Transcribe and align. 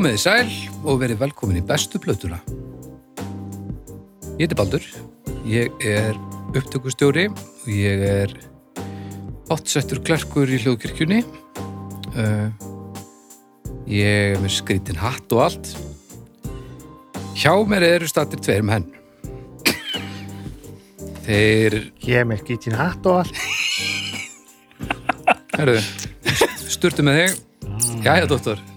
Komið 0.00 0.14
þið 0.14 0.22
sæl 0.22 0.52
og 0.88 0.94
verið 1.02 1.18
velkomin 1.20 1.58
í 1.58 1.62
bestu 1.68 1.98
plötuna. 2.00 2.38
Ég 4.40 4.46
heiti 4.46 4.56
Baldur, 4.56 4.86
ég 5.44 5.84
er 5.84 6.16
upptökustjóri 6.56 7.26
og 7.28 7.66
ég 7.68 8.04
er 8.08 8.32
hotsettur 9.50 10.00
klerkur 10.00 10.48
í 10.48 10.56
hljóðkirkjunni. 10.62 11.18
Uh, 12.14 12.48
ég 13.92 14.38
er 14.38 14.40
með 14.40 14.56
skrítin 14.56 15.02
hatt 15.02 15.36
og 15.36 15.44
allt. 15.50 15.74
Hjá 17.36 17.52
mér 17.68 17.90
eru 17.90 18.08
stattir 18.08 18.40
tveir 18.40 18.64
með 18.64 18.78
henn. 18.78 18.88
Þeir, 21.28 21.78
Ég 22.08 22.24
er 22.24 22.28
með 22.32 22.46
skýtin 22.46 22.80
hatt 22.80 23.04
og 23.04 23.20
allt. 23.20 23.44
herru, 25.60 25.76
sturtu 26.72 27.04
með 27.04 27.20
þig. 27.26 27.40
Jæja, 28.00 28.24
doktor. 28.24 28.69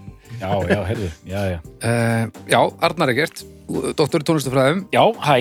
Já, 0.44 0.50
já, 0.74 0.80
heyrðu, 0.90 1.10
já, 1.30 1.42
já. 1.54 1.60
Uh, 1.80 2.42
já, 2.52 2.60
Arnar 2.84 3.12
Egert, 3.14 3.44
doktor 3.96 4.24
í 4.24 4.28
tónlistafræðum. 4.28 4.82
Já, 4.92 5.04
hæ, 5.24 5.38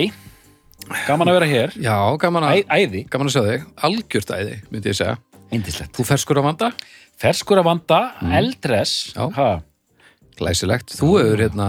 gaman 1.09 1.31
að 1.31 1.37
vera 1.41 1.49
hér. 1.51 1.73
Já, 1.83 1.95
gaman 2.23 2.45
að... 2.47 2.61
Æði, 2.71 3.01
Gaman 3.11 3.27
að 3.29 3.35
sjá 3.35 3.43
þig, 3.49 3.65
algjört 3.89 4.31
æði, 4.37 4.55
myndi 4.71 4.91
ég 4.93 4.99
segja. 5.01 5.17
indislegt. 5.53 5.91
Þú 5.99 6.05
ferskur 6.07 6.39
að 6.41 6.47
vanda, 6.49 6.71
Ferskur 7.23 7.59
að 7.61 7.67
vanda, 7.67 7.99
eldress, 8.39 8.93
Já. 9.13 9.27
ha, 9.35 9.49
glæsilegt. 10.39 10.95
Þú 10.97 11.11
hefur 11.19 11.43
hérna 11.45 11.67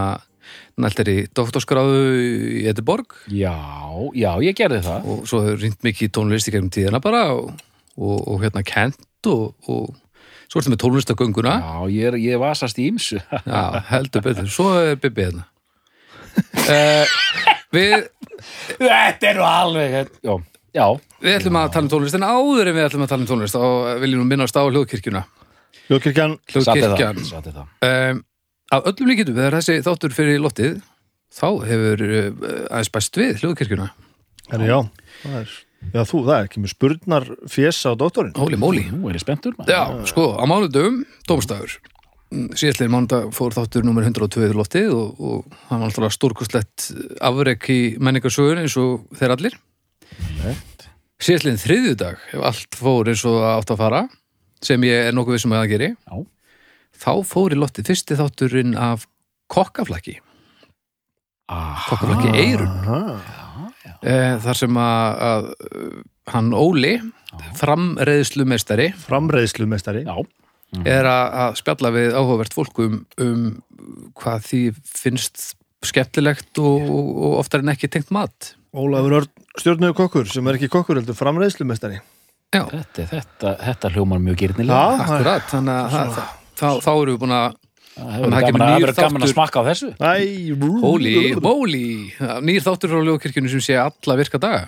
næltir 0.81 1.11
í 1.13 1.17
doktorskráðu 1.37 1.99
í 2.59 2.63
Ediborg 2.71 3.13
já, 3.31 3.53
já, 4.19 4.31
ég 4.43 4.57
gerði 4.59 4.81
það. 4.87 5.05
og 5.13 5.29
svo 5.31 5.43
hefur 5.45 5.61
rýnt 5.63 5.85
mikið 5.87 6.11
tónlist 6.17 6.49
í 6.51 6.55
gegnum 6.55 6.73
tíðina 6.75 6.99
bara 7.05 7.21
og, 7.37 7.53
og, 7.95 8.17
og 8.33 8.41
hérna 8.43 8.65
kent 8.67 9.29
og, 9.31 9.53
og 9.71 9.93
svo 10.49 10.61
ertu 10.61 10.73
með 10.73 10.81
tónlistagönguna. 10.85 11.55
Já, 11.61 11.75
ég, 11.95 12.09
er, 12.11 12.17
ég 12.23 12.41
vasast 12.43 12.79
í 12.81 12.89
ymsu. 12.93 13.21
Já, 13.47 13.63
heldur 13.91 14.25
betur. 14.25 14.51
Svo 14.53 14.71
er 14.81 14.99
Bibi 15.03 15.29
hérna. 15.29 15.47
Uh, 16.65 17.15
við, 17.77 18.09
Þetta 18.79 19.31
er 19.31 19.39
nú 19.39 19.45
alveg, 19.47 20.11
já, 20.25 20.35
já, 20.75 20.87
við 21.23 21.37
ætlum 21.39 21.59
að 21.61 21.69
tala 21.77 21.87
um 21.87 21.91
tónlist 21.93 22.17
en 22.19 22.27
áður 22.27 22.71
en 22.71 22.77
við 22.77 22.87
ætlum 22.89 23.05
að 23.07 23.13
tala 23.13 23.25
um 23.25 23.29
tónlist 23.31 23.59
og 23.59 24.03
viljum 24.03 24.25
nú 24.25 24.29
minnast 24.29 24.59
á 24.59 24.63
hljóðkirkjuna. 24.67 25.23
Ljókirkjan, 25.93 26.35
satt 26.49 26.57
er 26.57 26.65
Hljóðkirkjan. 26.65 27.21
það, 27.21 27.29
satt 27.31 27.49
er 27.51 27.57
það. 27.61 27.71
Um, 27.89 28.25
af 28.75 28.89
öllum 28.91 29.11
líkitum 29.13 29.39
þegar 29.39 29.59
þessi 29.61 29.79
þáttur 29.87 30.17
fyrir 30.17 30.43
loftið 30.43 30.75
þá 31.35 31.47
hefur 31.69 32.05
uh, 32.09 32.29
aðeins 32.71 32.93
bæst 32.95 33.21
við 33.21 33.43
hljóðkirkjuna 33.43 33.89
herri 34.51 34.69
já. 34.71 34.79
Það 35.23 35.37
er, 35.41 35.55
já, 35.93 36.03
þú, 36.09 36.25
það 36.25 36.37
er 36.37 36.49
ekki 36.49 36.63
með 36.63 36.75
spurnar 36.75 37.27
fjesa 37.51 37.93
á 37.93 37.99
doktorinn. 37.99 38.37
Hóli 38.39 38.61
móli 38.61 38.87
Nú 38.89 39.11
er 39.11 39.19
ég 39.19 39.25
spenntur. 39.25 39.59
Já, 39.69 39.83
sko, 40.09 40.31
á 40.41 40.45
mánudum, 40.49 41.03
dómstafur 41.29 41.77
síðastlegin 42.35 42.93
mánudag 42.93 43.31
fór 43.35 43.55
þáttur 43.55 43.85
nummer 43.87 44.05
102 44.07 44.29
til 44.33 44.57
loftið 44.59 44.93
og, 44.95 45.21
og 45.21 45.57
hann 45.69 45.83
var 45.83 45.91
alltaf 45.91 46.15
stórkustlegt 46.17 46.89
afrek 47.23 47.69
í 47.73 47.79
menningarsögun 48.03 48.63
eins 48.65 48.77
og 48.81 49.05
þeir 49.19 49.35
allir 49.37 49.57
síðastlegin 51.23 51.61
þriðjudag 51.63 52.27
ef 52.35 52.47
allt 52.51 52.79
fór 52.79 53.11
eins 53.13 53.25
og 53.29 53.39
það 53.41 53.55
átt 53.55 53.75
að 53.75 53.83
fara 53.85 54.03
sem 54.65 54.87
ég 54.89 55.11
er 55.11 55.17
nokkuð 55.17 55.39
vissum 55.39 55.55
að 55.55 55.65
það 55.65 55.73
geri 55.75 55.91
Já. 55.93 56.17
þá 57.05 57.13
fór 57.31 57.55
í 57.55 57.61
loftið 57.61 57.91
fyrsti 57.93 58.19
þátturinn 58.21 58.77
af 58.81 59.07
kokkaflaki 59.53 60.19
kokkaflaki 61.51 62.35
eirun 62.35 62.79
Aha. 62.83 63.44
Eh, 63.85 64.35
þar 64.45 64.61
sem 64.61 64.81
að, 64.81 65.21
að 65.29 65.51
uh, 65.53 65.99
hann 66.33 66.55
Óli 66.57 66.95
framreiðslumestari 67.59 68.93
Framreiðslumestari. 69.05 70.05
já, 70.07 70.17
er 70.87 71.09
að, 71.11 71.27
að 71.45 71.59
spjalla 71.61 71.93
við 71.95 72.17
áhugavert 72.17 72.57
fólk 72.57 72.81
um, 72.85 72.99
um 73.21 73.45
hvað 74.19 74.49
því 74.49 74.63
finnst 74.89 75.55
skemmtilegt 75.85 76.63
og, 76.63 76.87
og, 76.89 77.33
oftar 77.43 77.65
en 77.65 77.75
ekki 77.75 77.91
tengt 77.93 78.13
mat 78.15 78.55
Ólafur 78.75 79.21
Örn, 79.21 79.31
stjórnuðu 79.61 79.95
kokkur, 79.95 80.31
sem 80.31 80.49
er 80.51 80.57
ekki 80.59 80.67
kokkur, 80.73 80.99
heldur 80.99 81.15
framreiðslumestari. 81.15 82.01
Já, 82.55 82.65
þetta, 82.71 83.05
þetta, 83.11 83.53
þetta 83.61 83.91
hljómar 83.95 84.23
mjög 84.23 84.41
gyrnilega. 84.41 84.79
Já. 84.81 85.05
akkurat 85.05 85.47
þannig 85.53 85.95
að 85.99 86.17
þá 86.59 86.91
erum 86.91 87.13
við 87.13 87.21
búin 87.23 87.37
að 87.37 87.55
Það 87.95 88.15
kemur 88.25 88.59
gaman, 88.59 88.83
verður 88.83 88.97
gaman 89.05 89.23
að 89.23 89.33
smakka 89.35 89.61
á 89.63 89.65
þessu. 89.69 89.89
Hóli, 90.83 91.13
móli 91.45 91.83
nýr 92.49 92.65
þáttur 92.65 92.91
frá 92.95 93.03
ljókirkjunni 93.07 93.53
sem 93.53 93.63
sé 93.63 93.77
alla 93.79 94.17
virka 94.19 94.41
daga. 94.43 94.65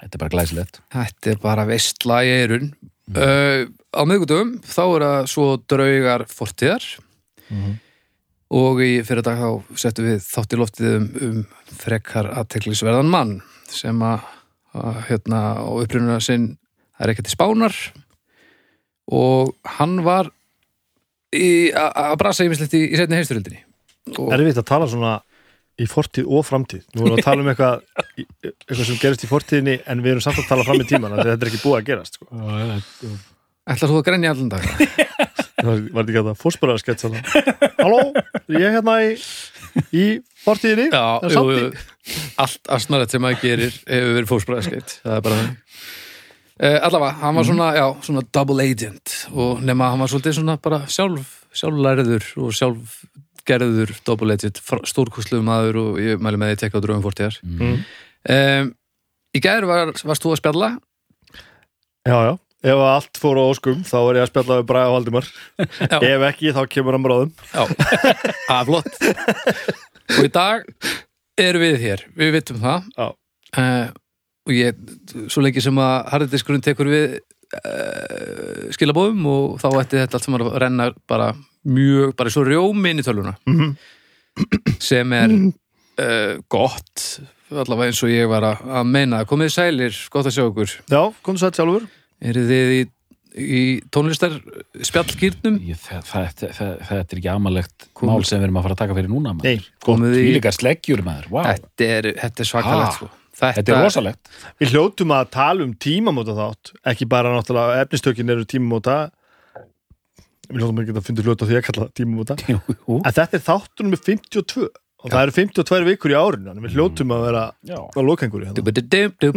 Þetta 0.00 0.16
er 0.16 0.22
bara 0.24 0.32
glæsilegt. 0.34 0.80
Þetta 0.92 1.30
er 1.32 1.38
bara 1.42 1.64
veistla 1.68 2.20
í 2.24 2.32
eirun 2.34 2.68
uh, 3.16 3.64
Á 3.90 4.02
miðgutum 4.06 4.52
þá 4.62 4.82
er 4.84 5.04
það 5.06 5.30
svo 5.32 5.46
draugar 5.68 6.26
fortíðar. 6.30 6.84
Og 8.50 8.80
í 8.82 8.90
fyrir 9.06 9.22
dag 9.26 9.38
þá 9.38 9.76
settum 9.78 10.06
við 10.10 10.20
þátt 10.26 10.54
í 10.54 10.58
loftið 10.60 10.94
um, 10.98 11.08
um 11.26 11.40
frekar 11.80 12.28
aðteklisverðan 12.40 13.10
mann 13.10 13.36
sem 13.70 14.00
að, 14.02 14.24
að 14.74 15.00
hérna 15.08 15.40
á 15.62 15.70
upprununa 15.70 16.20
sinn 16.22 16.48
er 17.00 17.12
ekki 17.14 17.24
til 17.26 17.34
spánar. 17.36 17.74
Og 19.10 19.54
hann 19.78 20.00
var 20.06 20.30
í- 20.30 20.34
að 21.30 22.14
brasa 22.20 22.46
yfirslegt 22.46 22.76
í, 22.78 22.84
í 22.90 22.98
setni 22.98 23.18
heimstyröldinni 23.20 23.60
og 24.18 24.32
Erfitt 24.34 24.58
að 24.58 24.70
tala 24.70 24.88
svona 24.90 25.18
í 25.80 25.86
fortíð 25.88 26.26
og 26.28 26.42
framtíð. 26.44 26.82
Nú 26.92 27.06
erum 27.06 27.14
við 27.14 27.22
að 27.22 27.28
tala 27.28 27.44
um 27.44 27.50
eitthvað, 27.52 27.84
eitthvað 28.44 28.80
sem 28.88 28.98
gerist 29.00 29.22
í 29.24 29.28
fortíðinni 29.30 29.76
en 29.88 30.02
við 30.04 30.14
erum 30.14 30.24
samt 30.24 30.40
að 30.42 30.48
tala 30.50 30.66
fram 30.66 30.82
í 30.82 30.88
tíman, 30.88 31.14
þannig 31.14 31.22
að 31.24 31.30
þetta 31.30 31.46
er 31.46 31.50
ekki 31.52 31.62
búið 31.62 31.76
að 31.78 31.86
gerast. 31.86 32.18
Sko. 32.18 33.12
ætlar 33.70 33.92
þú 33.92 34.00
að 34.00 34.04
grenja 34.10 34.34
allan 34.34 34.50
dag 34.52 34.66
var 35.60 35.78
þetta 35.78 36.04
ekki 36.04 36.20
að 36.20 36.28
það 36.28 36.42
fórsparaða 36.42 36.82
skett 36.82 37.04
svona. 37.04 37.22
Halló, 37.78 38.02
ég 38.56 38.66
er 38.66 38.76
hérna 38.76 38.98
í, 39.06 39.14
í 39.94 40.06
fortíðinni. 40.44 40.90
Já, 40.92 41.06
er 41.24 41.36
jú, 41.38 41.72
allt 42.40 42.70
asnarett 42.76 43.12
sem 43.12 43.22
maður 43.22 43.42
gerir 43.44 43.74
hefur 43.86 44.14
verið 44.16 44.30
fórsbræðskeitt 44.30 44.94
það 45.04 45.16
er 45.16 45.24
bara 45.26 45.40
það 45.40 45.50
allavega, 46.60 47.12
hann 47.22 47.34
var 47.38 47.46
svona, 47.48 47.68
já, 47.78 47.86
svona 48.04 48.22
double 48.36 48.64
agent 48.66 49.14
og 49.32 49.62
nema 49.64 49.90
hann 49.94 50.02
var 50.02 50.10
svolítið 50.12 50.34
svona 50.40 50.58
bara 50.60 50.82
sjálf, 50.92 51.30
sjálflæriður 51.56 52.26
og 52.44 52.52
sjálfgerður 52.58 53.94
double 54.04 54.34
agent 54.36 54.60
stórkusluðu 54.90 55.46
maður 55.46 55.78
og 55.84 55.98
ég 56.04 56.20
mæli 56.20 56.36
með 56.40 56.52
því 56.52 56.56
að 56.58 56.62
tekka 56.66 56.82
á 56.82 56.84
dröfum 56.84 57.06
fórtíðar 57.06 57.38
Mm. 57.46 57.80
um, 58.36 58.70
í 59.32 59.40
gæður 59.40 59.66
var, 59.70 59.92
varst 60.04 60.22
þú 60.26 60.34
að 60.34 60.40
spjalla 60.42 60.70
Já, 62.08 62.16
já. 62.28 62.32
Ef 62.60 62.76
allt 62.84 63.16
fór 63.20 63.38
á 63.40 63.44
óskum, 63.48 63.80
þá 63.88 63.96
er 64.10 64.16
ég 64.18 64.24
að 64.26 64.30
spjalla 64.34 64.56
við 64.60 64.66
Braga 64.68 64.90
Valdimar. 64.92 65.26
Já. 65.80 65.96
Ef 65.96 66.24
ekki, 66.28 66.50
þá 66.52 66.60
kemur 66.68 66.96
hann 66.96 67.04
bráðum. 67.06 67.30
Já, 67.54 67.62
það 68.48 68.58
er 68.58 68.66
flott 68.68 68.98
og 70.18 70.26
í 70.26 70.30
dag 70.34 70.66
erum 71.40 71.64
við 71.64 71.76
hér, 71.84 72.02
við 72.20 72.32
vitum 72.36 72.58
það 72.60 72.88
Já. 72.96 73.06
uh, 73.56 73.86
og 74.48 74.52
ég 74.56 74.78
svo 75.30 75.42
lengi 75.44 75.60
sem 75.64 75.76
að 75.82 75.96
harðindiskurinn 76.14 76.64
tekur 76.64 76.88
við 76.90 77.18
uh, 77.18 78.68
skilabóðum 78.74 79.26
og 79.30 79.58
þá 79.62 79.68
ætti 79.82 80.00
þetta 80.00 80.18
allt 80.18 80.26
sem 80.28 80.38
að 80.38 80.46
renna 80.62 80.90
bara 81.10 81.32
mjög, 81.68 82.14
bara 82.18 82.32
svo 82.32 82.44
rjómin 82.48 83.02
í 83.02 83.06
tölvuna 83.06 83.34
Mhm. 83.46 83.74
sem 84.80 85.12
er 85.12 85.32
uh, 85.34 86.38
gott 86.48 87.20
allavega 87.50 87.90
eins 87.90 88.00
og 88.06 88.12
ég 88.14 88.28
var 88.30 88.46
að, 88.46 88.62
að 88.78 88.86
meina 88.86 89.24
komið 89.28 89.50
sælir, 89.56 89.96
gott 90.14 90.28
að 90.30 90.36
sjá 90.38 90.44
okkur 90.46 90.70
Já, 90.88 91.02
komðu 91.26 91.42
sætt 91.42 91.58
sjálfur. 91.58 91.88
eru 92.22 92.44
þið 92.46 92.72
í, 92.78 92.82
í 93.42 93.62
tónlistar 93.92 94.36
spjallgýrnum 94.86 95.58
Ég, 95.66 95.76
það, 95.82 96.04
það, 96.06 96.28
það, 96.38 96.52
það, 96.60 96.72
þetta 96.88 97.16
er 97.16 97.20
ekki 97.20 97.32
amalegt 97.34 97.88
mál 98.06 98.22
sem 98.24 98.38
við 98.40 98.46
erum 98.48 98.60
að 98.62 98.68
fara 98.68 98.76
að 98.78 98.82
taka 98.84 98.96
fyrir 99.00 99.10
núna 99.12 99.34
maður. 99.34 99.50
Nei, 99.50 99.74
komið 99.84 100.14
í, 100.16 100.22
Tvílíkar 100.28 100.56
sleggjur 100.56 101.02
maður, 101.04 101.26
wow. 101.34 101.48
þetta 101.50 101.90
er, 101.98 102.08
þetta 102.22 102.44
er 102.46 102.50
svakalegt 102.54 102.96
sko. 103.00 103.10
Þetta 103.40 103.72
er 103.72 103.80
rosalegt. 103.84 104.30
Við 104.60 104.74
hljótum 104.74 105.14
að 105.16 105.30
tala 105.36 105.64
um 105.64 105.72
tímamóta 105.80 106.36
þátt, 106.36 106.74
ekki 106.92 107.08
bara 107.10 107.32
náttúrulega 107.32 107.80
efnistökin 107.86 108.32
eru 108.34 108.44
tímamóta 108.48 108.98
við 110.50 110.60
hljótum 110.64 110.82
ekki 110.82 110.94
að 110.98 111.06
finna 111.06 111.24
hljóta 111.26 111.48
því 111.48 111.58
að 111.60 111.66
kalla 111.68 111.88
tímamóta 111.96 112.36
en 112.50 113.14
þetta 113.14 113.38
er 113.38 113.44
þáttunum 113.46 113.94
með 113.94 114.02
52 114.08 114.64
og 115.00 115.12
það 115.14 115.22
eru 115.22 115.34
52 115.36 115.86
vikur 115.86 116.12
í 116.12 116.16
árinu 116.18 116.50
þannig 116.50 116.66
við 116.66 116.74
hljótum 116.76 117.14
að 117.16 117.22
vera 117.28 117.44
Já. 117.70 117.78
á 117.80 118.00
lokengur 118.04 118.42
í 118.42 118.48
hérna. 118.50 118.56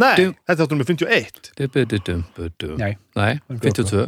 Nei, 0.02 0.10
þetta 0.44 0.52
er 0.52 0.58
þáttunum 0.60 0.82
með 0.82 0.90
51 0.90 1.52
dubididum, 1.60 2.24
dubidum. 2.36 2.74
Nei. 2.82 2.92
Nei, 3.16 3.38
52 3.62 4.04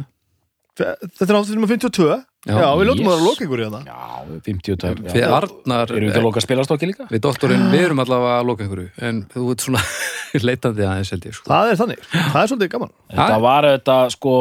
Þetta 0.77 1.25
er 1.25 1.31
þáttunum 1.33 1.63
með 1.65 1.71
52 1.75 2.07
Já, 2.47 2.53
Já, 2.61 2.67
við 2.77 2.87
hljótum 2.87 3.07
að 3.09 3.11
vera 3.11 3.17
á 3.17 3.23
yes. 3.23 3.27
lokengur 3.27 3.59
í 3.59 3.65
hérna 3.65 3.79
Já, 3.83 4.01
52. 4.45 4.91
Við 5.07 5.17
Já. 5.19 5.27
Arnar 5.35 5.91
Erum 5.91 6.05
við 6.05 6.11
ekki 6.11 6.21
að 6.21 6.27
loka 6.27 6.43
spilastokki 6.43 6.89
líka? 6.91 7.07
Við 7.11 7.23
doktorinn, 7.25 7.65
við 7.73 7.85
erum 7.87 8.01
allavega 8.03 8.35
að 8.37 8.47
loka 8.47 8.65
einhverju 8.65 9.07
en 9.09 9.21
þú 9.33 9.45
ert 9.51 9.65
svona 9.65 9.83
leitandi 10.47 10.85
aðeins 10.85 11.11
held 11.15 11.27
ég 11.27 11.35
sko. 11.35 11.49
Það 11.49 11.71
er 11.71 11.79
þannig, 11.81 12.03
það 12.13 12.39
er 12.41 12.51
svolítið 12.51 12.71
gaman 12.75 12.93
Þetta 13.11 13.39
var 13.47 13.69
þetta 13.71 13.97
sko 14.13 14.35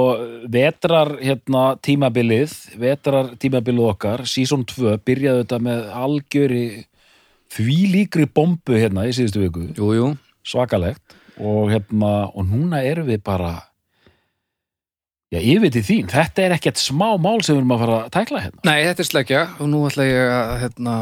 vetrar 0.56 1.12
hérna 1.22 1.64
tímabilið 1.88 2.56
vetrar 2.84 3.32
tímabilið 3.42 3.90
okkar 3.94 4.26
season 4.30 4.66
2 4.68 4.98
byrjaði 5.06 5.44
þetta 5.44 5.62
með 5.66 5.86
algjöri 6.04 6.66
því 7.56 7.78
líkri 7.94 8.28
bombu 8.28 8.76
hérna 8.76 9.06
í 9.08 9.14
síðustu 9.16 9.46
viku 9.46 9.70
Jú, 9.72 9.94
jú, 9.96 10.10
svakalegt 10.46 11.16
og 11.36 11.72
hérna 11.72 12.28
og 12.32 12.46
núna 12.48 12.84
erum 12.86 13.08
við 13.10 13.24
bara 13.26 13.56
Já, 15.34 15.40
yfir 15.42 15.72
til 15.74 15.82
þín, 15.82 16.08
þetta 16.12 16.42
er 16.46 16.52
ekkert 16.54 16.78
smá 16.78 17.08
mál 17.18 17.40
sem 17.42 17.56
við 17.56 17.62
erum 17.64 17.72
að 17.74 17.80
fara 17.82 17.94
að 18.04 18.10
tækla 18.14 18.42
hérna. 18.44 18.60
Nei, 18.68 18.76
þetta 18.86 19.02
er 19.02 19.08
sleggja 19.08 19.40
og 19.58 19.70
nú 19.72 19.80
ætla 19.88 20.04
ég 20.06 20.28
að, 20.30 20.52
hérna, 20.62 20.92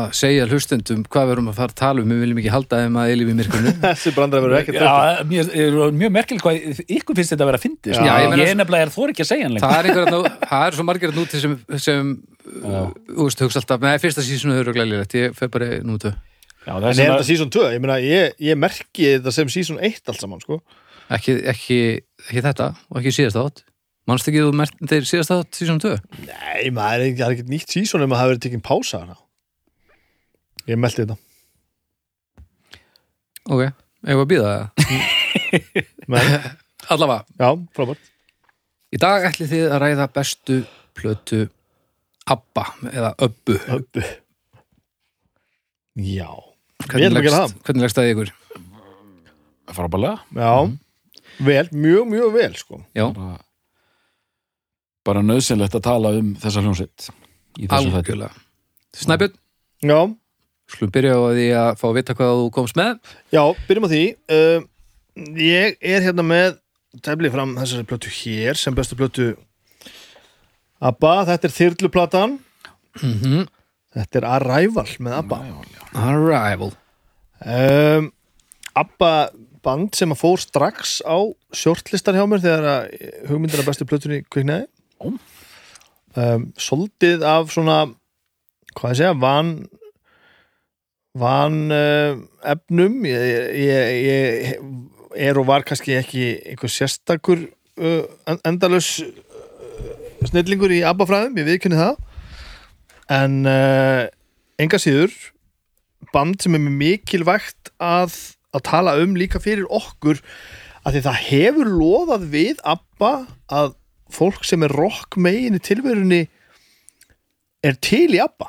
að 0.00 0.06
segja 0.16 0.46
hlustendum 0.48 1.02
hvað 1.12 1.26
við 1.28 1.34
erum 1.36 1.50
að 1.52 1.58
fara 1.60 1.74
að 1.74 1.76
tala 1.82 2.00
um 2.02 2.14
við 2.14 2.22
viljum 2.24 2.40
ekki 2.40 2.54
halda 2.54 2.78
þeim 2.80 2.96
að 3.02 3.12
eilífi 3.12 3.34
myrkunum 3.38 3.76
Þessi 3.84 4.12
brandar 4.16 4.42
verður 4.46 4.58
ekkert 4.62 4.78
þetta. 4.80 4.96
Já, 5.12 5.28
mér, 5.34 5.52
er 5.60 5.76
mjög 6.00 6.14
merkileg 6.16 6.46
hvað 6.46 6.82
ykkur 6.96 7.20
finnst 7.20 7.34
þetta 7.36 7.44
að 7.46 7.50
vera 7.52 7.60
að 7.60 7.66
fyndi. 7.66 7.92
Já, 7.92 8.00
Já, 8.00 8.08
ég 8.08 8.24
ég, 8.24 8.32
meina- 8.32 8.48
ég 8.48 8.58
nefnilega 8.62 8.88
er 8.88 8.94
þór 8.96 9.12
ekki 9.14 9.26
að 9.26 9.30
segja 9.34 9.46
hann 9.50 9.54
lengur. 9.58 9.68
það 9.68 9.78
er 9.78 9.90
einhver 9.90 10.08
að 10.08 10.26
það 10.50 10.66
er 10.72 10.80
svo 10.80 10.88
margir 10.88 11.12
að 11.12 11.20
núti 11.20 11.44
sem, 11.44 11.54
sem 11.84 12.10
þú 12.48 13.28
veist, 13.28 13.44
hugsa 13.44 13.60
alltaf, 13.62 13.84
með 13.84 14.00
fyrsta 14.08 14.24
sísonu 14.26 14.56
þau 14.56 14.64
eru 14.64 14.74
glæðilegt, 14.80 15.18
ég 15.20 15.36
fer 15.38 15.52
bara 15.52 15.68
í 15.76 15.82
nútu 15.84 16.10
Já, 16.66 16.74
En 16.76 16.84
er 16.90 16.96
þetta 16.98 17.24
season 17.24 17.48
2? 17.52 17.68
Ég 17.76 17.80
meina, 17.84 17.94
ég, 18.04 18.34
ég 18.44 18.58
merki 18.60 19.06
þetta 19.14 19.32
sem 19.32 19.48
season 19.52 19.78
1 19.80 20.02
allt 20.12 20.20
saman, 20.20 20.42
sko. 20.44 20.58
ekki, 21.14 21.38
ekki, 21.54 21.78
ekki 22.28 22.42
þetta 22.44 22.68
og 22.90 23.00
ekki 23.00 23.12
síðast 23.16 23.38
átt 23.40 23.62
mannst 24.10 24.28
ekki 24.30 24.42
þú 24.42 24.52
mertir 24.58 25.06
síðast 25.08 25.32
átt 25.34 25.58
sísonu 25.58 25.82
2 25.84 25.92
Nei, 26.26 26.70
maður 26.74 27.04
er 27.04 27.06
ekki, 27.08 27.24
er 27.26 27.34
ekki 27.36 27.46
nýtt 27.50 27.74
season 27.76 28.04
ef 28.04 28.10
maður 28.10 28.22
hafi 28.22 28.32
verið 28.32 28.42
tekinn 28.46 28.64
pása 28.66 29.02
hana. 29.04 29.16
Ég 30.68 30.78
meldi 30.80 31.04
þetta. 31.04 31.16
ok, 33.50 33.62
við 34.06 34.22
að 34.24 34.28
býða 34.32 34.50
það 34.50 34.64
Men, 36.10 36.34
allavega, 36.90 37.24
já, 37.38 37.48
frábært. 37.76 38.10
í 38.94 39.00
dag 39.00 39.26
ætlið 39.30 39.52
þið 39.54 39.64
að 39.70 39.82
ræða 39.84 40.08
bestu 40.16 40.58
plötu 40.98 41.40
ABBA 42.30 42.64
eða 42.92 43.14
Öbbu 43.26 43.56
Öbbu. 43.76 44.04
Já. 46.00 46.28
Hvernig 46.90 47.12
leggst, 47.14 47.96
það 47.98 48.06
í 48.08 48.12
ykkur? 48.14 48.30
frábælega. 49.70 50.16
Já. 50.34 50.54
Vel, 51.40 51.66
mjög, 51.72 52.08
mjög 52.10 52.32
vel, 52.36 52.54
sko. 52.58 52.80
Já, 52.96 53.06
Bara, 53.16 53.38
bara 55.08 55.22
nöðsynlegt 55.24 55.76
að 55.78 55.84
tala 55.86 56.12
um 56.18 56.34
þessa 56.40 56.62
hljómsveit 56.64 57.06
í 57.58 57.68
þessu 57.70 57.92
algjörlega 57.96 58.32
Snæbjörn, 59.00 59.36
Já, 59.86 59.98
skulum 60.70 60.90
byrja 60.94 61.14
á 61.16 61.20
því 61.32 61.46
að 61.56 61.70
fá 61.80 61.86
að 61.88 61.94
vita 62.00 62.16
hvað 62.18 62.32
þú 62.40 62.48
komst 62.58 62.76
með 62.78 62.90
já, 63.32 63.42
byrjum 63.68 63.86
á 63.86 63.92
því. 63.92 64.02
Uh, 64.30 64.66
ég 65.40 65.78
er 65.80 66.04
hérna 66.04 66.24
með 66.26 66.58
teflið 67.06 67.32
fram 67.36 67.54
þessari 67.58 67.86
plötu 67.88 68.12
hér 68.20 68.58
sem 68.58 68.74
bestu 68.76 68.98
plötu 68.98 69.30
ABBA. 70.80 71.14
Þetta 71.30 71.48
er 71.48 71.56
þyrluplatan. 71.56 72.36
mm 73.00 73.48
Þetta 73.90 74.20
er 74.20 74.24
Arrival 74.36 74.86
með 75.02 75.16
ABBA. 75.22 75.40
Arrival 75.98 76.72
Um, 77.40 78.10
ABBA 78.76 79.30
band 79.64 79.96
sem 79.98 80.12
að 80.14 80.20
fór 80.22 80.40
strax 80.42 80.98
á 81.04 81.18
shortlistar 81.56 82.16
hjá 82.16 82.24
mér 82.28 82.42
þegar 82.44 82.68
að 82.74 83.08
hugmyndina 83.30 83.66
bestu 83.66 83.86
plötunni 83.88 84.22
kviknaði. 84.28 84.66
Um, 85.00 86.48
Soldið 86.58 87.22
af 87.26 87.52
svona 87.54 87.78
hvað 88.74 88.92
ég 88.94 88.98
segja, 89.02 89.14
van 89.20 89.52
van 91.20 91.56
uh, 91.74 92.20
efnum. 92.46 93.00
Ég, 93.08 93.24
ég, 93.58 93.94
ég 94.06 95.24
er 95.26 95.40
og 95.40 95.48
var 95.48 95.64
kannski 95.66 95.96
ekki 95.98 96.26
einhver 96.52 96.70
sérstakur 96.70 97.42
uh, 97.80 98.04
en- 98.30 98.42
endalaus 98.46 99.00
uh, 99.02 99.90
snillingur 100.30 100.70
í 100.74 100.82
ABBA 100.86 101.08
fræðum, 101.10 101.40
ég 101.40 101.48
viðkynni 101.50 101.80
það. 101.80 101.98
En 103.10 103.40
uh, 103.50 104.04
enga 104.62 104.78
síður 104.78 105.14
band 106.14 106.38
sem 106.42 106.54
er 106.56 106.62
mikilvægt 106.62 107.72
að, 107.82 108.14
að 108.56 108.64
tala 108.70 108.96
um 109.02 109.14
líka 109.18 109.40
fyrir 109.42 109.66
okkur 109.70 110.20
að 110.86 110.96
því 110.96 111.02
það 111.06 111.18
hefur 111.28 111.70
loðað 111.76 112.24
við 112.32 112.62
ABBA 112.64 113.12
að 113.60 113.74
fólk 114.10 114.44
sem 114.48 114.64
er 114.66 114.72
rock 114.74 115.16
megin 115.20 115.58
í 115.58 115.62
tilverunni 115.62 116.22
er 117.62 117.76
til 117.84 118.08
í 118.16 118.20
ABBA 118.24 118.48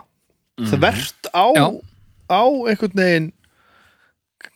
þvert 0.71 1.29
á, 1.33 1.45
Já. 1.57 1.65
á 2.31 2.41
einhvern 2.69 2.97
veginn 2.97 3.29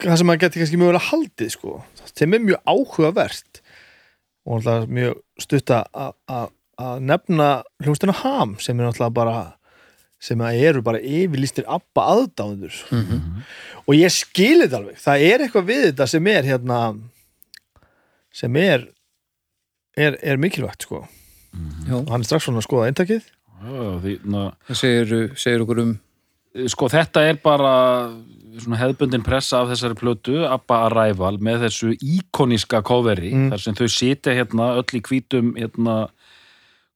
það 0.01 0.17
sem 0.19 0.27
maður 0.29 0.41
geti 0.45 0.59
kannski 0.61 0.79
mjög 0.81 0.99
haldið 1.09 1.51
sko. 1.53 1.75
sem 2.15 2.33
er 2.33 2.39
mjög 2.45 2.61
áhugavert 2.69 3.61
og 4.45 4.61
náttúrulega 4.61 4.87
mjög 4.97 5.15
stutta 5.41 5.83
að- 5.93 6.15
að 6.29 6.49
að 6.75 6.99
nefna 7.07 7.63
hljómsdina 7.83 8.13
Ham 8.21 8.57
sem 8.59 8.79
er 8.79 8.85
náttúrulega 8.89 9.13
bara 9.13 9.55
sem 10.19 10.39
að 10.41 10.59
eru 10.69 10.81
bara 10.81 10.99
yfirlýstir 11.03 11.65
abba 11.67 12.05
aðdáðundur 12.15 12.77
og 13.85 13.93
ég 13.95 14.11
skil 14.13 14.61
þetta 14.63 14.77
alveg. 14.79 14.97
Það 15.03 15.25
er 15.31 15.43
eitthvað 15.45 15.67
við 15.69 15.83
þetta 15.89 16.07
sem 16.09 16.27
er 16.31 16.43
hérna 16.49 16.79
sem 18.35 18.55
er 18.59 18.87
er, 19.97 20.17
er 20.23 20.37
mikilvægt 20.41 20.87
sko. 20.87 21.05
Já. 21.87 21.93
og 22.01 22.09
hann 22.11 22.19
er 22.23 22.27
strax 22.27 22.43
svona 22.49 22.59
að 22.59 22.65
skoða 22.67 22.87
eintakið. 22.91 23.27
Já, 23.63 23.83
því, 24.03 24.13
na, 24.27 24.41
Það 24.67 24.75
segir, 24.81 25.13
segir 25.39 25.61
okkur 25.63 25.79
um 25.85 25.93
sko 26.71 26.87
þetta 26.91 27.21
er 27.29 27.37
bara 27.43 27.71
svona 28.59 28.79
hefðbundin 28.79 29.23
pressa 29.23 29.61
af 29.61 29.69
þessari 29.71 29.95
plötu 29.99 30.35
Abba 30.47 30.81
Arrival 30.89 31.37
með 31.43 31.65
þessu 31.67 31.93
íkoníska 31.99 32.79
coveri 32.87 33.31
Mm. 33.33 33.49
þar 33.51 33.59
sem 33.63 33.75
þau 33.75 33.87
sitja 33.91 34.35
hérna 34.35 34.67
öll 34.79 34.99
í 34.99 35.01
hvítum 35.03 35.53
hérna 35.59 35.95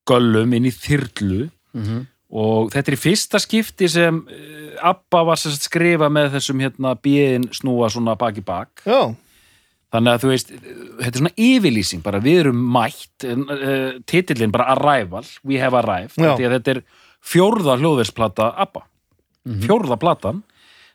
göllum 0.07 0.53
inn 0.55 0.65
í 0.67 0.71
þyrlu. 0.71 1.49
Mhm. 1.75 2.05
Og 2.29 2.69
þetta 2.73 2.91
er 2.91 2.97
í 2.97 3.01
fyrsta 3.01 3.41
skipti 3.41 3.89
sem 3.89 4.21
eh, 4.29 4.75
Abba 4.85 5.23
var 5.27 5.39
sem 5.39 5.51
sagt 5.51 5.65
skrifa 5.67 6.07
með 6.13 6.35
þessum 6.37 6.61
hérna 6.63 6.93
bíðin 6.95 7.49
snúa 7.55 7.89
svona 7.91 8.15
bak 8.19 8.37
í 8.39 8.43
bak. 8.45 8.83
Já, 8.85 9.15
þannig 9.93 10.13
að 10.13 10.23
þú 10.23 10.31
veist, 10.31 10.53
þetta 10.53 11.09
er 11.09 11.21
svona 11.23 11.33
yfirlýsing 11.49 12.03
bara 12.05 12.21
við 12.23 12.43
erum 12.43 12.61
mætt 12.75 13.25
uh, 13.25 13.97
titillin 14.09 14.53
bara 14.53 14.69
Arrival, 14.75 15.25
we 15.43 15.57
have 15.61 15.77
arrived 15.79 16.19
að 16.21 16.45
þetta 16.45 16.75
er 16.75 16.83
fjórða 17.25 17.75
hljóðversplata 17.81 18.53
Abba, 18.61 18.85
fjórða 19.65 19.97
platan. 19.99 20.43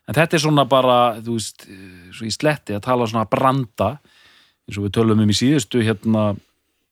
En 0.04 0.16
þetta 0.16 0.36
er 0.36 0.42
svona 0.44 0.66
bara 0.68 0.96
þú 1.16 1.38
veist, 1.38 1.64
eh, 1.64 2.08
svo 2.12 2.26
í 2.28 2.32
sletti 2.32 2.74
að 2.76 2.84
tala 2.84 3.06
svona 3.08 3.24
branda, 3.28 3.94
eins 4.68 4.78
og 4.78 4.86
við 4.86 4.96
tölum 4.98 5.22
um 5.24 5.30
í 5.32 5.36
síðustu 5.36 5.80
hérna, 5.84 6.24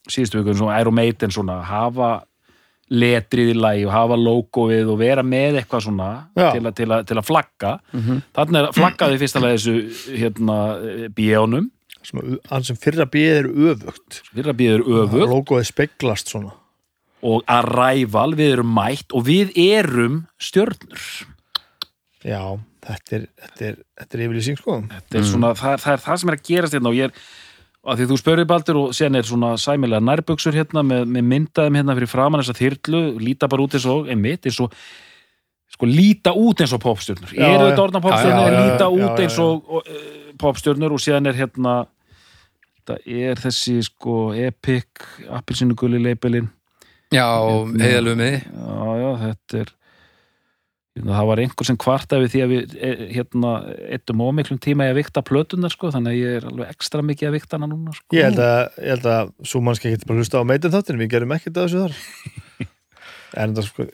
síðustu 0.09 0.41
viku 0.41 0.55
eins 0.55 0.63
og 0.65 0.73
Iron 0.73 0.97
Maiden 0.97 1.35
svona 1.35 1.59
hafa 1.69 2.23
letrið 2.93 3.53
í 3.55 3.59
lagi 3.59 3.85
og 3.89 3.95
hafa 3.95 4.19
logoið 4.21 4.91
og 4.93 4.99
vera 5.01 5.25
með 5.25 5.63
eitthvað 5.63 5.87
svona 5.87 6.09
til, 6.37 6.61
að, 6.61 6.73
til, 6.77 6.89
að, 6.93 7.07
til 7.09 7.17
að 7.19 7.29
flagga. 7.29 7.77
Þannig 8.37 8.59
er 8.61 8.75
flaggaði 8.77 9.23
fyrsta 9.23 9.43
lagi 9.45 9.61
þessu 9.61 10.19
hérna 10.21 10.59
bíónum 11.17 11.71
hann 12.51 12.67
sem 12.67 12.79
fyrra 12.79 13.07
bíð 13.11 13.37
er 13.37 13.49
öfugt. 13.49 14.23
Fyrra 14.33 14.55
bíður 14.57 14.85
öfugt. 14.87 15.31
Logoið 15.31 15.69
speglast 15.69 16.33
svona. 16.33 16.57
Og 17.23 17.45
Arrival, 17.51 18.35
við 18.39 18.57
erum 18.57 18.73
mætt 18.75 19.15
og 19.15 19.27
við 19.29 19.53
erum 19.63 20.25
stjörnur. 20.43 21.05
Já, 22.27 22.59
þetta 22.87 23.17
er, 23.19 23.29
þetta 23.45 23.69
er, 23.69 23.79
þetta 24.01 24.19
er 24.19 24.25
yfirlýsing 24.27 24.59
sko. 24.59 24.81
Þetta 24.91 25.21
er 25.21 25.29
svona, 25.29 25.53
það, 25.59 25.79
það 25.85 25.95
er 25.95 26.05
það 26.07 26.21
sem 26.23 26.33
er 26.33 26.39
að 26.39 26.45
gerast 26.51 26.77
hérna 26.77 26.91
og 26.91 26.99
ég 26.99 27.11
er, 27.11 27.25
að 27.83 28.01
því 28.01 28.09
þú 28.11 28.19
spurði 28.21 28.49
Baldur 28.51 28.79
og 28.79 28.93
sen 28.95 29.19
er 29.19 29.27
svona 29.27 29.55
sæmilega 29.61 30.05
nærbuxur 30.07 30.55
hérna 30.55 30.85
með, 30.87 31.07
með 31.11 31.25
myndaðum 31.33 31.79
hérna 31.81 31.97
fyrir 31.99 32.11
framan 32.13 32.43
þessa 32.43 32.59
þyrlu, 32.61 33.01
líta 33.23 33.49
bara 33.51 33.65
út 33.65 33.75
eins 33.79 33.89
og 33.91 34.11
einmitt, 34.13 34.47
eins 34.47 34.61
og 34.63 34.77
sko 35.73 35.89
líta 35.89 36.35
út 36.37 36.63
eins 36.63 36.75
og 36.77 36.83
popstjörnur. 36.85 37.33
Eru 37.35 37.67
þetta 37.71 37.83
orðna 37.87 38.03
Já, 38.03 38.07
popstjörnur, 38.07 38.57
líta 38.61 38.89
út 38.93 39.23
eins 39.25 39.39
og, 39.43 39.75
uh, 39.81 40.33
popstjörnur? 40.39 40.95
Og 40.95 41.03
síðan 41.03 41.31
er 41.33 41.39
hérna 41.41 41.77
þetta 42.83 42.99
er 43.07 43.39
þessi 43.43 43.79
sko 43.87 44.17
epic 44.35 45.07
appelsínugulli 45.31 46.03
leipilin 46.03 46.51
Já, 47.13 47.27
Hérna. 47.29 47.85
heiðalögu 47.85 48.19
með 48.19 48.37
Já, 48.43 48.87
já, 49.03 49.11
þetta 49.27 49.63
er 49.63 49.73
það 51.01 51.29
var 51.31 51.41
einhver 51.43 51.69
sem 51.69 51.79
kvartaði 51.81 52.25
við 52.25 52.33
því 52.33 52.43
að 52.45 52.51
við 52.53 52.75
e, 52.77 52.91
hérna, 53.17 53.53
eittum 53.97 54.25
ómiklum 54.27 54.59
tíma 54.63 54.89
í 54.89 54.93
að 54.93 54.99
vikta 55.01 55.23
plötunar, 55.25 55.73
sko, 55.73 55.93
þannig 55.95 56.13
að 56.13 56.19
ég 56.21 56.41
er 56.41 56.49
alveg 56.51 56.75
ekstra 56.75 57.05
mikið 57.07 57.31
að 57.31 57.37
vikta 57.39 57.57
hana 57.59 57.71
núna, 57.71 57.95
sko. 57.97 58.17
ég 58.17 58.29
held 58.29 58.43
að, 58.45 58.59
ég 58.77 58.97
held 58.97 59.09
að 59.15 59.33
svo 59.53 59.63
mannski 59.65 59.95
getur 59.95 60.11
bara 60.11 60.25
hlusta 60.25 60.43
á 60.45 60.49
meitin 60.51 60.75
þáttin 60.75 61.01
við 61.01 61.15
gerum 61.15 61.33
ekkert 61.39 61.57
að 61.57 61.71
þessu 61.71 61.87
þar. 61.87 62.69
En 63.33 63.55
það 63.57 63.65
sko 63.65 63.85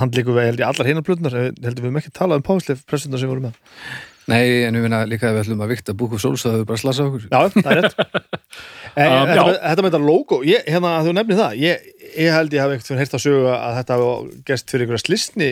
handlíku 0.00 0.34
við 0.36 0.46
held 0.48 0.62
ég 0.62 0.68
allar 0.68 0.88
hinnar 0.88 1.04
plötunar 1.04 1.34
heldur 1.36 1.84
við 1.86 1.98
ekki 2.00 2.12
talað 2.16 2.40
um 2.40 2.46
páslef 2.46 2.82
pressunar 2.88 3.20
sem 3.20 3.30
voru 3.30 3.46
með. 3.46 3.58
Nei, 4.30 4.62
en 4.66 4.76
við 4.76 4.84
minna 4.84 5.00
líka 5.08 5.30
að 5.30 5.38
við 5.38 5.44
ætlum 5.44 5.64
að 5.64 5.72
vikta 5.72 5.94
of 5.96 6.20
Souls 6.22 6.44
að 6.46 6.58
við 6.60 6.66
bara 6.68 6.80
slasa 6.80 7.06
okkur. 7.08 7.24
Já, 7.30 7.40
það 7.56 7.70
er 7.72 7.82
rétt. 7.84 8.00
Um, 8.90 9.06
þetta, 9.06 9.42
með, 9.46 9.56
þetta 9.62 9.82
með 9.84 9.92
þetta 9.92 9.98
logo 10.02 10.36
ég, 10.42 10.64
hérna 10.66 10.88
að 10.96 11.04
þú 11.06 11.12
nefnir 11.14 11.36
það 11.38 11.52
ég, 11.62 11.82
ég 12.10 12.32
held 12.34 12.54
ég 12.56 12.64
hafi 12.64 12.74
einhvern 12.74 12.88
veginn 12.88 12.98
heyrt 12.98 13.12
að 13.14 13.22
sögu 13.22 13.44
að 13.54 13.76
þetta 13.76 13.98
hafi 14.00 14.38
gerst 14.48 14.72
fyrir 14.72 14.82
einhverja 14.82 15.02
slisni 15.04 15.50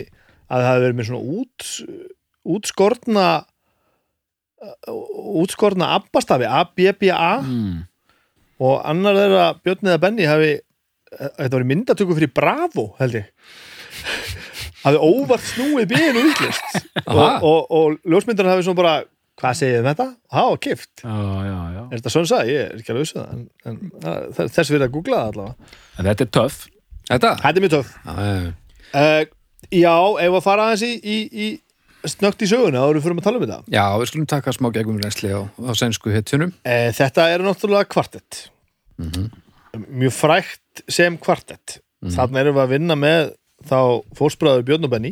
að 0.49 0.63
það 0.63 0.69
hafi 0.69 0.83
verið 0.85 0.97
með 0.99 1.09
svona 1.09 1.37
út, 1.39 1.67
útskorna 2.57 3.27
útskorna 5.39 5.93
abbastafi 5.95 6.47
A-B-B-A 6.49 7.29
Mm. 7.45 7.85
og 8.59 8.81
annar 8.89 9.15
þeirra 9.15 9.43
Björn 9.63 9.87
eða 9.87 10.01
Benny 10.03 10.25
hafi 10.27 10.49
þetta 11.15 11.53
var 11.55 11.63
myndatöku 11.69 12.17
fyrir 12.17 12.33
Bravo 12.35 12.89
held 12.99 13.15
ég 13.21 13.29
hafi 14.83 14.99
óvart 14.99 15.45
snúið 15.47 15.87
bíðinu 15.93 16.25
útlist 16.27 16.75
og, 17.05 17.39
og, 17.39 17.71
og 17.71 17.95
ljósmyndar 18.03 18.49
hafi 18.51 18.65
svona 18.67 18.81
bara 18.81 18.93
hvað 19.39 19.55
segið 19.61 19.79
um 19.79 19.87
þetta? 19.87 20.05
Há, 20.35 20.43
kift 20.59 21.03
já, 21.05 21.15
já, 21.47 21.57
já. 21.77 21.81
Er 21.87 21.95
þetta 22.01 22.11
svona 22.11 22.27
sagði? 22.33 22.51
Ég 22.57 22.65
er 22.67 22.81
ekki 22.81 22.91
alveg 22.91 23.05
vissu 23.07 23.19
það 23.21 23.29
en, 23.31 23.43
en 23.71 24.49
þess 24.51 24.73
við 24.75 24.83
að 24.83 24.93
googla 24.97 25.21
það 25.23 25.29
allavega 25.31 25.73
En 26.03 26.09
þetta 26.11 26.25
er 26.27 26.31
töff 26.39 26.57
Þetta? 27.09 27.31
Þetta 27.39 27.55
er 27.55 27.63
mjög 27.63 27.75
töff 27.77 27.93
uh, 28.03 29.21
Já, 29.69 29.95
ef 30.23 30.37
að 30.39 30.45
fara 30.45 30.69
aðeins 30.69 30.85
í, 30.87 30.93
í, 31.03 31.17
í 31.29 32.09
snögt 32.09 32.43
í 32.45 32.49
söguna 32.49 32.85
erum 32.85 32.99
við 33.01 33.05
fyrir 33.05 33.19
að 33.19 33.27
tala 33.27 33.39
um 33.39 33.45
þetta. 33.45 33.59
Já, 33.75 33.83
við 33.99 34.11
skulum 34.11 34.29
taka 34.31 34.53
smá 34.55 34.69
gegnum 34.75 35.01
reynsli 35.03 35.31
á, 35.35 35.41
á 35.43 35.71
sænsku 35.77 36.13
hetjunum. 36.13 36.53
Uh, 36.63 36.89
Þetta 36.95 37.27
er 37.33 37.43
náttúrulega 37.45 37.89
kvartett. 37.91 38.45
Mjög 39.89 40.15
frægt 40.15 40.83
sem 40.91 41.17
kvartett. 41.21 41.79
Þannig 41.99 42.41
erum 42.45 42.55
við 42.55 42.63
að 42.63 42.73
vinna 42.73 42.95
með 42.95 43.33
þá 43.67 43.79
fórsbræður 44.15 44.63
Björn 44.69 44.87
og 44.87 44.93
Benny 44.93 45.11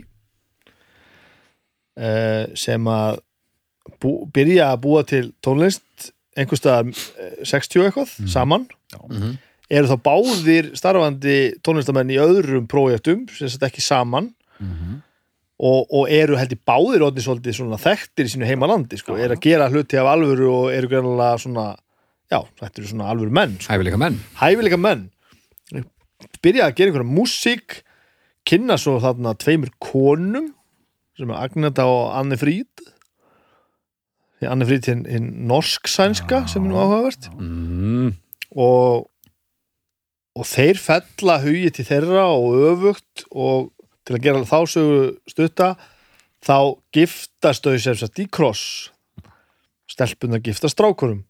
uh, 2.00 2.46
sem 2.56 2.88
að 2.92 3.20
bú, 4.00 4.14
byrja 4.34 4.72
að 4.72 4.82
búa 4.86 5.04
til 5.08 5.26
tónlist 5.44 6.12
einhverstaðar 6.38 6.92
eh, 6.94 7.44
60 7.50 7.88
eitthvað 7.88 8.12
saman. 8.30 8.68
Mhm. 9.10 9.38
eru 9.68 9.90
þá 9.90 9.98
báðir 10.00 10.68
starfandi 10.80 11.38
tónlistamenn 11.66 12.14
í 12.14 12.20
öðrum 12.24 12.70
prófjöftum 12.72 13.26
sem 13.36 13.50
þetta 13.52 13.68
ekki 13.68 13.84
saman 13.84 14.30
og, 15.58 15.88
og 15.90 16.10
eru 16.14 16.38
held 16.38 16.54
í 16.54 16.60
báðir 16.70 17.06
orðin 17.08 17.26
svolítið 17.26 17.58
svona 17.60 17.80
þekktir 17.82 18.30
í 18.30 18.34
sínu 18.34 18.50
heimalandi 18.50 19.00
sko, 19.00 19.18
eru 19.18 19.38
að 19.38 19.44
gera 19.48 19.70
hluti 19.74 19.98
af 19.98 20.12
alvöru 20.12 20.50
og 20.54 20.74
eru 20.74 20.92
greinlega 20.92 21.38
svona 21.42 21.68
já, 22.30 22.40
þetta 22.60 22.82
eru 22.82 22.92
svona 22.92 23.10
alvöru 23.14 23.34
menn 23.34 23.58
sko. 23.60 23.74
Hæfileika 23.74 24.02
menn. 24.02 24.20
Hæfileika 24.42 24.78
menn. 24.82 25.08
Byrja 26.42 26.68
að 26.68 26.78
gera 26.78 26.92
einhverja 26.92 27.10
músík 27.10 27.82
kynna 28.48 28.78
svo 28.80 28.98
þarna 29.04 29.36
tveimur 29.38 29.74
konum 29.84 30.54
sem 31.18 31.34
er 31.34 31.42
Agneta 31.42 31.88
og 31.90 32.14
Anne 32.16 32.38
Fríd 32.40 32.86
því 34.38 34.50
Anne 34.52 34.68
Fríd 34.70 34.88
hinn, 34.90 35.06
hinn 35.10 35.30
norsk-sænska 35.50 36.44
sem 36.52 36.66
er 36.66 36.72
nú 36.72 36.78
áhugavert. 36.78 37.30
Mm. 37.38 38.16
og 38.54 39.08
og 40.38 40.46
þeir 40.46 40.78
fella 40.78 41.40
hugi 41.42 41.72
til 41.74 41.88
þeirra 41.88 42.28
og 42.30 42.60
öfugt 42.70 43.24
og 43.32 43.72
til 44.08 44.16
að 44.16 44.24
gera 44.24 44.46
þá 44.48 44.60
sögu 44.72 45.02
stutta 45.30 45.72
þá 46.48 46.58
giftast 46.96 47.66
þau 47.68 47.76
sem 47.84 47.98
sagt 48.00 48.24
í 48.24 48.28
kross. 48.32 48.64
Stelpun 49.92 50.36
að 50.38 50.50
giftast 50.50 50.76
strákurum 50.78 51.26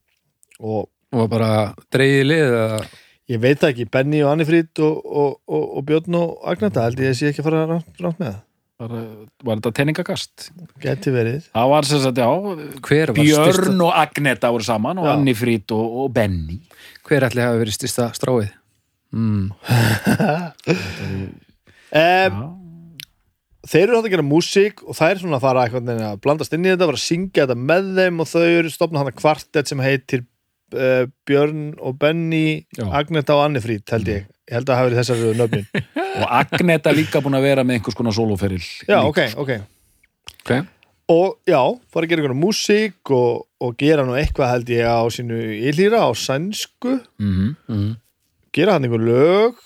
og 0.57 0.87
Og 1.15 1.29
bara 1.31 1.71
dreigið 1.93 2.25
lið 2.27 2.41
eða? 2.47 2.79
Ég 3.27 3.39
veit 3.43 3.63
ekki, 3.67 3.85
Benny 3.91 4.19
og 4.23 4.33
Anni 4.33 4.45
Frýd 4.47 4.79
og, 4.83 4.99
og, 5.03 5.31
og, 5.51 5.63
og 5.79 5.85
Björn 5.87 6.15
og 6.19 6.43
Agneta 6.47 6.83
held 6.85 6.99
ég 7.03 7.11
að 7.11 7.17
sé 7.19 7.31
ekki 7.31 7.43
að 7.43 7.47
fara 7.49 7.63
rátt, 7.67 7.89
rátt 8.03 8.21
með 8.21 8.29
það. 8.29 8.43
Var, 8.77 8.91
var 9.47 9.57
þetta 9.57 9.71
teiningagast? 9.79 10.49
geti 10.83 11.11
verið. 11.15 11.47
Það 11.49 11.71
var 11.71 11.87
sem 11.89 12.01
sagt, 12.03 12.19
já 12.21 12.29
hver 12.87 13.11
var 13.11 13.17
Björn 13.17 13.55
styrsta, 13.55 13.75
og 13.87 13.99
Agneta 14.03 14.51
voru 14.53 14.67
saman 14.67 15.01
og 15.01 15.07
Já. 15.07 15.11
Anni 15.15 15.35
Frít 15.35 15.73
og, 15.75 15.97
og 16.03 16.11
Benny 16.15 16.59
hver 17.07 17.27
ætli 17.27 17.43
hafi 17.43 17.63
verið 17.63 17.79
styrsta 17.79 18.11
stráið? 18.17 18.53
Mm. 19.07 19.53
um, 21.95 22.39
þeir 23.67 23.83
eru 23.87 23.97
hægt 23.97 24.07
að 24.07 24.15
gera 24.15 24.25
músík 24.27 24.81
og 24.85 24.97
það 24.97 25.11
er 25.11 25.21
svona 25.21 25.37
að 25.39 25.45
fara 25.45 25.65
eitthvað 25.65 25.91
að 26.07 26.23
blandast 26.23 26.55
inn 26.55 26.65
í 26.65 26.71
þetta, 26.71 26.89
fara 26.89 27.01
að 27.01 27.05
syngja 27.05 27.45
þetta 27.45 27.67
með 27.73 27.91
þeim 27.99 28.23
og 28.23 28.31
þau 28.31 28.47
eru 28.47 28.73
stopnað 28.73 29.03
hann 29.03 29.11
að 29.11 29.19
kvartett 29.21 29.71
sem 29.71 29.83
heitir 29.83 30.23
uh, 30.77 31.03
Björn 31.27 31.69
og 31.79 31.99
Benny. 32.01 32.47
Agneta 32.87 33.37
og 33.37 33.45
Anni 33.47 33.63
Frýd 33.63 33.95
held 33.95 34.11
ég 34.11 34.25
ég 34.47 34.55
held 34.55 34.69
að 34.69 34.71
það 34.71 34.79
hafi 34.79 34.87
verið 34.87 35.01
þessar 35.01 35.21
röðu 35.21 35.37
nöfnin 35.41 35.65
og 36.21 36.33
Agneta 36.39 36.93
líka 36.95 37.21
búin 37.23 37.37
að 37.37 37.47
vera 37.49 37.65
með 37.67 37.79
einhvers 37.79 37.97
konar 37.99 38.15
soloferil 38.15 38.63
já, 38.63 38.99
ok, 39.01 39.19
ok 39.35 39.51
okay. 40.39 40.61
og 41.11 41.35
já, 41.47 41.59
fara 41.91 42.07
að 42.07 42.11
gera 42.11 42.23
einhverja 42.23 42.39
músík 42.39 43.11
og, 43.15 43.43
og 43.59 43.75
gera 43.79 44.05
nú 44.07 44.15
eitthvað 44.19 44.53
held 44.53 44.71
ég 44.71 44.87
á 44.87 45.03
sínu 45.11 45.41
ílýra 45.71 46.05
á 46.07 46.09
sænsku 46.15 46.95
mm 47.19 47.49
mm. 47.67 47.91
gera 48.55 48.77
hann 48.77 48.87
einhver 48.87 49.03
lög 49.03 49.59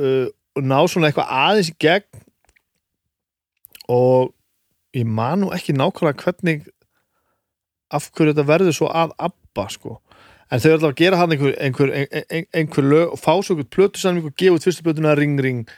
uh, 0.00 0.26
og 0.56 0.64
ná 0.64 0.80
svona 0.88 1.10
eitthvað 1.10 1.36
aðeins 1.44 1.72
í 1.74 1.76
gegn 1.84 2.24
og 3.88 4.34
ég 4.96 5.06
man 5.06 5.42
nú 5.42 5.52
ekki 5.54 5.76
nákvæmlega 5.76 6.24
hvernig 6.24 6.68
af 7.94 8.10
hverju 8.12 8.34
þetta 8.34 8.46
verður 8.48 8.76
svo 8.76 8.90
að 8.92 9.14
abba 9.28 9.66
sko. 9.72 9.98
En 10.48 10.60
þau 10.60 10.68
eru 10.70 10.76
alltaf 10.78 10.92
að 10.94 11.00
gera 11.02 11.18
hann 11.20 11.34
einhver, 11.34 11.54
einhver, 11.60 11.92
einhver, 11.92 12.46
einhver 12.56 12.86
lög 12.88 13.12
og 13.12 13.20
fá 13.20 13.34
svo 13.44 13.56
einhver 13.56 13.68
plötu 13.68 14.00
og 14.08 14.30
gefa 14.36 14.56
út 14.56 14.64
fyrstu 14.64 14.84
plötuna 14.84 15.16
Ring 15.16 15.40
Ring. 15.40 15.68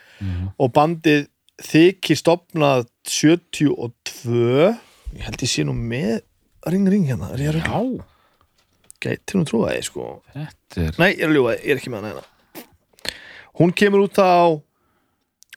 Og 0.59 0.71
bandið 0.75 1.27
þykir 1.61 2.19
stopnað 2.19 2.87
72 3.09 4.71
ég 5.11 5.27
held 5.27 5.43
ég 5.43 5.51
sé 5.51 5.67
nú 5.67 5.75
með 5.75 6.21
Ring 6.71 6.87
Ring 6.93 7.09
hérna, 7.09 7.33
er 7.35 7.47
ég 7.49 7.67
að 7.67 8.01
gæti 9.01 9.39
nú 9.39 9.47
trúa 9.49 9.73
því 9.73 9.85
sko. 9.87 10.09
Er 10.37 10.93
Nei, 11.01 11.15
ég 11.15 11.25
er 11.25 11.31
að 11.31 11.37
ljúga, 11.39 11.55
ég 11.57 11.73
er 11.73 11.81
ekki 11.81 11.93
með 11.93 12.03
hana 12.03 12.11
hérna. 12.13 12.67
Hún 13.61 13.73
kemur 13.77 14.05
út 14.07 14.21
á 14.21 14.55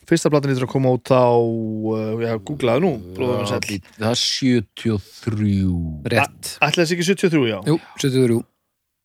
Fyrsta 0.10 0.31
platan 0.33 0.51
lítur 0.51 0.65
að 0.67 0.74
koma 0.74 0.93
út 0.98 1.12
á 1.13 1.27
uh, 1.31 2.24
Já, 2.24 2.33
googlaðu 2.43 2.83
nú 2.83 2.91
bróðum 3.15 3.43
við 3.43 3.51
sæll 3.53 3.79
Það 3.98 4.10
er 4.10 4.22
73 4.24 6.13
rétt. 6.13 6.55
Ætli 6.60 6.83
þessi 6.83 6.98
ekki 6.98 7.07
73, 7.12 7.43
já? 7.51 7.60
Jú, 7.69 7.77
73 8.01 8.41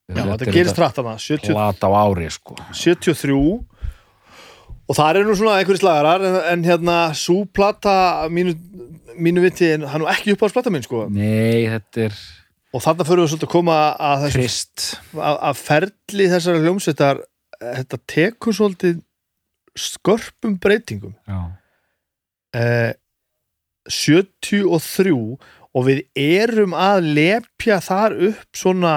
Já, 0.08 0.22
þetta 0.24 0.54
gerist 0.54 0.80
hratt 0.80 0.98
hana 1.02 1.14
70, 1.20 1.52
Lat 1.52 1.84
á 1.84 1.90
ári 1.92 2.30
sko. 2.32 2.56
73 2.72 3.36
Og 4.88 4.96
það 4.96 5.18
eru 5.20 5.28
nú 5.28 5.36
svona 5.36 5.58
einhverjir 5.60 5.82
slagarar 5.82 6.22
en, 6.24 6.36
en 6.54 6.62
hérna, 6.64 6.96
sú 7.12 7.42
plata 7.52 8.24
mínu, 8.32 8.54
mínu 9.20 9.42
viti, 9.44 9.68
en 9.76 9.84
hann 9.84 10.00
er 10.00 10.06
nú 10.06 10.08
ekki 10.08 10.32
upp 10.32 10.46
á 10.48 10.54
plata 10.56 10.72
minn, 10.72 10.86
sko. 10.86 11.04
Nei, 11.12 11.68
þetta 11.68 12.06
er 12.06 12.16
Og 12.72 12.82
þarna 12.84 13.04
fyrir 13.08 13.24
við 13.24 13.30
svolítið 13.32 13.48
að 13.48 13.52
koma 13.52 13.76
að 13.96 14.22
þessu 14.24 14.38
trist 14.38 14.86
að, 15.16 15.36
að 15.50 15.60
ferli 15.60 16.30
þessara 16.32 16.62
hljómsveitar 16.64 17.20
þetta 17.58 18.00
tekur 18.12 18.56
svolítið 18.56 18.98
skörpum 19.78 20.58
breytingum. 20.62 21.14
Eh, 22.54 22.92
73 23.88 25.12
og 25.74 25.84
við 25.86 26.02
erum 26.18 26.74
að 26.76 27.08
lepja 27.16 27.78
þar 27.84 28.16
upp 28.30 28.56
svona 28.56 28.94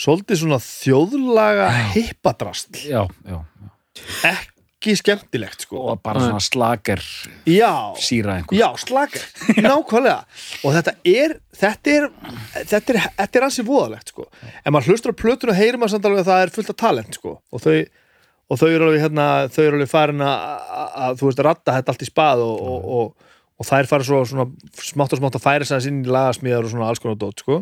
svolítið 0.00 0.40
svona 0.42 0.58
þjóðlaga 0.64 1.66
hippadrast. 1.94 2.80
Ekki 4.24 4.94
skemmtilegt 4.96 5.66
sko. 5.66 5.82
Og 5.92 6.00
bara 6.04 6.22
svona 6.24 6.40
slager 6.40 7.02
já, 7.48 7.72
síra 8.00 8.38
einhver. 8.38 8.56
Já, 8.56 8.68
slaka 8.80 9.20
nákvæmlega. 9.66 10.22
Og 10.64 10.76
þetta 10.78 10.94
er 11.04 11.36
þetta 11.60 11.96
er, 11.96 12.06
þetta 12.64 12.94
er, 12.94 13.00
þetta 13.20 13.40
er 13.42 13.48
ansi 13.50 13.66
voðalegt 13.68 14.14
sko. 14.14 14.28
Ef 14.64 14.70
maður 14.72 14.94
hlustur 14.94 15.12
á 15.12 15.20
plötun 15.20 15.52
og 15.52 15.58
heyrir 15.60 15.80
maður 15.80 15.98
samt 15.98 16.08
alveg 16.08 16.24
að 16.24 16.30
það 16.32 16.44
er 16.46 16.54
fullt 16.56 16.72
af 16.72 16.80
talent 16.80 17.20
sko. 17.20 17.36
Og 17.52 17.64
þau 17.66 17.76
og 18.50 18.58
þau 18.58 18.68
eru 18.68 18.88
alveg 18.88 19.04
hérna, 19.04 19.26
þau 19.52 19.62
eru 19.64 19.78
alveg 19.78 19.90
farin 19.90 20.24
að, 20.26 20.46
að, 20.74 20.88
að 21.04 21.20
þú 21.20 21.28
veist, 21.28 21.42
ratta 21.46 21.76
þetta 21.76 21.94
allt 21.94 22.04
í 22.04 22.08
spað 22.08 22.44
og, 22.44 22.56
og, 22.72 22.88
og, 22.96 23.36
og 23.60 23.68
þær 23.68 23.90
fara 23.90 24.06
svo 24.08 24.20
svona 24.26 24.46
smátt 24.80 25.14
og 25.14 25.22
smátt 25.22 25.38
að 25.38 25.44
færa 25.44 25.68
sig 25.68 25.90
inn 25.90 26.02
í 26.02 26.10
lagasmíðar 26.10 26.66
og 26.66 26.74
svona 26.74 26.90
alls 26.90 27.02
konar 27.02 27.20
dót, 27.20 27.44
sko. 27.44 27.60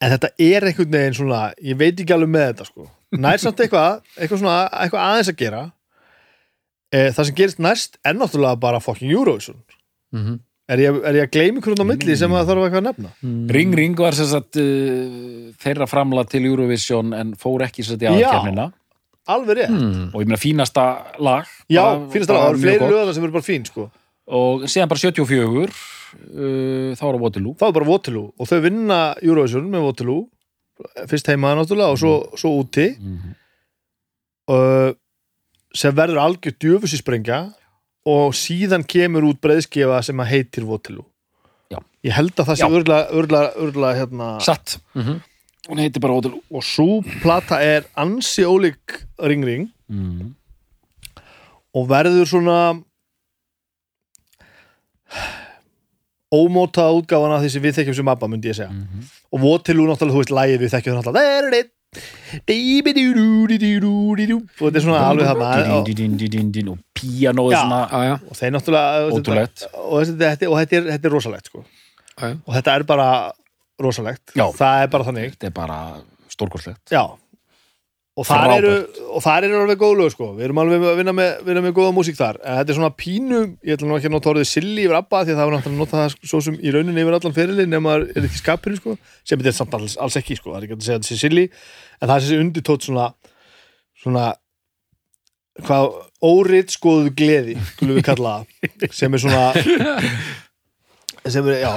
En 0.00 0.14
þetta 0.14 0.30
er 0.40 0.68
einhvern 0.68 0.94
veginn 0.94 1.18
svona, 1.18 1.42
ég 1.64 1.80
veit 1.80 1.98
ekki 1.98 2.14
alveg 2.16 2.30
með 2.36 2.46
þetta, 2.52 2.68
sko. 2.70 2.86
Nær 3.24 3.42
samt 3.42 3.64
eitthvað, 3.64 4.04
eitthvað 4.16 4.44
svona 4.44 4.60
eitthvað 4.70 5.08
aðeins 5.08 5.32
að 5.32 5.40
gera. 5.42 5.64
E, 6.90 7.02
það 7.16 7.26
sem 7.26 7.40
gerist 7.42 7.60
næst 7.62 7.98
er 8.06 8.16
náttúrulega 8.18 8.62
bara 8.62 8.82
fucking 8.84 9.10
Eurovision. 9.10 9.58
Mm 10.14 10.38
er 10.70 10.82
ég, 10.84 10.98
er 11.06 11.18
ég 11.18 11.26
að 11.26 11.32
gleymi 11.34 11.62
hvernig 11.64 11.82
á 11.82 11.86
milli 11.88 12.16
sem 12.18 12.34
það 12.34 12.50
þarf 12.50 12.64
eitthvað 12.66 12.80
að 12.80 12.88
nefna? 12.88 13.12
Ring 13.56 13.76
Ring 13.78 13.98
var 13.98 14.16
sagt 14.18 14.58
uh, 14.60 15.48
þeirra 15.62 15.88
framla 15.90 16.24
til 16.30 16.44
Eurovision 16.46 17.14
en 17.16 17.32
fór 17.38 17.66
ekki 17.66 17.86
sagt 17.86 18.04
í 18.04 18.12
Já. 18.20 18.70
Alveg 19.34 19.56
rétt, 19.60 19.72
mm. 19.74 20.10
og 20.14 20.22
ég 20.22 20.28
meina 20.30 20.40
fínasta 20.40 20.84
lag 21.22 21.46
já, 21.70 21.80
bara- 21.82 22.10
finnst 22.12 22.30
það, 22.30 22.44
eru 22.50 22.62
fleiri 22.64 22.90
löðar 22.90 23.14
sem 23.16 23.24
eru 23.26 23.32
bara 23.38 23.46
fín, 23.46 23.64
sko. 23.68 23.86
Og 24.30 24.66
síðan 24.70 24.88
bara 24.90 25.02
74 25.02 25.70
uh, 25.70 26.92
þá 26.94 27.02
er 27.02 27.14
það 27.14 27.20
Waterloo. 27.24 27.54
Þá 27.58 27.64
er 27.66 27.72
bara 27.78 27.88
Waterloo. 27.88 28.28
Og 28.38 28.46
þau 28.50 28.60
vinna 28.62 28.98
Eurovision 29.22 29.66
með 29.72 29.86
Waterloo. 29.88 30.26
Fyrst 31.10 31.26
heima 31.32 31.50
náttúrulega 31.58 31.92
og 31.92 31.98
svo, 32.00 32.12
svo 32.40 32.52
úti. 32.62 32.86
Mhm. 32.98 33.34
uh, 34.50 34.92
sem 35.76 35.94
verður 35.94 36.18
algjör 36.18 36.54
djöfusi 36.58 36.98
sprengja 36.98 37.44
og 38.10 38.32
síðan 38.34 38.82
kemur 38.88 39.22
út 39.28 39.38
breiðskefa 39.44 40.00
sem 40.02 40.18
að 40.22 40.30
heitir 40.32 40.64
Waterloo. 40.66 41.04
Já. 41.70 41.78
ég 42.02 42.10
held 42.16 42.32
að 42.34 42.48
það 42.48 42.56
sé 42.58 42.66
örgulega, 42.66 43.04
örgulega, 43.14 43.50
örgulega 43.62 43.98
hérna, 44.00 44.30
satt, 44.42 44.78
Mhm. 44.98 45.20
Hún 45.70 45.78
heitir 45.82 46.02
bara 46.02 46.16
Waterloo 46.18 46.42
og 46.50 46.64
svo 46.66 47.00
plata 47.22 47.60
er 47.62 47.86
ansi 47.96 48.42
ólík 48.46 49.00
Ring 49.22 49.44
Ring 49.46 49.68
mm. 49.88 50.30
og 51.78 51.88
verður 51.90 52.26
svona 52.28 52.58
ómótað 56.30 57.00
útgáfan 57.00 57.34
af 57.34 57.42
því 57.42 57.50
sem 57.54 57.62
við 57.64 57.76
þekkjum 57.80 57.96
sem 57.98 58.10
ABBA 58.12 58.28
myndi 58.30 58.50
ég 58.52 58.58
segja 58.58 58.70
Mhm. 58.70 59.06
og 59.32 59.40
Waterloo 59.42 59.86
náttúrulega, 59.86 60.14
þú 60.14 60.22
veist, 60.22 60.34
lægið 60.38 60.60
við 60.62 60.72
þekkjum 60.74 60.96
náttúrulega 60.98 61.30
og 64.60 64.70
þetta 64.70 64.78
er 64.78 64.84
svona 64.84 65.00
alveg 65.10 65.26
þarna 65.26 65.48
og, 67.90 68.04
já, 68.06 68.14
og 68.30 68.36
þeir 68.38 68.52
náttúrulega 68.54 68.86
og 69.10 70.06
þetta, 70.06 70.76
er, 70.78 70.86
er 70.94 71.10
rosalegt 71.10 71.46
sko. 71.50 71.64
og 72.46 72.54
þetta 72.54 72.76
er 72.76 72.82
bara 72.86 73.08
rosalegt. 73.82 74.36
Já. 74.36 74.46
það 74.56 74.84
er 74.84 74.94
bara 74.94 75.08
þannig. 75.08 75.34
Þetta 75.34 75.50
er 75.50 75.56
bara 75.56 75.80
stórkostlegt. 76.30 76.84
Já. 76.92 77.04
Og 78.20 78.26
þar 78.26 78.52
eru, 78.58 78.72
og 79.14 79.22
þar 79.24 79.44
eru 79.46 79.58
alveg 79.62 79.78
góð 79.80 79.92
lög 80.00 80.10
sko. 80.12 80.26
Við 80.36 80.48
erum 80.48 80.58
alveg 80.60 80.82
að 80.90 80.98
vinna 80.98 81.12
með, 81.14 81.28
vinna 81.46 81.62
með 81.64 81.74
góða 81.78 81.92
músík 81.96 82.18
þar. 82.18 82.40
En 82.42 82.58
þetta 82.58 82.74
er 82.74 82.76
svona 82.76 82.90
pínu, 82.98 83.38
ég 83.64 83.78
ætla 83.78 83.88
nú 83.88 83.96
ekki 83.96 84.10
að 84.10 84.14
nota 84.16 84.30
orðið 84.32 84.48
silly 84.50 84.84
yfir 84.84 84.98
abba 84.98 85.22
Því 85.24 85.32
að 85.32 85.40
það 85.40 85.48
var 85.48 85.54
náttúrulega 85.56 85.78
að 85.78 85.84
nota 85.84 86.00
það 86.00 86.28
svo 86.32 86.40
sem 86.44 86.58
í 86.58 86.74
rauninni 86.74 87.04
yfir 87.04 87.16
allan 87.16 87.36
fyrirli 87.38 87.66
Nefn 87.70 87.88
að 87.94 88.04
er 88.10 88.26
ekki 88.28 88.42
skapurinn 88.42 88.80
sko 88.82 88.96
Sem 89.22 89.40
þetta 89.40 89.52
er 89.52 89.56
samt 89.60 89.78
alls, 89.78 89.96
alls 90.04 90.18
ekki 90.20 90.36
sko. 90.36 90.52
Það 90.52 90.58
er 90.58 90.66
ekki 90.66 90.76
að 90.76 90.84
segja 90.88 90.98
að 90.98 91.06
þetta 91.06 91.14
sé 91.14 91.20
silly. 91.22 91.46
En 92.00 92.10
það 92.10 92.14
er 92.16 92.26
þessi 92.26 92.42
undirtótt 92.44 92.88
svona 92.90 93.08
Svona 94.02 94.26
Hvað, 95.60 95.88
órit 96.24 96.76
skoðu 96.76 97.14
gleði 97.16 97.56
Skulum 97.72 98.00
við 98.00 98.06
kalla 98.10 98.36
það 98.42 98.92
Sem 98.96 99.16
er 99.16 99.22
svona 99.22 99.48
sem 101.26 101.48
er, 101.50 101.58
já, 101.60 101.70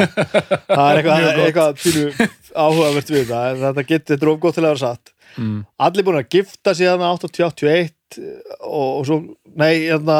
það 0.70 0.86
er 0.86 1.00
eitthvað, 1.00 1.26
eitthvað 1.48 1.82
pínu 1.82 2.30
áhugavert 2.54 3.12
við 3.12 3.26
þetta. 3.26 3.42
En 3.50 3.62
þetta 3.66 3.86
getur, 3.90 4.08
þetta 4.14 4.26
er 4.28 4.32
of 4.34 4.40
gott 4.44 4.58
til 4.58 4.64
að 4.64 4.72
vera 4.72 4.84
satt. 4.84 5.14
Mm. 5.34 5.64
allir 5.82 6.06
búin 6.06 6.20
að 6.20 6.28
gifta 6.30 6.76
síðan 6.78 7.02
881 7.08 8.20
og, 8.20 9.00
og 9.00 9.06
svo, 9.08 9.16
nei, 9.58 9.88
hérna 9.88 10.18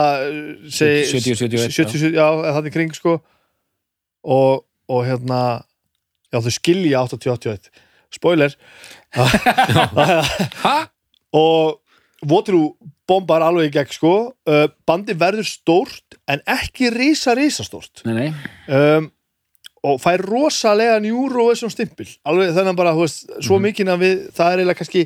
segi, 0.74 1.04
70, 1.12 1.36
71, 1.38 1.76
70, 1.76 2.16
já, 2.18 2.26
þannig 2.58 2.74
kring 2.74 2.98
sko. 2.98 3.20
Og, 4.24 4.64
og 4.90 5.06
hérna 5.06 5.40
já, 6.34 6.40
þau 6.42 6.56
skilja 6.58 7.06
881 7.06 7.70
spoiler. 8.14 8.58
Ha? 10.66 10.78
og 11.34 11.80
Waterloo 12.30 12.74
bombar 13.14 13.46
alveg 13.46 13.70
í 13.70 13.74
gegn 13.78 13.94
sko. 13.94 14.14
Uh, 14.50 14.66
bandi 14.90 15.16
verður 15.18 15.48
stórt 15.48 16.18
en 16.28 16.42
ekki 16.50 16.90
risa 16.94 17.36
risa 17.38 17.66
stórt. 17.66 18.02
Nei, 18.08 18.16
nei, 18.18 18.32
um, 18.74 19.12
og 19.84 20.00
fær 20.00 20.24
rosalega 20.24 21.00
Eurovision 21.04 21.72
stimpil. 21.72 22.08
Alveg 22.28 22.54
þennan 22.56 22.78
bara, 22.80 22.96
þú 22.96 23.06
veist, 23.06 23.26
svo 23.44 23.60
mikið 23.62 23.92
að 23.92 24.04
við, 24.04 24.26
það 24.36 24.50
er 24.50 24.62
eiginlega 24.62 24.80
kannski 24.80 25.06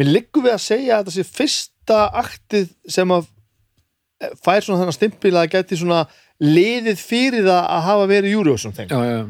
mér 0.00 0.10
liggur 0.10 0.44
við 0.46 0.54
að 0.54 0.64
segja 0.64 0.98
að 1.00 1.12
sé 1.14 1.24
fyrsta 1.28 2.00
aktið 2.22 2.70
sem 2.96 3.14
að 3.14 3.26
eh, 3.28 4.32
fær 4.40 4.64
svona 4.64 4.80
þennan 4.82 4.96
stimpil 4.96 5.34
að 5.36 5.50
gæti 5.54 5.78
svona 5.78 6.04
liðið 6.42 7.02
fyrir 7.02 7.44
það 7.46 7.60
að 7.76 7.84
hafa 7.88 8.06
verið 8.10 8.38
Eurovision 8.38 8.74
já, 8.80 9.24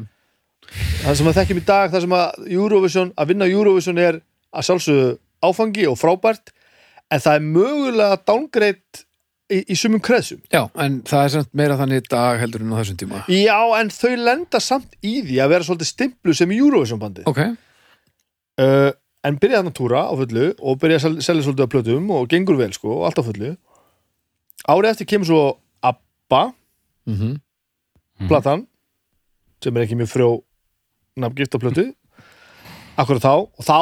Það 1.05 1.17
sem 1.19 1.27
að 1.29 1.37
þekkjum 1.37 1.59
í 1.59 1.65
dag, 1.67 1.91
það 1.93 2.05
sem 2.05 2.15
að 2.17 2.47
Eurovision, 2.55 3.11
að 3.13 3.29
vinna 3.29 3.47
Eurovision 3.51 3.99
er 4.01 4.17
að 4.55 4.69
sjálfsögðu 4.69 5.11
áfangi 5.45 5.85
og 5.91 5.99
frábært 5.99 6.55
en 7.11 7.19
það 7.21 7.35
er 7.37 7.43
mögulega 7.45 8.17
downgreitt 8.27 9.03
í, 9.51 9.59
í 9.69 9.75
sumum 9.77 10.01
kreðsum. 10.01 10.41
já, 10.51 10.63
en 10.81 11.01
það 11.05 11.23
er 11.25 11.29
samt 11.35 11.51
meira 11.53 11.77
þannig 11.77 12.07
dag 12.09 12.39
heldur 12.41 12.61
en 12.65 12.73
á 12.73 12.79
þessum 12.81 12.97
tíma. 12.97 13.23
Já, 13.29 13.59
en 13.79 13.89
þau 13.93 14.15
lenda 14.17 14.59
samt 14.63 14.95
í 15.05 15.19
því 15.25 15.39
að 15.43 15.49
vera 15.53 15.67
svolítið 15.67 15.91
stimplu 15.91 16.33
sem 16.33 16.51
í 16.51 16.57
Eurovision 16.59 16.99
bandi. 16.99 17.23
Ok, 17.29 17.39
uh, 17.45 18.91
en 19.25 19.37
byrja 19.41 19.61
þannig 19.61 19.73
að 19.73 19.79
túra 19.79 20.01
á 20.09 20.13
fullu 20.17 20.47
og 20.61 20.79
byrja 20.81 20.97
að 20.99 21.05
sel- 21.05 21.21
selja 21.29 21.45
svolítið 21.45 21.65
af 21.67 21.71
plötum 21.75 22.09
og 22.13 22.27
gengur 22.29 22.57
vel 22.59 22.73
sko, 22.73 22.99
og 22.99 23.05
allt 23.09 23.21
á 23.21 23.27
fullu. 23.29 23.53
Árið 24.69 24.89
eftir 24.95 25.07
kemur 25.09 25.29
svo 25.29 25.41
ABBA. 25.85 26.43
Mhm. 27.05 27.35
Platan 28.29 28.67
sem 29.61 29.75
er 29.77 29.83
ekki 29.85 29.97
mjög 29.97 30.09
frjó 30.13 30.27
nafngift 31.19 31.53
á 31.53 31.59
plötu. 31.61 31.85
Akkur 32.97 33.19
þá, 33.19 33.33
og 33.51 33.63
þá 33.65 33.77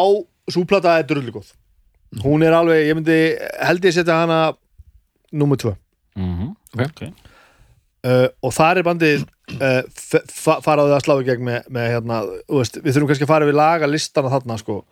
svo 0.51 0.63
plata 0.65 0.97
er 0.99 1.03
drullu 1.07 1.31
góð 1.35 1.51
hún 2.21 2.43
er 2.45 2.53
alveg, 2.53 2.85
ég 2.87 2.95
myndi 2.99 3.17
held 3.65 3.85
ég 3.89 3.93
setja 3.95 4.19
hana 4.23 4.41
nummer 5.33 5.57
tvö 5.57 5.75
Mhm. 6.15 6.51
Ok. 6.77 6.83
Ok. 6.85 7.01
uh, 8.05 8.27
og 8.43 8.51
þar 8.53 8.77
er 8.77 8.83
bandið 8.85 9.23
uh, 9.57 9.81
fa- 10.29 10.59
faraðu 10.61 10.93
að 10.93 11.01
slá 11.07 11.15
í 11.21 11.25
gegn 11.25 11.41
með, 11.47 11.65
með 11.73 11.87
hérna, 11.95 12.19
þú 12.49 12.59
veist, 12.59 12.77
við 12.83 12.93
þurfum 12.93 13.09
kannski 13.09 13.25
að 13.25 13.31
fara 13.33 13.47
við 13.49 13.57
laga 13.57 13.89
listana 13.89 14.29
þarna 14.29 14.57
sko 14.61 14.83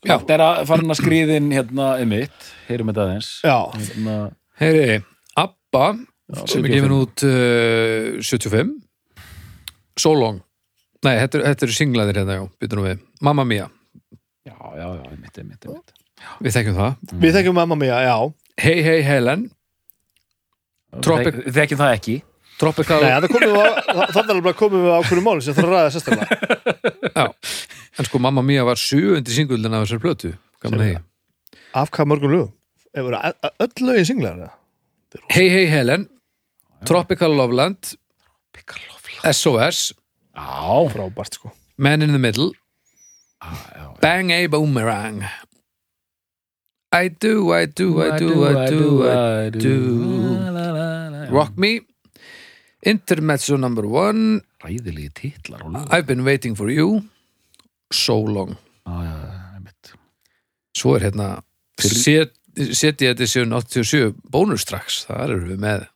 Já. 0.00 0.14
Þetta 0.16 0.32
er 0.32 0.40
að 0.40 0.58
fara 0.68 0.82
að 0.88 0.96
skriðin 0.96 1.50
hérna 1.52 1.86
emitt, 2.00 2.46
heyrum 2.68 2.88
þetta 2.88 3.02
aðeins 3.04 3.26
já, 3.44 3.56
hérna, 3.76 4.14
Heyri, 4.60 5.00
ABBA 5.36 5.86
sem 6.44 6.64
er 6.64 6.70
75. 6.70 6.70
gefin 6.72 6.94
út 6.96 7.24
uh, 7.28 8.22
75 8.24 8.70
So 10.00 10.12
Long 10.16 10.40
Nei, 11.04 11.14
þetta 11.24 11.64
eru- 11.64 11.72
singlaðir 11.76 12.20
hérna, 12.22 12.38
já, 12.40 12.44
byttu 12.60 12.76
nú 12.80 12.84
við 12.88 13.00
Mamma 13.20 13.44
Mia, 13.48 13.68
Já, 14.48 14.56
já, 14.56 14.86
já, 14.88 15.04
emitt, 15.12 15.38
emitt, 15.44 15.64
emitt 15.68 15.92
við 16.44 16.54
þekkjum 16.56 16.76
það. 16.80 16.96
Við 17.24 17.36
þekkjum 17.38 17.56
mamma 17.60 17.76
mía, 17.80 18.00
já. 18.06 18.16
Hey 18.60 18.82
Hey 18.84 19.02
Helen, 19.06 19.46
Tropic- 21.04 21.38
Þek- 21.44 21.54
Þekkjum 21.56 21.80
það 21.80 21.94
ekki. 21.96 22.16
Tropical 22.60 22.98
Nei, 23.00 23.10
þetta 23.14 23.28
komum 23.32 23.52
við 23.54 23.60
á, 23.64 24.02
þannig 24.12 24.42
bara 24.44 24.58
komum 24.58 24.82
við 24.84 24.92
á 24.92 25.00
hverju 25.08 25.22
máli 25.24 25.44
sem 25.46 25.54
þarf 25.56 25.70
að 25.70 25.76
ræða 25.76 25.92
sérstaklega. 25.94 26.26
Já, 27.16 27.24
en 27.96 28.08
sko 28.10 28.20
Mamma 28.20 28.42
Mia 28.44 28.64
var 28.68 28.76
sjöundi 28.76 29.32
singullin 29.32 29.72
af 29.78 29.86
þessar 29.86 30.02
plötu 30.02 30.32
að 30.68 31.00
Af 31.80 31.88
hvað 31.94 32.10
mörgum 32.10 32.34
lögum? 32.34 32.52
A- 33.16 33.32
a- 33.32 33.54
öll 33.64 33.86
lögin 33.86 34.04
singlar? 34.10 34.50
Hey 35.32 35.48
Hey 35.48 35.66
Helen, 35.72 36.08
Tropical 36.84 37.32
Loveland. 37.32 37.94
SOS, 39.24 39.92
Já, 40.36 40.88
Frábært 40.92 41.34
sko. 41.36 41.50
Man 41.78 42.02
in 42.02 42.12
the 42.12 42.18
Middle. 42.18 42.50
Já, 43.42 43.56
já. 43.76 43.86
Bang 44.00 44.30
a 44.32 44.46
Boomerang 44.48 45.24
I 46.92 47.08
do, 47.08 47.52
I 47.54 47.66
do, 47.66 48.02
I 48.02 48.18
do, 48.18 48.44
I 48.46 48.70
do, 48.70 49.08
I 49.08 49.50
do. 49.50 51.30
Rock 51.30 51.56
Me. 51.56 51.80
Intermezzo 52.82 53.56
number 53.56 53.86
one. 53.86 54.40
Ræðilegi 54.64 55.10
titlar 55.14 55.62
og 55.62 55.72
lög 55.72 55.92
I've 55.94 56.06
been 56.06 56.24
waiting 56.24 56.56
for 56.56 56.68
you. 56.68 57.02
So 57.92 58.18
long. 58.18 58.56
Já, 58.86 59.04
já, 59.04 59.56
emitt 59.56 59.92
Svo 60.74 60.96
er 60.96 61.06
hérna 61.06 61.28
set, 61.78 62.34
Seti 62.56 63.06
Edition 63.06 63.52
87 63.52 64.14
bónustrax 64.26 65.04
þar 65.06 65.36
eru 65.36 65.46
við 65.52 65.62
með 65.62 65.86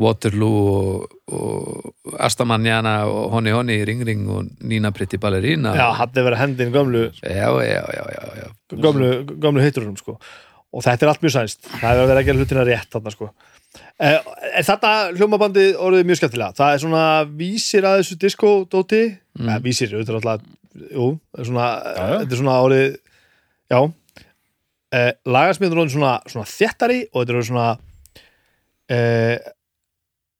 Waterloo 0.00 0.60
og, 0.74 1.16
og 1.36 2.16
Astamanjana 2.24 2.94
og 3.10 3.30
Honi 3.34 3.52
Honi 3.54 3.78
Ring 3.88 4.04
Ring 4.06 4.28
og 4.32 4.48
Nina 4.64 4.92
Pretty 4.96 5.20
Ballerina. 5.20 5.74
Já, 5.76 5.86
hafði 5.98 6.24
verið 6.26 6.42
hendin 6.44 6.72
gömlu 6.74 7.06
já, 7.20 7.50
já, 7.66 7.82
já, 7.96 8.04
já, 8.16 8.24
já. 8.40 8.48
gömlu, 8.76 9.10
gömlu 9.36 9.64
heiturunum 9.64 9.98
sko. 10.00 10.16
Og 10.70 10.84
þetta 10.86 11.06
er 11.06 11.10
allt 11.10 11.24
mjög 11.24 11.34
sænst. 11.34 11.64
Það 11.66 11.90
er 11.90 12.00
að 12.00 12.10
vera 12.12 12.22
að 12.22 12.28
gera 12.28 12.40
hlutina 12.40 12.66
rétt 12.66 12.92
þarna 12.94 13.12
sko. 13.14 13.30
Eh, 14.00 14.28
þetta 14.66 14.92
hljómabandið 15.18 15.78
orðið 15.82 16.08
mjög 16.08 16.20
skemmtilega. 16.20 16.56
Það 16.58 16.74
er 16.74 16.82
svona 16.84 17.04
vísir 17.42 17.86
að 17.86 18.00
þessu 18.00 18.18
disco-dóti 18.24 19.02
mm. 19.10 19.50
ja, 19.50 19.58
vísir, 19.64 19.94
auðvitað 19.94 20.20
alltaf 20.20 20.46
jú, 20.94 21.08
er 21.36 21.48
svona, 21.48 21.68
þetta 21.98 22.36
er 22.36 22.40
svona 22.40 22.58
orðið 22.64 22.86
já. 23.70 23.80
Eh, 24.90 25.12
lagarsmiður 25.30 25.82
orðin 25.82 25.94
svona, 25.94 26.14
svona 26.30 26.50
þéttari 26.50 27.00
og 27.10 27.18
þetta 27.20 27.36
er 27.36 27.48
svona 27.50 27.66
eh, 28.90 29.50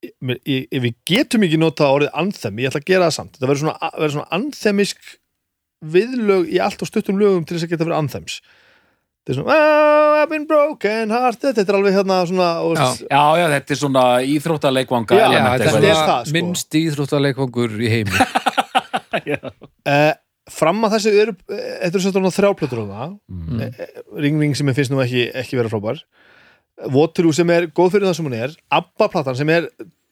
ég, 0.05 0.69
við 0.85 0.95
getum 1.09 1.45
ekki 1.47 1.59
nota 1.61 1.89
orðið 1.93 2.15
anthem, 2.23 2.59
ég 2.63 2.71
ætla 2.71 2.81
að 2.83 2.89
gera 2.93 3.09
það 3.09 3.17
samt. 3.19 3.35
Þetta 3.37 3.51
verður 3.51 3.63
svona, 3.65 3.91
verður 3.99 4.15
svona 4.17 4.33
anthemisk 4.39 5.13
viðlög 5.95 6.51
í 6.53 6.59
allt 6.61 6.83
og 6.85 6.91
stuttum 6.91 7.21
lögum 7.21 7.45
til 7.49 7.57
þess 7.57 7.69
að 7.69 7.75
geta 7.75 7.87
verið 7.89 7.99
anthems. 8.03 8.41
Þetta 9.21 9.33
er 9.35 9.37
svona 9.39 9.57
oh, 9.61 10.15
I've 10.23 10.31
been 10.33 10.47
broken 10.49 11.13
hearted. 11.13 11.55
Þetta 11.59 11.73
er 11.75 11.79
alveg 11.79 11.97
hérna 11.99 12.19
svona 12.29 12.49
og, 12.65 12.75
Já. 12.81 12.89
Já, 13.05 13.25
já, 13.41 13.47
þetta 13.55 13.75
er 13.77 13.81
svona 13.83 14.05
íþróttaleikvanga 14.25 15.17
Já, 15.17 15.21
Já, 15.21 15.27
element 15.29 15.65
þetta 15.65 15.83
er 15.85 16.01
það, 16.01 16.25
sko. 16.25 16.35
minnst 16.39 16.79
íþróttaleikvangur 16.81 17.77
í 17.81 17.93
heimi. 17.99 18.25
Eh, 19.21 20.13
fram 20.51 20.85
að 20.87 20.93
þessu 20.95 21.11
eru 21.19 21.33
þetta 21.51 21.89
eru 21.91 22.03
svona 22.05 22.31
þrjáplötur 22.35 22.83
á 22.83 22.87
það 22.87 23.15
Mm. 23.31 23.61
Ring 24.23 24.39
Ring 24.43 24.55
sem 24.59 24.69
ég 24.71 24.77
finnst 24.77 24.93
nú 24.93 25.01
ekki, 25.03 25.25
ekki 25.35 25.59
vera 25.59 25.71
frábær 25.73 25.99
Waterloo 26.89 27.33
sem 27.37 27.51
er 27.51 27.67
góð 27.77 27.91
fyrir 27.97 28.07
það 28.09 28.17
sem 28.17 28.27
hún 28.31 28.37
er 28.39 28.55
Abba-platan 28.73 29.37
sem 29.37 29.49
er 29.53 29.69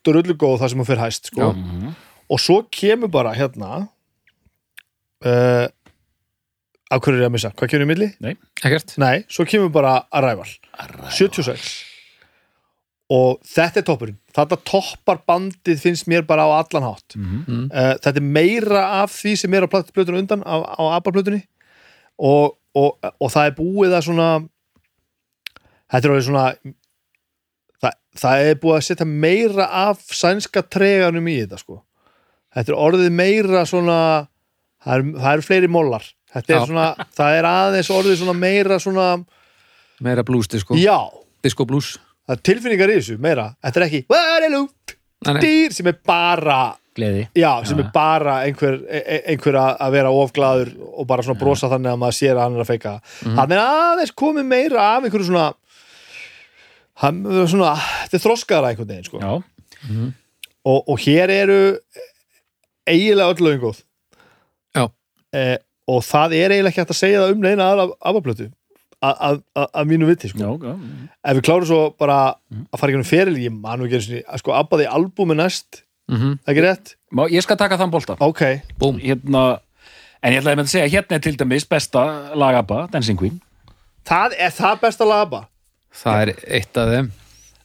drullu 0.07 0.35
góð 0.37 0.59
það 0.61 0.69
sem 0.73 0.79
hún 0.83 0.87
fyrir 0.89 1.05
hæst 1.07 1.31
sko. 1.33 1.53
Mhm. 1.55 1.95
og 2.31 2.41
svo 2.45 2.59
kemur 2.71 3.09
bara 3.09 3.31
hérna 3.33 3.89
uh, 5.25 5.67
af 6.91 7.01
hverju 7.05 7.19
er 7.19 7.25
ég 7.25 7.29
að 7.29 7.35
missa 7.37 7.51
hvað 7.57 7.71
kemur 7.73 7.87
í 7.87 7.89
milli? 7.91 8.09
Ekkert? 8.65 8.95
Nei, 9.01 9.23
svo 9.33 9.45
kemur 9.49 9.71
bara 9.73 9.95
Arrival 10.13 10.49
76 11.17 11.85
og 13.13 13.39
þetta 13.49 13.81
er 13.81 13.87
toppurinn 13.89 14.19
þetta 14.37 14.59
toppar 14.69 15.23
bandið 15.29 15.81
finnst 15.81 16.09
mér 16.13 16.27
bara 16.29 16.45
á 16.45 16.61
allan 16.61 16.85
hátt 16.91 17.17
Mhm. 17.17 17.71
uh, 17.73 17.95
þetta 17.97 18.17
er 18.21 18.27
meira 18.37 18.83
af 19.03 19.11
því 19.17 19.37
sem 19.41 19.55
er 19.55 19.65
á 19.65 19.69
plötunum 19.73 20.21
undan 20.21 20.43
á, 20.45 20.55
á 20.77 20.83
ABBA-plötunni 21.01 21.43
og, 22.19 22.59
og, 22.75 22.99
og 23.21 23.31
það 23.33 23.47
er 23.47 23.57
búið 23.57 23.97
að 23.97 24.05
svona 24.11 24.29
þetta 25.91 26.09
er 26.09 26.15
orðið 26.15 26.27
svona 26.29 26.47
það, 27.83 27.95
það 28.23 28.45
er 28.49 28.59
búið 28.63 28.77
að 28.79 28.87
setja 28.89 29.07
meira 29.09 29.69
af 29.87 30.03
sænska 30.19 30.63
treganum 30.69 31.29
í 31.31 31.37
þetta 31.43 31.61
sko. 31.63 31.81
Þetta 32.57 32.73
er 32.75 32.81
orðið 32.89 33.13
meira 33.19 33.65
svona 33.69 33.99
það 34.85 34.95
eru 34.99 35.15
er 35.35 35.45
fleiri 35.47 35.69
mólar 35.71 36.05
þetta 36.33 36.55
er 36.55 36.59
Já. 36.61 36.67
svona, 36.69 36.87
það 37.17 37.39
er 37.39 37.49
aðeins 37.53 37.91
orðið 37.95 38.19
svona 38.23 38.35
meira 38.37 38.77
svona, 38.83 39.07
meira 40.05 40.25
blues 40.29 40.49
disco, 40.51 40.77
já. 40.79 40.99
Disco 41.43 41.65
blues. 41.69 41.95
Það 42.29 42.35
er 42.37 42.43
tilfinningar 42.45 42.91
í 42.93 42.97
þessu, 42.99 43.15
meira. 43.23 43.45
Þetta 43.65 43.81
er 43.81 43.85
ekki, 43.87 44.01
Guadalupe, 44.11 44.97
Nei, 45.25 45.33
nei. 45.35 45.41
dýr 45.43 45.73
sem 45.75 45.87
er 45.89 45.97
bara 46.07 46.59
Gleði. 46.99 47.23
já, 47.39 47.51
sem 47.67 47.79
er 47.81 47.89
bara 47.95 48.35
einhver, 48.45 48.77
e- 48.91 49.03
e- 49.17 49.23
einhver 49.33 49.57
að 49.57 49.79
að 49.87 49.95
vera 49.97 50.11
ofglaður 50.13 50.73
og 50.93 51.07
bara 51.09 51.23
svona 51.25 51.39
brosa 51.41 51.71
þannig 51.73 51.95
að 51.95 52.01
maður 52.03 52.17
sér 52.19 52.35
að 52.37 52.43
hann 52.45 52.59
er 52.59 52.65
að 52.65 52.71
feika. 52.73 52.93
Mhm. 53.25 53.37
hann 53.39 53.53
er 53.57 53.63
aðeins 53.63 54.13
komið 54.15 54.47
meira 54.51 54.85
af 54.97 55.05
einhverju 55.09 55.27
svona 55.31 55.47
hann, 57.03 57.23
svona, 57.51 57.75
þetta 58.07 58.19
er 58.19 58.25
þroskaðara 58.27 58.73
einhvern 58.73 58.91
veginn 58.93 59.07
sko. 59.09 59.21
Já, 59.23 59.33
og, 60.69 60.79
og 60.91 60.99
hér 61.05 61.31
eru 61.33 61.59
eiginlega 62.89 63.33
öll 63.35 63.45
lögin 63.47 63.63
góð 63.63 63.83
Já. 64.77 64.85
eh, 65.37 65.57
og 65.89 66.03
það 66.05 66.35
er 66.39 66.55
eiginlega 66.55 66.73
ekki 66.73 66.83
hægt 66.83 66.95
að 66.95 67.01
segja 67.03 67.21
það 67.25 67.35
um 67.37 67.45
neina 67.45 67.69
aðra 67.73 67.89
afablötu 68.11 68.49
að 68.99 69.85
mínu 69.87 70.09
viti 70.09 70.27
sko. 70.33 70.41
já, 70.43 70.51
já. 70.59 70.73
ef 71.31 71.37
við 71.39 71.45
klárum 71.47 71.69
svo 71.69 71.83
bara 71.95 72.17
að 72.51 72.81
fara 72.81 72.91
ekki 72.91 72.99
um 72.99 73.07
feril 73.07 73.37
ég 73.39 73.53
man 73.55 73.79
nú 73.79 73.87
ekki 73.87 74.01
sinni, 74.03 74.23
að 74.27 74.41
sko 74.43 74.57
abbaði 74.59 74.89
albúmi 74.91 75.37
næst, 75.39 75.85
mm 76.11 76.33
ekki 76.51 76.65
rétt? 76.65 76.97
Má, 77.15 77.29
ég 77.31 77.45
skal 77.47 77.57
taka 77.61 77.79
þann 77.79 77.93
bolta. 77.95 78.17
ok, 78.19 78.43
búm, 78.81 78.99
Hérna, 78.99 79.61
en 80.23 80.35
ég 80.35 80.41
ætlaði 80.43 80.59
með 80.59 80.67
að 80.67 80.73
segja, 80.75 80.91
hérna 80.97 81.17
er 81.21 81.23
til 81.29 81.37
dæmis 81.39 81.69
besta 81.71 82.03
lagaba, 82.35 82.89
Dancing 82.91 83.19
Queen. 83.21 83.39
það 84.09 84.35
er 84.39 84.51
það 84.51 84.81
besta 84.83 85.07
lagaba 85.07 85.45
það 86.03 86.21
er 86.27 86.33
eitt 86.59 86.77
af 86.83 86.93
þeim. 86.95 87.11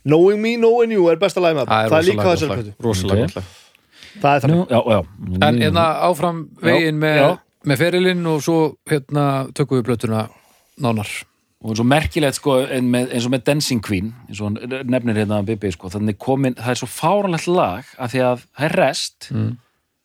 Knowing 0.04 0.41
Me, 0.43 0.56
Knowing 0.60 0.91
You 0.98 1.10
er 1.13 1.19
besta 1.22 1.39
lagina 1.43 1.65
það 1.65 1.89
það 1.89 2.00
er 2.00 2.08
líka 2.10 2.24
rosalega 2.24 2.36
þessar 2.36 2.56
plötu. 2.58 2.74
Rosalega 2.84 3.24
Ok. 3.24 3.28
gott 3.28 3.36
lag. 3.36 3.52
það 4.22 4.36
er 4.36 4.41
það 4.43 4.52
Nú, 4.54 4.63
já, 4.69 4.82
já. 4.93 5.00
en 5.50 5.62
hérna 5.63 5.86
áfram 6.10 6.41
veginn 6.62 7.00
með, 7.00 7.38
með 7.65 7.78
ferilinn 7.86 8.26
og 8.28 8.41
svo 8.43 8.58
hérna 8.89 9.28
tökum 9.56 9.80
við 9.80 9.86
blötuna 9.88 10.26
nánar. 10.84 11.10
Og 11.63 11.78
svo 11.80 11.86
merkilegt 11.88 12.36
sko 12.36 12.58
eins 12.67 13.24
og 13.26 13.32
með 13.32 13.43
Dancing 13.48 13.80
Queen 13.82 14.10
eins 14.28 14.41
og 14.43 14.50
hann 14.52 14.88
nefnir 14.91 15.15
hérna 15.22 15.38
Bibi 15.48 15.72
sko 15.72 15.88
þannig 15.93 16.17
komin, 16.19 16.58
það 16.60 16.74
er 16.74 16.80
svo 16.82 16.89
fáranlegt 16.91 17.48
lag 17.48 17.86
af 17.98 18.12
því 18.12 18.19
að 18.28 18.41
það 18.58 18.65
er 18.67 18.76
rest 18.82 19.30
Mm. 19.32 19.54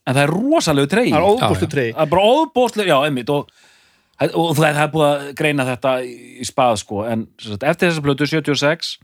en 0.07 0.15
það 0.15 0.23
er 0.23 0.31
rosalegu 0.33 0.87
treyð 0.89 1.11
það 1.13 1.19
er 1.19 1.27
óbústu 1.35 1.69
trey 1.69 1.91
það 1.93 2.03
er 2.07 2.13
bara 2.15 2.23
óbóðslega, 2.23 2.87
já, 2.95 2.99
einmitt 3.09 3.29
og, 3.35 3.51
og 4.35 4.57
það, 4.59 4.81
er 4.83 4.93
búið 4.95 5.09
að 5.09 5.27
greina 5.39 5.67
þetta 5.69 5.93
í, 6.03 6.15
í 6.43 6.47
spað 6.49 6.81
sko. 6.83 7.05
En 7.07 7.27
sagt, 7.39 7.63
eftir 7.63 7.91
þessa 7.93 8.05
plötu 8.07 8.27
76 8.27 8.97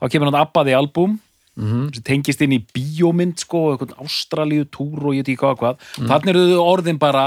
þá 0.00 0.10
kemur 0.12 0.30
hann 0.30 0.42
abbaði 0.42 0.76
albúm 0.76 1.18
mm 1.54 1.92
sem 1.94 2.02
tengist 2.02 2.40
inn 2.42 2.56
í 2.56 2.64
bíómynd 2.74 3.38
sko, 3.38 3.72
eitthvað 3.72 3.94
Ástralíu 4.02 4.64
túr 4.66 5.04
og 5.06 5.14
ég 5.14 5.22
veit 5.22 5.28
ekki 5.36 5.38
hvað 5.60 5.76
Mm. 6.00 6.08
þannig 6.10 6.32
eru 6.34 6.46
þau 6.50 6.64
orðin 6.74 6.98
bara 6.98 7.26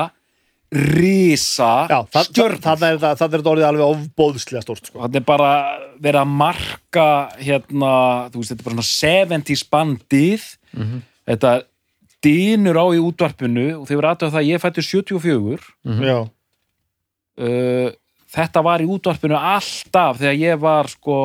risa 0.72 1.88
stjörn 2.28 2.60
það, 2.60 2.82
er, 2.84 2.98
þetta 3.00 3.38
orðið 3.54 3.68
alveg 3.70 3.86
ofbóðslega 3.88 4.64
stórt 4.66 4.90
sko. 4.90 5.00
Þetta 5.06 5.22
er 5.22 5.26
bara 5.28 5.52
verið 6.04 6.20
að 6.22 6.34
marka 6.42 7.08
hérna, 7.40 7.92
þú 8.34 8.42
veist, 8.42 8.52
þetta 8.52 8.60
er 8.60 8.68
bara 8.68 8.76
svona 8.76 9.38
70s 9.38 9.64
bandið. 9.72 10.48
Þetta 11.28 11.54
dýnur 12.28 12.80
á 12.84 12.86
í 12.92 13.00
útvarpinu 13.00 13.68
og 13.78 13.88
þeir 13.88 14.00
verið 14.02 14.12
aðtöða 14.12 14.34
það 14.36 14.42
að 14.42 14.50
ég 14.50 14.64
fættu 14.66 14.84
74 14.84 15.72
já, 16.04 16.18
uh, 17.42 17.90
þetta 18.34 18.64
var 18.66 18.84
í 18.84 18.90
útvarpinu 18.92 19.38
alltaf 19.38 20.20
þegar 20.22 20.38
ég 20.42 20.62
var 20.62 20.90
sko 20.92 21.18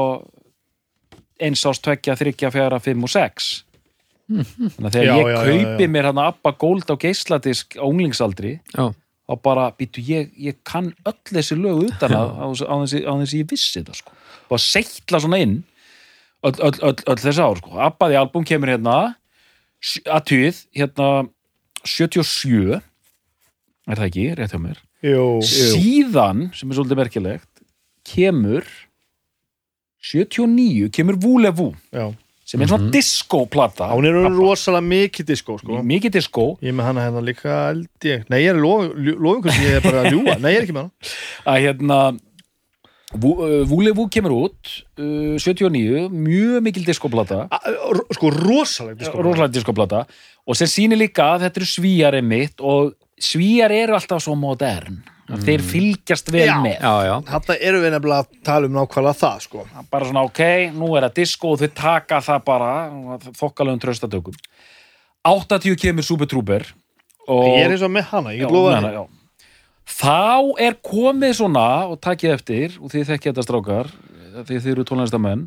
eins 1.42 1.64
ást 1.66 1.83
tvekja, 1.83 2.14
þryggja, 2.18 2.51
fjara, 2.55 2.79
fimm 2.83 3.03
og 3.07 3.11
sex 3.12 3.53
þannig 4.33 4.87
að 4.87 4.94
þegar 4.94 5.07
Já, 5.09 5.14
ég 5.18 5.31
já, 5.33 5.38
kaupi 5.42 5.87
já. 5.87 5.90
mér 5.92 6.09
hann 6.09 6.20
að 6.22 6.29
Abba 6.31 6.53
Gold 6.62 6.92
á 6.92 6.96
geisladisk 7.03 7.75
á 7.77 7.85
unglingsaldri 7.85 8.53
já, 8.72 8.85
þá 8.92 9.35
bara, 9.44 9.66
býtu, 9.77 10.05
ég, 10.07 10.31
ég 10.38 10.57
kann 10.68 10.92
öll 11.09 11.18
þessi 11.29 11.59
lög 11.59 11.83
utan 11.88 12.14
að 12.16 12.31
á, 12.38 12.46
á, 12.46 12.75
þessi, 12.85 13.03
á 13.03 13.12
þessi 13.22 13.40
ég 13.42 13.51
vissi 13.51 13.81
þetta, 13.81 13.96
sko. 13.98 14.14
Bara 14.51 14.62
seitla 14.64 15.20
svona 15.25 15.40
inn 15.42 15.59
öll, 16.46 16.55
öll, 16.55 16.79
öll, 16.88 16.94
öll 17.12 17.18
þessi 17.22 17.42
ár, 17.44 17.61
sko. 17.62 17.75
Abbaði 17.88 18.18
albúm 18.20 18.46
kemur 18.48 18.72
hérna 18.72 18.96
að 20.07 20.25
tíð, 20.31 20.62
hérna 20.79 21.11
77 21.83 22.79
er 22.79 23.98
það 23.98 24.07
ekki, 24.09 24.27
rétt 24.38 24.55
hjá 24.55 24.62
mér 24.62 24.83
jú, 25.03 25.27
síðan, 25.47 26.49
sem 26.55 26.71
er 26.71 26.79
svolítið 26.79 27.01
merkilegt 27.03 27.49
kemur 28.07 28.67
79, 30.03 30.91
kemur 30.91 31.17
Vulevu 31.23 31.69
já. 31.95 32.09
sem 32.45 32.61
er 32.65 32.67
svona 32.73 32.91
disco-plata 32.93 33.87
hún 33.95 34.09
er 34.09 34.17
rosalega 34.35 34.83
mikið 34.83 35.29
disko 35.31 35.59
sko. 35.61 35.79
mikið 35.87 36.17
disco 36.19 36.47
ég 36.62 36.73
er 36.73 36.77
með 36.81 36.88
hana 36.91 37.05
hérna 37.07 37.23
líka 37.23 37.55
held 37.71 37.87
ég. 38.09 38.25
Nei, 38.33 38.41
ég 38.43 38.51
er 38.51 38.59
lofum 38.59 39.45
hvernig 39.47 39.62
ég 39.69 39.79
er 39.79 39.85
bara 39.87 40.03
að 40.03 40.11
ljúa 40.17 40.35
nei, 40.43 40.51
ég 40.57 40.59
er 40.59 40.67
ekki 40.67 40.77
með 40.77 40.88
hana. 40.88 41.17
Að 41.53 41.62
hérna 41.69 42.01
Vú- 43.12 43.37
uh, 43.45 43.61
Vulevu 43.69 44.07
kemur 44.09 44.33
út 44.49 44.71
uh, 44.97 45.37
79, 45.37 46.07
mjög 46.11 46.62
mikil 46.65 46.87
diskoplata 46.87 47.43
A- 47.53 47.59
r- 47.93 48.07
sko, 48.17 48.31
rosalega 48.33 48.97
disko 49.05 49.21
rosalega 49.23 49.53
diskoplata 49.53 50.07
og 50.49 50.57
sem 50.59 50.71
sýnir 50.73 50.97
líka 50.99 51.27
að 51.35 51.45
þetta 51.47 51.61
eru 51.61 51.69
svíjar 51.69 52.17
einmitt 52.19 52.62
og 52.65 52.95
svíjar 53.20 53.72
eru 53.75 53.96
alltaf 53.96 54.22
svo 54.25 54.35
modern 54.38 55.01
mm. 55.29 55.40
þeir 55.46 55.64
fylgjast 55.66 56.31
vel 56.33 56.48
Já. 56.48 56.57
með 56.62 56.77
já, 56.77 56.92
já. 57.09 57.14
Þarna 57.31 57.57
erum 57.68 57.85
við 57.85 57.94
nefnilega 57.96 58.25
að 58.25 58.44
tala 58.48 58.68
um 58.68 58.77
nákvæmlega 58.77 59.20
það 59.22 59.40
sko. 59.46 59.64
bara 59.90 60.11
svona 60.11 60.27
ok, 60.29 60.42
nú 60.77 60.92
er 60.96 61.09
það 61.09 61.16
disko 61.20 61.55
og 61.55 61.62
þau 61.62 61.72
taka 61.83 62.20
það 62.25 62.44
bara 62.48 62.70
þokkalegum 63.40 63.83
tröstatökum 63.87 64.38
80 65.33 65.79
kemur 65.79 66.07
Super 66.07 66.31
Trooper 66.31 66.66
og 67.31 67.44
Ég 67.46 67.66
er 67.66 67.77
eins 67.77 67.85
og 67.87 67.92
með 67.94 68.09
hana, 68.11 68.33
ég 68.35 68.48
henni 68.51 68.75
hana, 68.75 69.05
þá 69.87 70.59
er 70.62 70.79
komið 70.83 71.37
svona 71.38 71.66
og 71.90 72.01
takið 72.03 72.35
eftir 72.35 72.79
og 72.81 72.90
þið 72.90 73.12
þekkja 73.12 73.31
þetta 73.31 73.46
strákar 73.46 73.92
því 74.42 74.59
þið 74.59 74.72
eru 74.75 74.87
tónlistamenn 74.88 75.46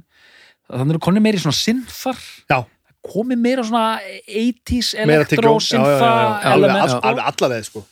þannig 0.70 0.96
eru 0.96 1.04
konið 1.04 1.26
meiri 1.26 1.42
svona 1.42 1.58
synþar 1.58 2.22
Já, 2.50 2.60
komið 3.06 3.42
meira 3.42 3.66
svona 3.66 4.00
80s 4.28 4.94
meira 5.02 5.22
elektro 5.22 5.38
tyggjó. 5.38 5.60
Já, 5.60 5.60
já, 5.60 5.60
já, 5.60 5.68
synþa 5.70 6.10
já. 6.10 6.52
Alveg, 6.52 6.70
element 6.70 6.90
sko. 6.90 7.02
alveg 7.10 7.26
allaveg 7.32 7.68
sko. 7.70 7.86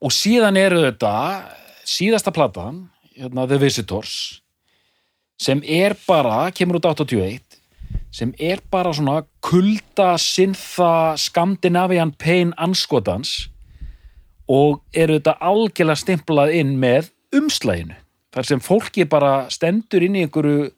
og 0.00 0.12
síðan 0.12 0.60
eru 0.60 0.82
þetta 0.84 1.14
síðasta 1.86 2.32
platan 2.34 2.86
hérna, 3.16 3.46
The 3.46 3.58
Visitors 3.60 4.16
sem 5.40 5.60
er 5.64 5.96
bara, 6.06 6.50
kemur 6.52 6.80
út 6.80 6.88
81 6.88 7.42
sem 8.14 8.32
er 8.40 8.62
bara 8.72 8.92
svona 8.96 9.20
kulda, 9.44 10.14
synþa 10.20 11.16
Scandinavian 11.20 12.12
Pain 12.16 12.54
anskotans 12.56 13.48
og 14.48 14.80
eru 14.94 15.18
þetta 15.18 15.36
algjörlega 15.42 16.00
stimplað 16.00 16.54
inn 16.60 16.76
með 16.80 17.10
umslæginu 17.36 17.98
þar 18.36 18.48
sem 18.48 18.60
fólki 18.62 19.06
bara 19.08 19.46
stendur 19.52 20.04
inn 20.04 20.16
í 20.18 20.24
einhverju 20.26 20.70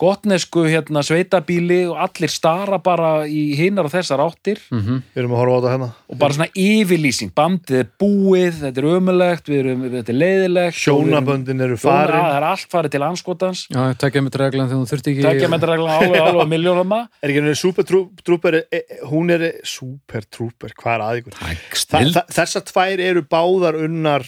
gotnesku 0.00 0.66
hérna 0.68 1.00
sveitabíli 1.06 1.86
og 1.88 1.96
allir 2.04 2.28
stara 2.32 2.78
bara 2.84 3.24
í 3.24 3.54
hinnar 3.56 3.88
og 3.88 3.94
þessar 3.94 4.20
áttir. 4.24 4.60
Mm 4.72 5.02
Við 5.16 5.22
erum 5.22 5.32
að 5.32 5.40
horfa 5.40 5.56
á 5.56 5.58
þetta 5.60 5.72
hérna. 5.72 5.88
Og 6.12 6.18
bara 6.20 6.36
svona 6.36 6.48
yfirlýsing, 6.52 7.32
bandið 7.36 7.78
er 7.80 7.88
búið 8.00 8.60
þetta 8.60 8.82
er 8.82 8.88
ömulegt, 8.92 9.48
við 9.48 9.60
erum, 9.62 9.84
þetta 9.94 10.12
er 10.12 10.18
leiðilegt. 10.20 10.78
Sjónaböndin 10.80 11.64
eru 11.64 11.78
farin. 11.80 12.16
Það 12.16 12.36
er 12.36 12.48
allt 12.50 12.70
farið 12.76 12.94
til 12.96 13.02
anskotans 13.06 13.64
já, 13.72 13.82
takja 13.98 14.24
með 14.24 14.38
reglan 14.42 14.70
þegar 14.70 14.82
þú 14.82 14.90
þurft 14.92 15.10
ekki 15.12 15.26
tekja 15.26 15.50
með 15.50 15.60
þetta 15.60 15.72
reglan 15.72 15.94
alveg 15.96 16.26
alveg 16.26 16.50
miljónama 16.52 17.00
Er 17.22 17.32
ekki 17.32 17.42
henni 17.42 17.56
Super 17.58 17.86
Trú- 17.88 18.08
Trooper 18.26 18.58
e, 18.60 18.64
e, 18.70 19.00
Hún 19.10 19.32
er 19.34 19.46
Super 19.66 20.26
Trooper, 20.28 20.74
hvað 20.76 20.94
er 20.96 21.04
að 21.06 21.30
snill. 21.72 22.12
þa, 22.14 22.24
þessar 22.36 22.66
tvær 22.68 23.04
eru 23.08 23.24
báðar 23.26 23.78
unnar 23.86 24.26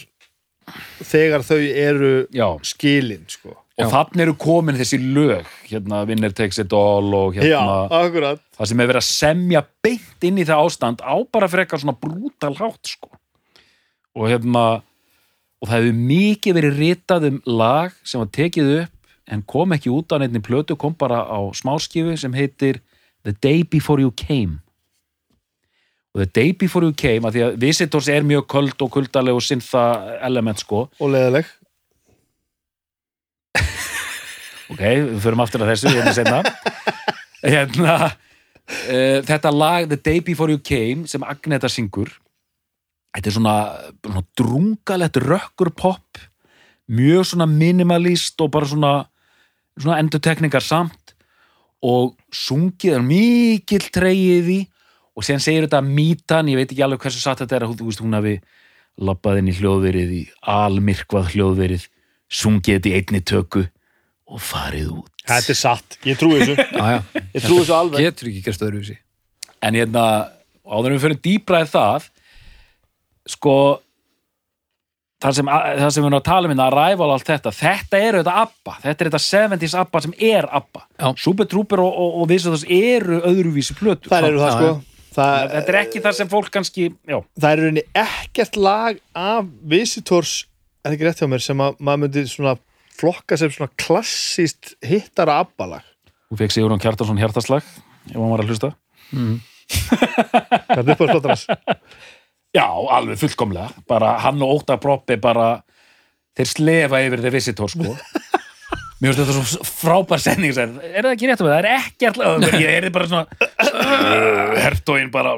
þegar 1.08 1.44
þau 1.46 1.60
eru 1.60 2.12
já, 2.34 2.48
skilin 2.66 3.24
sko. 3.30 3.56
Og 3.78 3.84
Já. 3.86 3.90
þannig 3.94 4.24
eru 4.24 4.34
komin 4.42 4.78
þessi 4.78 4.98
lög 4.98 5.46
hérna 5.68 6.00
Winner 6.08 6.32
Takes 6.34 6.58
It 6.58 6.72
All 6.74 7.14
og 7.14 7.36
Já, 7.38 7.44
hérna 7.46 8.00
akkurat. 8.00 8.40
það 8.58 8.70
sem 8.72 8.80
er 8.82 8.90
verið 8.90 9.02
að 9.02 9.08
semja 9.12 9.62
beint 9.86 10.26
inn 10.26 10.40
í 10.42 10.46
það 10.48 10.64
ástand 10.66 11.02
á 11.06 11.14
bara 11.30 11.48
frekar 11.50 11.78
svona 11.78 11.94
brútal 11.94 12.56
hátt 12.58 12.90
sko. 12.96 13.10
Og 14.18 14.26
hérna 14.32 14.64
og 15.62 15.66
það 15.68 15.76
hefur 15.78 15.98
mikið 16.10 16.58
verið 16.58 16.78
ritað 16.82 17.28
um 17.30 17.40
lag 17.46 17.94
sem 18.06 18.20
var 18.22 18.30
tekið 18.34 18.72
upp 18.82 18.94
en 19.28 19.42
kom 19.46 19.74
ekki 19.76 19.92
út 19.92 20.10
á 20.14 20.16
neittni 20.18 20.42
plötu 20.42 20.76
kom 20.78 20.94
bara 20.98 21.22
á 21.26 21.38
smáskifu 21.54 22.16
sem 22.18 22.34
heitir 22.34 22.80
The 23.26 23.34
Day 23.42 23.62
Before 23.62 24.00
You 24.02 24.10
Came. 24.16 24.58
Og 26.14 26.22
The 26.24 26.30
Day 26.34 26.52
Before 26.56 26.86
You 26.86 26.94
Came 26.96 27.28
að 27.28 27.36
því 27.36 27.42
að 27.46 27.58
Visitors 27.62 28.08
er 28.08 28.26
mjög 28.26 28.46
köld 28.50 28.82
og 28.82 28.90
kuldaleg 28.94 29.36
og 29.38 29.44
syntha 29.44 29.82
element 30.24 30.62
sko. 30.62 30.86
Og 30.98 31.12
leðileg 31.12 31.46
ok, 34.72 34.80
við 34.80 35.20
förum 35.24 35.44
aftur 35.44 35.64
að 35.64 35.74
þessu 35.74 35.92
hérna 35.96 36.40
hérna 37.54 37.98
uh, 38.08 39.18
þetta 39.28 39.54
lag 39.54 39.90
The 39.90 40.00
Day 40.00 40.24
Before 40.24 40.52
You 40.54 40.62
Came 40.62 41.10
sem 41.10 41.26
Agneta 41.26 41.70
syngur 41.72 42.10
þetta 43.16 43.30
er 43.30 43.36
svona, 43.36 43.58
svona 44.04 44.24
drungalegt 44.38 45.22
rökkur 45.24 45.72
pop 45.74 46.26
mjög 46.88 47.32
svona 47.32 47.46
minimalist 47.50 48.40
og 48.40 48.52
bara 48.54 48.68
svona 48.68 48.92
svona 49.78 49.98
endurtekningar 50.02 50.64
samt. 50.64 51.14
Og 51.84 52.16
sungið 52.34 52.96
er 52.96 53.04
mikill 53.06 53.86
treyið 53.94 54.50
í 54.50 54.58
og 55.18 55.26
sen 55.26 55.42
segir 55.42 55.66
þetta 55.66 55.82
Mítan, 55.82 56.50
ég 56.50 56.58
veit 56.58 56.70
ekki 56.70 56.82
alveg 56.82 57.04
hversu 57.04 57.22
satt 57.22 57.44
þetta 57.44 57.56
er 57.56 57.66
að 57.66 57.76
þú 57.78 57.86
veist 57.88 58.02
hún 58.02 58.16
hafi 58.18 58.34
labbað 58.98 59.40
inn 59.40 59.50
í 59.50 59.54
hljóðverið 59.54 60.14
í 60.14 60.22
almyrkvað 60.42 61.32
hljóðverið 61.34 61.86
sungið 62.28 62.78
þetta 62.78 62.90
í 62.90 62.94
einni 62.98 63.20
tökku 63.24 63.64
og 64.28 64.40
farið 64.44 64.94
út. 64.98 65.12
Þetta 65.28 65.52
er 65.52 65.58
satt, 65.58 65.98
ég 66.08 66.18
trúi 66.20 66.38
þessu. 66.40 66.56
Já, 66.78 66.84
já, 66.94 67.26
Ég 67.34 67.44
trúi 67.44 67.58
þessu 67.62 67.76
alveg. 67.76 68.06
Getur 68.06 68.30
ekki 68.30 68.44
gerst 68.46 68.64
öðruvísi 68.64 68.98
en 69.64 69.74
hérna, 69.74 70.04
áður 70.62 70.92
en 70.92 70.96
við 70.98 71.04
fyrir 71.04 71.20
dýbra 71.24 71.60
í 71.64 71.68
það 71.68 72.04
sko 73.28 73.54
það 75.22 75.38
sem, 75.38 75.48
það 75.50 75.88
sem 75.94 76.04
við 76.04 76.08
erum 76.08 76.18
að 76.20 76.26
tala 76.28 76.46
um 76.48 76.52
hérna 76.54 76.66
Arrival 76.70 77.08
og 77.08 77.14
allt 77.16 77.28
þetta, 77.28 77.52
þetta 77.58 78.02
eru 78.06 78.20
þetta 78.22 78.36
ABBA. 78.44 78.74
Þetta 78.84 79.04
er 79.04 79.10
þetta 79.10 79.22
70s 79.24 79.74
ABBA 79.82 80.02
sem 80.04 80.14
er 80.30 80.48
ABBA. 80.60 80.84
Já. 80.94 81.08
Super 81.24 81.48
Trooper 81.50 81.82
og, 81.84 81.98
og, 82.04 82.20
og 82.22 82.30
Visathos 82.30 82.64
eru 82.64 83.18
öðruvísi 83.26 83.76
plötur. 83.78 84.12
Það 84.12 84.28
eru 84.30 84.42
það 84.44 84.54
sko. 84.54 84.70
Það, 85.18 85.48
þetta 85.56 85.72
er 85.72 85.78
ekki 85.80 86.02
það 86.04 86.16
sem 86.20 86.28
fólk 86.30 86.50
kannski 86.54 86.84
já, 87.08 87.16
það 87.40 87.48
er 87.50 87.60
rauninni 87.64 87.82
ekkert 87.98 88.58
lag 88.60 88.98
af 89.18 89.48
Visitors, 89.66 90.34
er 90.84 90.90
það 90.90 90.96
ekki 90.96 91.06
rétt 91.08 91.22
hjá 91.22 91.28
mér 91.32 91.44
sem 91.44 91.62
að 91.64 91.78
maður 91.84 92.02
myndi 92.04 92.24
svona 92.30 92.54
flokka 92.98 93.38
sem 93.38 93.50
svona 93.54 93.70
klassíst 93.78 94.74
hittara 94.86 95.38
abbalag? 95.44 95.84
Hún 96.28 96.40
fekk 96.40 96.54
Sigurðan 96.54 96.82
Kjartarsson 96.82 97.20
hjartaslag 97.20 97.62
ef 97.64 98.16
hann 98.16 98.32
var 98.32 98.42
að 98.44 98.50
hlusta. 98.52 98.72
Hvað 99.68 100.82
er 100.82 100.94
upp 100.94 101.02
á 101.02 101.06
slottarans? 101.12 101.44
já, 102.56 102.66
alveg 102.68 103.20
fullkomlega. 103.20 103.70
Bara 103.88 104.14
hann 104.24 104.42
og 104.44 104.58
Óta 104.60 104.78
Proppi 104.80 105.16
bara 105.20 105.58
þeir 106.38 106.50
slefa 106.52 107.00
yfir 107.06 107.22
þeir 107.24 107.34
visitor 107.38 107.72
sko. 107.72 107.94
Mér 108.98 109.14
finnst 109.14 109.20
þetta 109.30 109.34
svo 109.46 109.66
frábær 109.78 110.18
sending 110.18 110.50
sem, 110.56 110.72
er 110.82 111.06
það 111.06 111.12
ekki 111.14 111.28
rétt 111.30 111.42
um 111.44 111.46
það? 111.46 111.52
Það 111.52 111.60
er 111.60 111.68
ekkert 111.76 112.16
ég 112.58 112.72
er 112.80 112.86
bara 112.90 113.06
svona 113.06 113.26
hertóin 114.64 115.12
bara. 115.14 115.36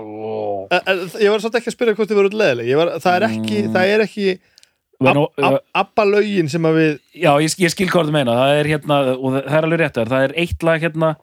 En- 0.73 0.87
en 0.89 1.03
Ég 1.21 1.29
var 1.29 1.43
svolítið 1.43 1.59
ekki 1.61 1.69
að 1.69 1.77
spyrja 1.77 1.95
hvort 1.99 2.09
þið 2.09 2.21
voru 2.23 2.31
leðileg 2.41 2.71
var, 2.81 2.93
það 3.05 3.19
er 3.19 3.27
ekki, 4.07 4.29
það 5.01 5.11
er 5.11 5.21
ekki 5.21 5.37
When, 5.37 5.49
ab, 5.49 5.49
ab, 5.49 5.59
abbalögin 5.83 6.51
sem 6.53 6.67
að 6.69 6.79
við 6.79 6.91
Já, 7.17 7.31
ég, 7.41 7.57
ég 7.65 7.73
skil 7.73 7.89
hvað 7.91 8.11
þú 8.11 8.15
meina 8.19 8.37
það 8.37 8.59
er 8.59 8.71
hérna, 8.75 8.99
og 9.17 9.37
það 9.39 9.57
er 9.59 9.69
alveg 9.69 9.81
rétt 9.83 10.01
það 10.01 10.25
er 10.27 10.35
eitt 10.45 10.67
lag 10.67 10.85
hérna 10.85 11.15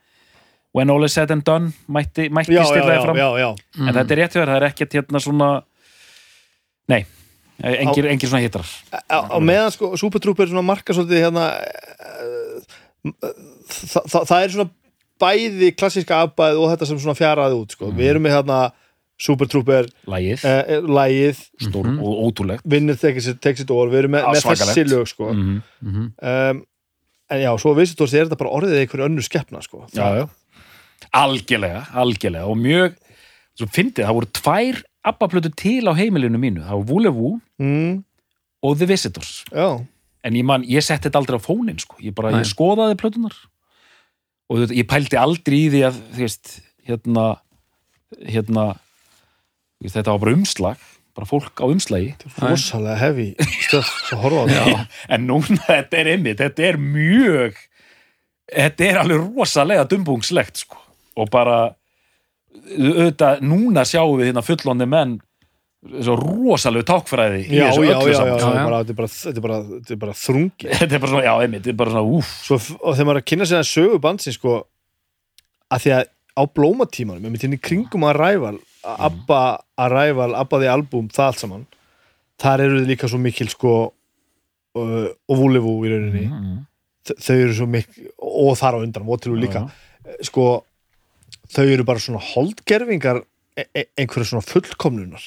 When 0.75 0.91
all 0.93 1.05
is 1.07 1.13
said 1.15 1.31
and 1.33 1.45
done 1.47 1.71
mætti, 1.89 2.27
mætti 2.33 2.57
já, 2.57 2.63
stillaði 2.67 2.97
já, 2.97 3.03
fram 3.05 3.17
já, 3.17 3.27
já. 3.41 3.49
en 3.81 3.93
þetta 3.93 4.13
er 4.13 4.21
rétt 4.21 4.35
þér, 4.35 4.49
það 4.51 4.57
er 4.59 4.65
ekkert 4.67 4.97
hérna 4.97 5.21
svona 5.23 5.51
nei, 6.91 6.99
engir, 7.63 8.09
engir 8.11 8.31
svona 8.31 8.43
hittar 8.43 8.67
Á, 8.93 9.19
á 9.33 9.37
meðan 9.41 9.71
sko 9.73 9.93
Super 9.99 10.21
Trooper 10.23 10.49
svona 10.51 10.65
marka 10.65 10.95
svolítið 10.97 11.23
hérna 11.27 11.47
uh, 11.53 12.75
það, 13.13 14.03
það, 14.11 14.21
það 14.21 14.41
er 14.41 14.53
svona 14.57 14.69
bæði 15.21 15.71
klassíska 15.77 16.21
abbað 16.25 16.59
og 16.61 16.71
þetta 16.73 16.89
sem 16.89 16.99
svona 17.01 17.17
fjaraði 17.17 17.57
út 17.57 17.73
sko. 17.73 17.89
við 17.95 18.11
erum 18.13 18.27
með 18.27 18.37
hérna 18.37 18.59
Super 19.17 19.47
Trooper 19.49 19.87
lagið, 20.05 20.43
uh, 20.45 20.81
lægið, 20.85 21.39
stór 21.65 21.87
og 21.97 22.19
ótrúlegt 22.27 22.61
vinnur 22.69 22.95
tekið 23.01 23.57
sitt 23.63 23.71
orð 23.73 23.95
við 23.95 24.03
erum 24.03 24.11
með, 24.13 24.21
Já, 24.27 24.31
með 24.35 24.43
svakalegt. 24.43 24.73
þessi 24.77 24.89
lög 24.91 25.07
sko. 25.09 25.31
mm 25.33 25.61
Mhm. 25.81 26.11
um, 26.21 26.65
en 27.29 27.41
já, 27.43 27.49
svo 27.59 27.73
Visitors 27.75 28.13
er 28.13 28.25
þetta 28.27 28.37
bara 28.39 28.53
orðið 28.55 28.77
einhver 28.85 29.01
önnur 29.09 29.25
skeppna 29.25 29.59
sko. 29.61 29.85
já, 29.91 30.05
já. 30.21 30.27
algjörlega, 31.13 31.81
algjörlega 31.93 32.45
og 32.47 32.57
mjög, 32.61 32.95
svo 33.57 33.67
fyndið, 33.73 34.05
það 34.05 34.13
voru 34.19 34.29
tvær 34.37 34.81
abbaplötu 35.07 35.51
til 35.55 35.87
á 35.87 35.93
heimilinu 35.97 36.37
mínu 36.39 36.63
það 36.63 36.77
var 36.77 36.87
Voulez-Vous 36.91 37.41
mm, 37.59 38.03
og 38.63 38.77
The 38.77 38.85
Visitors 38.85 39.43
já, 39.51 39.67
en 40.23 40.33
ég 40.33 40.43
man, 40.45 40.63
ég 40.63 40.83
setti 40.83 41.07
þetta 41.09 41.19
aldrei 41.21 41.39
á 41.39 41.43
fónin 41.43 41.79
sko. 41.79 41.95
ég 42.03 42.13
bara, 42.15 42.31
Nei. 42.31 42.41
ég 42.43 42.49
skoðaði 42.53 42.95
plötunar 43.01 43.35
og 44.49 44.57
þú 44.57 44.63
veit, 44.67 44.77
ég 44.77 44.87
pældi 44.87 45.17
aldrei 45.19 45.57
í 45.65 45.69
því 45.73 45.81
að 45.89 46.01
þú 46.15 46.21
veist, 46.25 46.53
hérna 46.87 47.25
hérna 48.23 48.67
þú 48.71 48.86
þetta 49.85 50.13
var 50.15 50.23
bara 50.25 50.37
umslag 50.37 50.85
bara 51.17 51.25
fólk 51.25 51.61
á 51.61 51.65
umslagi. 51.65 52.11
Rosalega 52.37 52.97
það 53.01 53.15
en 55.15 55.23
núna, 55.25 55.57
þetta 55.65 55.97
er 55.97 56.09
einmitt, 56.13 56.41
þetta 56.43 56.67
er 56.67 56.77
mjög 56.81 57.57
þetta 58.53 58.85
er 58.85 58.99
alveg 59.01 59.23
rosalega 59.23 59.87
dumbungslegt 59.89 60.61
sko. 60.61 60.77
og 61.17 61.31
bara 61.33 61.55
auðvitað, 62.77 63.41
núna 63.45 63.83
sjáum 63.87 64.19
við 64.19 64.29
hérna 64.31 64.43
fullóndi 64.45 64.87
menn 64.89 65.17
svo 66.03 66.15
rosalegu 66.19 66.85
tákfræði 66.89 67.43
já, 67.49 67.67
já, 67.69 67.81
já, 67.85 67.97
já, 67.97 68.15
saman. 68.17 68.31
já, 68.31 68.37
Já, 68.37 68.53
já. 68.53 68.63
Bara, 68.67 68.79
þetta 68.83 68.93
er 68.93 68.97
bara, 68.97 69.09
þetta 69.17 69.43
bara, 69.45 69.57
þetta 69.73 69.99
bara 70.03 70.15
þrungi 70.21 70.71
þetta 70.73 70.87
er 70.97 71.01
bara 71.03 71.11
svona, 71.11 71.25
já, 71.27 71.33
einmitt, 71.45 71.61
þetta 71.65 71.73
er 71.73 71.81
bara 71.81 71.93
svona, 71.93 72.15
úf 72.17 72.31
Svo, 72.45 72.57
og 72.81 72.97
þegar 72.97 73.09
maður 73.09 73.19
er 73.19 73.23
að 73.23 73.27
kynna 73.31 73.49
sér 73.49 73.61
að 73.61 73.69
sögu 73.71 73.99
bandsin 74.05 74.35
sko, 74.37 74.55
að 75.73 75.85
því 75.85 75.93
að 75.97 76.07
á 76.37 76.41
blómatímanum, 76.53 77.23
með 77.25 77.33
mitt 77.33 77.45
inn 77.47 77.57
í 77.57 77.61
kringum 77.61 78.05
að 78.09 78.19
ræval 78.21 78.57
Abba 78.87 79.41
að 79.77 79.93
ræval, 79.93 80.31
Abba 80.39 80.61
því 80.61 80.69
albúm, 80.71 81.09
það 81.13 81.31
allt 81.31 81.43
saman 81.43 81.65
þar 82.41 82.63
eru 82.65 82.81
þið 82.81 82.91
líka 82.91 83.09
svo 83.09 83.19
mikil 83.21 83.49
sko 83.51 83.73
uh, 83.87 85.07
og 85.09 85.39
vúlefú 85.39 85.73
í 85.85 85.91
rauninni. 85.93 86.25
Mm. 86.29 86.59
Þau 87.07 87.35
eru 87.35 87.55
svo 87.55 87.67
mikil, 87.71 88.11
og 88.19 88.53
þar 88.59 88.77
á 88.77 88.83
undan 88.83 89.07
og 89.07 89.27
líka, 89.39 89.63
sko 90.27 90.47
þau 91.53 91.65
eru 91.65 91.87
bara 91.87 92.03
svona 92.03 92.21
holdgerfingar 92.33 93.23
e 93.57 93.65
e 93.73 93.85
einhverju 93.97 94.31
svona 94.33 94.45
fullkomnunar. 94.45 95.23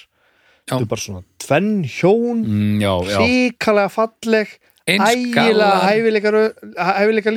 Já. 0.69 0.77
þau 0.77 0.81
eru 0.83 0.91
bara 0.91 1.03
svona 1.03 1.23
tvenn 1.41 1.85
hjón 1.89 2.45
Mm, 2.47 2.81
já, 2.85 2.93
ríkalega 3.19 3.91
falleg 3.91 4.59
ægilega 4.87 5.71
hæfileika, 5.83 7.33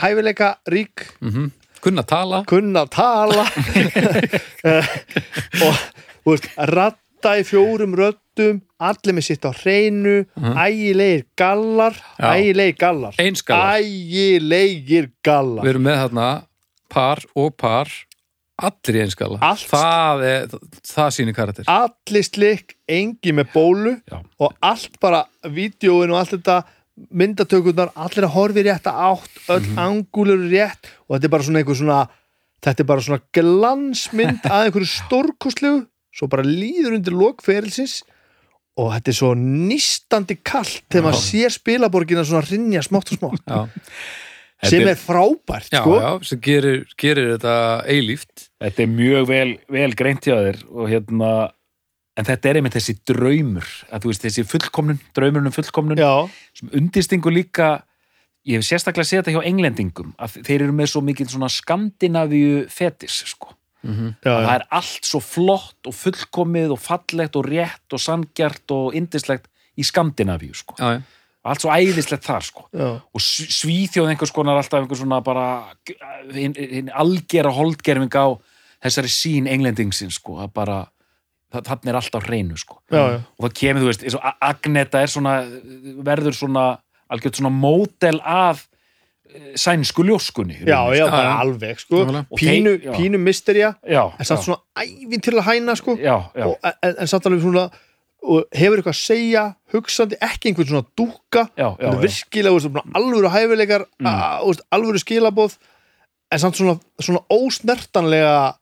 hæfileika, 0.00 0.58
rík. 0.70 1.06
Mm 1.20 1.50
kunna 1.84 2.02
tala. 2.06 2.42
Kunna 2.50 2.86
tala. 2.90 3.46
Eh, 4.60 4.84
og 5.64 5.76
þú 6.20 6.34
veist, 6.34 6.46
ratta 6.68 7.30
í 7.40 7.44
fjórum 7.48 7.94
röddum 7.96 8.58
allir 8.76 9.14
með 9.16 9.24
sitt 9.30 9.46
á 9.48 9.52
hreinu 9.56 10.18
ægilegir 10.36 11.22
gallar 11.40 11.96
Já. 12.20 12.34
ægilegir 12.36 12.76
gallar. 12.76 13.16
Ægilegir 13.80 15.08
gallar. 15.24 15.64
Við 15.64 15.72
erum 15.74 15.86
með 15.88 15.98
þarna 16.02 16.28
par 16.92 17.24
og 17.38 17.54
par 17.56 17.88
allir 18.60 18.98
í 18.98 19.02
einskala 19.06 19.38
Allt. 19.40 19.64
það, 19.70 20.24
er, 20.28 20.58
það 20.90 21.10
sýnir 21.16 21.36
karakter. 21.36 21.68
Allir 21.72 22.26
slikk, 22.26 22.76
engi 22.90 23.32
með 23.36 23.52
bólu 23.54 23.94
Já. 24.04 24.20
og 24.36 24.56
allt 24.60 25.00
bara 25.00 25.24
vídjóin 25.48 26.12
og 26.12 26.20
allt 26.20 26.36
þetta 26.36 26.58
myndatökurnar, 27.12 27.92
allir 27.96 28.26
að 28.26 28.34
horfi 28.36 28.62
rétt 28.66 28.86
átt 28.90 29.42
öll 29.48 29.66
Mhm. 29.66 29.78
angúlur 29.78 30.42
rétt 30.50 30.90
og 31.08 31.16
þetta 31.16 31.24
er 31.24 31.34
bara 31.34 31.42
svona 31.46 31.58
einhver 31.62 31.76
svona 31.80 32.00
þetta 32.62 32.80
er 32.80 32.84
bara 32.84 33.00
svona 33.00 33.20
glansmynd 33.32 34.42
að 34.44 34.64
einhverju 34.66 34.90
stórkostlegu 34.90 35.86
svo 36.12 36.28
bara 36.28 36.42
líður 36.44 36.96
undir 36.98 37.12
lokferilsins 37.16 38.02
og 38.76 38.92
þetta 38.94 39.08
er 39.08 39.16
svo 39.18 39.34
nýstandi 39.34 40.38
kallt 40.44 40.82
þegar 40.90 41.06
maður 41.08 41.22
sér 41.24 41.50
spilaborgina 41.54 42.24
svona 42.24 42.44
rinja 42.48 42.82
smátt 42.82 43.12
og 43.12 43.18
smátt. 43.18 43.44
Já, 43.46 43.68
sem 44.62 44.80
Þetta 44.82 44.90
er 44.92 45.00
frábært 45.00 45.70
já, 45.72 45.80
sko. 45.80 45.94
já, 46.00 46.10
sem 46.28 46.40
gerir, 46.40 46.84
gerir 47.00 47.38
þetta 47.38 47.54
eilíft. 47.88 48.48
Þetta 48.60 48.82
er 48.84 48.90
mjög 48.92 49.26
vel, 49.26 49.58
vel 49.72 49.94
greint 49.96 50.20
hjá 50.28 50.36
þér 50.36 50.58
og 50.70 50.88
hérna 50.90 51.30
en 52.18 52.26
þetta 52.26 52.50
er 52.50 52.58
einmitt 52.60 52.76
þessi 52.76 52.96
draumur 53.06 53.68
að 53.90 54.02
þú 54.02 54.10
veist, 54.10 54.24
þessi 54.26 54.46
fullkomnun, 54.48 54.98
draumurinn 55.16 55.50
um 55.50 55.54
fullkomnun 55.54 56.00
já, 56.00 56.12
sem 56.56 56.72
undistingur 56.76 57.34
líka 57.34 57.70
ég 58.48 58.58
hef 58.58 58.66
sérstaklega 58.66 59.08
séð 59.08 59.22
þetta 59.22 59.36
hjá 59.36 59.48
englendingum 59.50 60.12
að 60.20 60.40
þeir 60.48 60.66
eru 60.66 60.76
með 60.76 60.92
svo 60.94 61.04
mikil 61.04 61.28
svona 61.30 61.50
skandinavíu 61.52 62.66
fetis 62.72 63.22
sko. 63.34 63.54
mm 63.84 64.10
já, 64.24 64.32
að 64.32 64.40
já. 64.40 64.46
það 64.48 64.54
er 64.56 64.66
allt 64.80 65.08
svo 65.12 65.22
flott 65.24 65.90
og 65.90 65.96
fullkomið 65.96 66.74
og 66.74 66.82
fallegt 66.82 67.36
og 67.36 67.48
rétt 67.48 67.96
og 67.96 68.02
sangjart 68.02 68.76
og 68.76 68.94
indislegt 68.98 69.48
í 69.76 69.86
Skandinavíu 69.86 70.54
sko. 70.56 70.76
já, 70.78 71.00
allt 71.44 71.64
svo 71.64 71.72
æðislegt 71.72 72.26
þar 72.26 72.44
sko. 72.44 72.68
og 72.72 73.20
svíþjóð 73.20 74.12
einhvers 74.12 74.32
konar 74.32 74.60
alltaf 74.60 74.82
einhver 74.82 74.98
svona 74.98 75.20
bara 75.24 75.46
hinn 76.32 76.90
algera 76.92 77.52
holdgerfing 77.52 78.12
á 78.16 78.36
þessari 78.80 79.12
sín 79.12 79.48
englendingsins 79.48 80.16
sko, 80.16 80.40
að 80.40 80.52
bara 80.56 80.80
þa- 81.52 81.64
þarna 81.66 81.90
er 81.92 81.98
allt 82.00 82.14
á 82.16 82.20
hreinu 82.24 82.56
sko. 82.56 82.80
Já, 82.90 83.02
já. 83.12 83.20
og 83.38 83.44
það 83.46 83.54
kemur, 83.60 83.82
þú 83.82 83.90
veist, 83.90 84.02
eins 84.04 84.14
og 84.18 84.22
Agneta 84.40 85.02
er 85.02 85.06
svona, 85.12 85.34
verður 86.06 86.34
svona 86.36 86.64
algjört 87.10 87.36
svona 87.40 87.50
mótel 87.50 88.20
af 88.22 88.66
eh, 89.34 89.52
sænsku 89.58 90.02
ljóskunni 90.06 90.60
já, 90.62 90.78
já, 90.94 91.04
Já, 91.04 91.10
bara 91.10 91.28
já. 91.28 91.36
alveg 91.42 91.78
sko. 91.80 92.04
Pínu, 92.38 92.76
pínu 92.96 93.18
misterja 93.18 93.72
sko. 93.76 93.86
já, 93.90 94.04
en 94.18 94.24
samt 94.24 94.40
já, 94.40 94.44
svona 94.44 94.60
ævinn 94.78 95.20
til 95.22 95.34
að 95.38 95.46
hæna 95.48 95.74
sko. 95.76 95.96
já, 95.98 96.16
já, 96.34 96.46
og, 96.46 96.58
en, 96.82 96.94
en 97.00 97.06
samt 97.06 97.26
alveg 97.26 97.42
svona 97.42 97.70
og 98.22 98.44
hefur 98.52 98.76
eitthvað 98.76 98.92
að 98.92 99.00
segja, 99.00 99.42
hugsandi 99.72 100.16
ekki 100.20 100.50
einhvern 100.50 100.68
svona 100.68 100.84
er 100.98 101.46
já. 101.56 102.00
virkilega, 102.02 102.52
þú 102.52 102.58
veist, 102.60 102.66
svona 102.68 102.82
alvöru 102.94 103.30
hæfileikar 103.32 103.86
Mm. 103.98 104.06
mm. 104.06 104.12
alvöru 104.76 104.98
skilabóð 105.00 105.54
en 106.30 106.38
samt 106.38 106.54
svona, 106.60 106.74
svona 107.00 107.22
ósnertanlega 107.32 108.54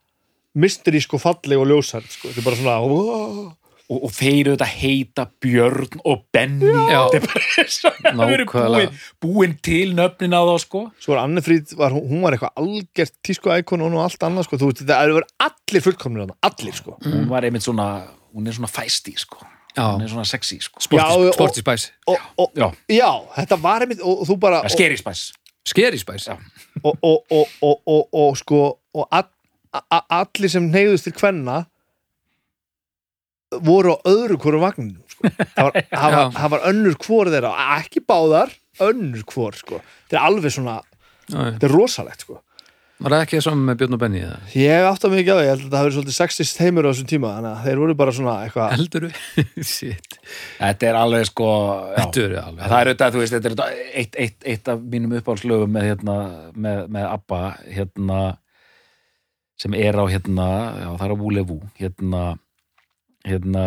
mysterísk 0.59 1.15
og 1.17 1.23
falleg 1.23 1.61
og 1.61 1.71
ljósar 1.71 2.05
sko. 2.07 2.29
þetta 2.29 2.43
er 2.43 2.47
bara 2.49 2.59
svona 2.59 2.77
wow. 2.85 3.41
og, 3.89 3.99
og 3.99 4.13
þeir 4.13 4.51
auðvitað 4.53 4.73
heita 4.83 5.27
Björn 5.45 6.01
og 6.05 6.25
Benny 6.35 6.69
Já. 6.69 7.03
þetta 7.13 7.21
er 7.21 7.27
bara 7.27 7.67
svo 7.77 7.93
það 7.99 8.19
Nákvæmlega. 8.21 8.89
búin, 8.89 9.03
búin 9.25 9.55
til 9.65 9.95
nöfnin 9.99 10.37
á 10.37 10.43
þá 10.45 10.55
sko 10.65 10.83
svo 10.99 11.15
var 11.15 11.23
Annefríð, 11.25 11.77
var, 11.81 11.95
hún 11.97 12.09
hún 12.13 12.25
var 12.27 12.37
eitthvað 12.37 12.63
algjört 12.65 13.17
tísku 13.27 13.53
ækon 13.55 13.85
og 13.85 13.93
hún 13.93 14.03
allt 14.03 14.27
annað 14.29 14.49
sko. 14.49 14.61
þú 14.61 14.73
veist, 14.73 14.83
þetta 14.85 15.03
eru 15.05 15.21
verið 15.21 15.49
allir 15.49 15.87
fullkomnir 15.87 16.25
þarna, 16.27 16.41
allir 16.51 16.81
sko 16.81 16.99
hún 17.07 17.31
var 17.31 17.49
einmitt 17.49 17.67
svona, 17.67 17.89
hún 18.35 18.51
er 18.51 18.59
svona 18.59 18.73
fæsti 18.73 19.17
sko 19.19 19.45
Já. 19.79 19.85
hann 19.93 20.03
er 20.03 20.09
svona 20.11 20.25
sexy 20.27 20.57
sko. 20.65 20.81
Já, 20.97 21.33
Sporty 21.37 21.61
Spice 21.61 21.93
og, 22.09 22.17
og, 22.37 22.51
Já. 22.57 22.71
já, 22.91 23.11
þetta 23.37 23.59
var 23.63 23.85
einmitt 23.85 24.01
og, 24.03 24.25
og 24.25 24.27
þú 24.27 24.39
bara 24.43 24.63
Scary 24.73 24.97
Spice 24.99 25.33
Scary 25.69 26.01
Spice 26.01 26.33
Já. 26.33 26.39
og, 26.83 26.99
og, 27.03 27.25
og, 27.31 27.47
og, 27.63 27.83
og, 27.87 28.09
og 28.13 28.39
sko 28.41 28.63
og 28.95 29.07
all, 29.13 29.29
allir 29.73 30.53
sem 30.53 30.71
neyðust 30.73 31.09
til 31.09 31.15
kvenna 31.17 31.63
voru 33.65 33.97
á 33.97 33.99
öðru 34.09 34.37
hvorum 34.41 34.65
vagninu 34.65 35.05
sko. 35.09 35.31
það, 35.31 35.63
var, 35.63 35.79
það, 35.93 36.17
var, 36.17 36.35
það 36.37 36.53
var 36.55 36.67
önnur 36.73 36.99
hvor 37.05 37.31
þeirra 37.33 37.55
ekki 37.79 38.05
báðar, 38.05 38.53
önnur 38.85 39.25
hvor 39.29 39.57
sko. 39.57 39.81
þetta 40.05 40.21
er 40.21 40.29
alveg 40.29 40.55
svona, 40.55 40.77
já. 41.29 41.39
þetta 41.39 41.69
er 41.71 41.75
rosalegt 41.75 42.27
sko. 42.27 42.43
Var 42.99 43.15
það 43.15 43.21
ekki 43.29 43.39
saman 43.45 43.61
með 43.63 43.77
Björn 43.79 43.95
og 43.95 44.01
Benny 44.03 44.21
eða? 44.27 44.39
ég 44.59 44.85
átti 44.89 45.07
að 45.07 45.13
mikið 45.15 45.29
á 45.31 45.39
því, 45.39 45.43
ég 45.45 45.53
held 45.53 45.61
að 45.61 45.69
það 45.69 45.77
hafi 45.79 45.87
verið 45.87 45.97
svolítið 45.97 46.17
sexist 46.17 46.57
heimur 46.59 46.83
á 46.83 46.91
þessum 46.91 47.11
tíma, 47.13 47.29
þannig 47.37 47.53
að 47.53 47.69
þeir 47.69 47.83
voru 47.83 47.95
bara 48.01 48.15
svona 48.17 48.33
eitthvað, 48.43 48.73
Helduru? 48.75 49.11
Shit 49.71 50.17
Þetta 50.57 50.89
er 50.89 50.99
alveg 50.99 51.29
sko. 51.29 51.51
Þetta 51.95 52.25
er 52.25 52.35
alveg 52.43 52.65
Það 52.65 52.75
er 52.81 52.91
auðvitað, 52.91 53.15
þú 53.15 53.23
veist, 53.23 53.37
þetta 53.37 53.69
er 53.69 53.85
eitt, 54.03 54.19
eitt, 54.25 54.39
eitt 54.51 54.73
af 54.75 54.83
mínum 54.83 55.15
uppáhaldslögum 55.21 55.71
með, 55.79 55.87
hérna, 55.93 56.17
með, 56.59 56.83
með 56.97 57.07
ABBA 57.13 57.41
hérna, 57.77 58.19
sem 59.59 59.75
er 59.75 59.99
á 59.99 60.05
hérna, 60.07 60.47
já, 60.79 60.89
það 60.99 61.05
er 61.09 61.15
á 61.15 61.19
Vúlevu 61.23 61.59
hérna, 61.81 62.23
hérna 63.27 63.65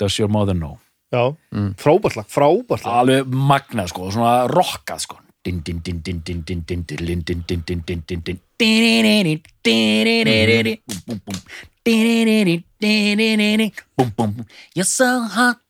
Does 0.00 0.18
Your 0.18 0.30
Mother 0.32 0.56
Know 0.56 0.78
já, 1.12 1.36
Mm. 1.52 1.74
frábært 1.78 2.16
lag 2.18 2.26
frábært 2.28 2.84
lag, 2.84 2.94
alveg 3.04 3.28
magnað 3.30 3.92
sko, 3.92 4.10
svona 4.10 4.46
rockað 4.50 5.00
sko 5.06 5.16
din 5.46 5.60
din 5.62 5.78
din 5.84 6.00
din 6.02 6.20
din 6.24 6.42
din 6.42 6.62
din 6.66 6.82
din 6.82 7.22
din 7.22 7.22
din 7.46 7.62
din 7.62 7.82
din 7.86 8.02
din 8.02 8.02
din 8.06 8.20
din 8.24 8.38
bum 10.86 11.20
bum 13.86 14.10
bum 14.16 14.32
bum 14.34 14.46
you're 14.74 14.82
so 14.88 15.06
hot 15.30 15.60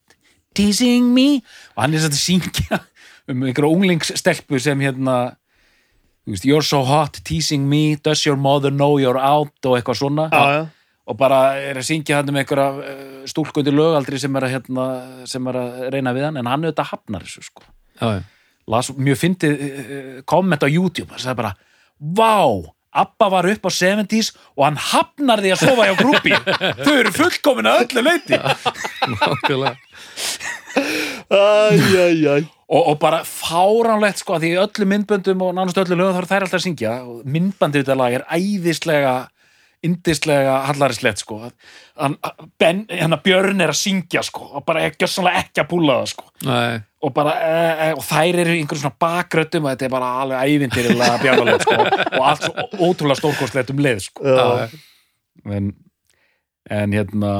teasing 0.57 1.13
me 1.13 1.43
og 1.75 1.83
hann 1.83 1.93
er 1.93 2.01
satt 2.01 2.15
að 2.17 2.23
syngja 2.23 2.79
um 3.29 3.43
einhverja 3.45 3.69
unglingsstelpu 3.69 4.57
sem 4.59 4.79
hérna 4.81 5.35
veist, 6.35 6.45
you're 6.47 6.65
so 6.65 6.81
hot 6.83 7.19
teasing 7.27 7.67
me 7.69 7.95
does 8.03 8.25
your 8.25 8.37
mother 8.39 8.71
know 8.73 8.97
you're 8.99 9.19
out 9.19 9.53
og 9.65 9.77
eitthvað 9.77 9.97
svona? 10.01 10.25
Já, 10.33 10.43
já, 10.55 10.61
og 11.07 11.15
bara 11.19 11.39
er 11.63 11.75
að 11.79 11.87
syngja 11.87 12.17
hann 12.19 12.29
um 12.31 12.39
einhverja 12.39 12.67
uh, 12.77 12.79
stúlkundi 13.29 13.71
lögaldri 13.71 14.19
sem 14.19 14.35
er 14.35 14.43
að, 14.47 14.53
hérna, 14.57 14.87
sem 15.29 15.43
er 15.51 15.55
að 15.61 15.69
reyna 15.95 16.15
við 16.17 16.23
hann 16.29 16.39
en 16.41 16.49
hann 16.51 16.65
auðvitað 16.67 16.91
hafnar 16.91 17.27
þessu 17.27 17.41
sko. 17.47 17.61
Já, 18.01 18.07
las 18.67 18.87
mjög 18.97 19.17
fyndið 19.23 19.53
uh, 19.67 20.17
komment 20.27 20.65
á 20.65 20.67
YouTube 20.67 21.11
það 21.13 21.23
sagði 21.27 21.41
bara, 21.43 21.53
vá 21.97 22.37
Abba 22.97 23.27
var 23.29 23.45
upp 23.51 23.65
á 23.67 23.69
70s 23.69 24.31
og 24.55 24.63
hann 24.65 24.77
hafnar 24.81 25.41
því 25.43 25.49
að 25.53 25.59
sofa 25.61 25.85
hjá 25.85 25.95
grúpi 25.99 26.31
þau 26.81 26.95
eru 26.95 27.11
fullkomin 27.13 27.67
að 27.69 27.81
öllu 27.83 28.01
leiti 28.07 28.39
Nákvæmlega. 31.31 32.05
æj, 32.05 32.05
æj, 32.07 32.37
æj 32.37 32.45
og, 32.67 32.87
og 32.87 32.99
bara 32.99 33.21
fáránlegt 33.23 34.21
sko 34.21 34.35
að 34.35 34.45
því 34.45 34.51
öllu 34.65 34.89
myndböndum 34.91 35.43
og 35.45 35.55
nánast 35.55 35.79
öllu 35.79 35.95
lögum 35.95 36.15
þá 36.15 36.21
eru 36.21 36.31
þær 36.31 36.45
alltaf 36.45 36.59
að 36.59 36.65
syngja. 36.65 36.93
Og 37.07 37.25
myndbandið 37.35 37.85
þetta 37.85 37.99
lag 38.01 38.17
er 38.17 38.25
æðislega 38.27 39.15
indislega 39.87 40.55
hallarislegt 40.65 41.21
sko. 41.21 41.37
Hann, 42.01 42.17
ben, 42.59 42.83
hann 42.89 43.15
Björn 43.23 43.61
er 43.63 43.71
að 43.71 43.79
syngja 43.79 44.23
sko 44.25 44.49
og 44.57 44.65
bara 44.67 44.87
ekki, 44.89 45.07
ekki 45.07 45.63
að 45.63 45.69
púla 45.69 45.99
það 46.01 46.11
sko. 46.15 46.27
Nei, 46.47 46.81
og 47.05 47.13
bara, 47.13 47.35
e, 47.45 47.63
e, 47.85 47.89
og 47.93 48.03
þær 48.03 48.39
eru 48.41 48.55
í 48.55 48.61
einhverjum 48.63 48.83
svona 48.83 48.99
bakröddum 49.05 49.67
og 49.67 49.75
þetta 49.75 49.85
er 49.85 49.93
bara 49.93 50.11
alveg 50.23 50.53
ævintýrilega 50.55 51.19
bjarnalegt 51.21 51.67
sko 51.67 51.77
og 51.77 52.23
allt 52.31 52.47
svo 52.47 52.67
ótrúlega 52.89 53.21
stórkostlegt 53.21 53.71
um 53.71 53.83
leið 53.85 54.03
sko. 54.09 54.25
Já, 54.25 54.79
en, 55.55 55.71
en 56.73 56.97
hérna 56.97 57.33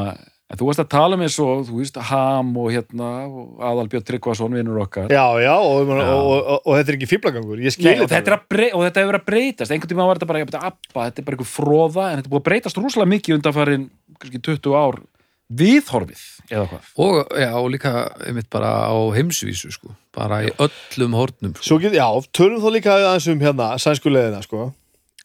en 0.47 0.59
þú 0.59 0.69
veist 0.69 0.81
að 0.83 0.89
tala 0.93 1.17
með 1.19 1.33
svo, 1.35 1.47
þú 1.67 1.81
veist 1.81 1.97
Ham 2.09 2.53
og 2.61 2.69
hérna, 2.71 3.09
og 3.27 3.65
Aðalbjörn 3.67 4.05
Tryggvason 4.07 4.55
vinnur 4.55 4.79
okkar. 4.85 5.11
Já, 5.11 5.25
já 5.43 5.53
og, 5.57 5.81
og, 5.81 5.91
Já. 5.91 6.13
og, 6.13 6.31
og, 6.37 6.61
og 6.63 6.79
þetta 6.79 6.93
er 6.93 6.99
ekki 6.99 7.09
fýblagangur 7.11 7.59
ég 7.59 7.67
Nei, 7.67 7.75
skil 7.75 8.05
og, 8.05 8.07
þetta 8.13 8.33
er 8.33 8.37
og 8.71 8.85
þetta 8.85 9.03
hefur 9.03 9.11
verið 9.11 9.21
að 9.21 9.27
breytast. 9.27 9.75
Einhvern 9.75 9.91
tíma 9.91 10.07
var 10.07 10.21
þetta 10.21 10.31
bara, 10.31 10.43
ég 10.43 10.47
þetta 10.47 11.21
er 11.21 11.27
bara 11.27 11.37
einhver 11.37 11.51
fróða 11.51 12.07
en 12.07 12.21
þetta 12.21 12.29
er 12.29 12.33
búið 12.33 12.43
að 12.43 12.47
breytast 12.47 12.79
rúslega 12.79 13.11
mikið 13.15 13.37
undanfærin 13.39 13.87
kannski 14.21 14.43
20 14.47 14.79
ár. 14.79 15.01
Viðhorfið 15.47 16.23
eða 16.51 16.65
hvað? 16.67 16.87
Og, 16.99 17.19
já, 17.39 17.49
og 17.55 17.69
líka 17.71 17.91
einmitt 18.27 18.49
bara 18.51 18.71
á 18.91 18.95
heimsvísu 19.15 19.71
sko. 19.71 19.93
bara 20.15 20.41
í 20.43 20.49
öllum 20.59 21.15
hornum 21.15 21.53
sko. 21.55 21.63
Svo 21.63 21.77
get, 21.79 21.95
já, 21.95 22.07
tölum 22.35 22.59
þó 22.59 22.71
líka 22.75 22.95
aðeins 22.97 23.29
um 23.31 23.39
hérna 23.39 23.69
sænskuleðina, 23.79 24.41
sko. 24.43 24.73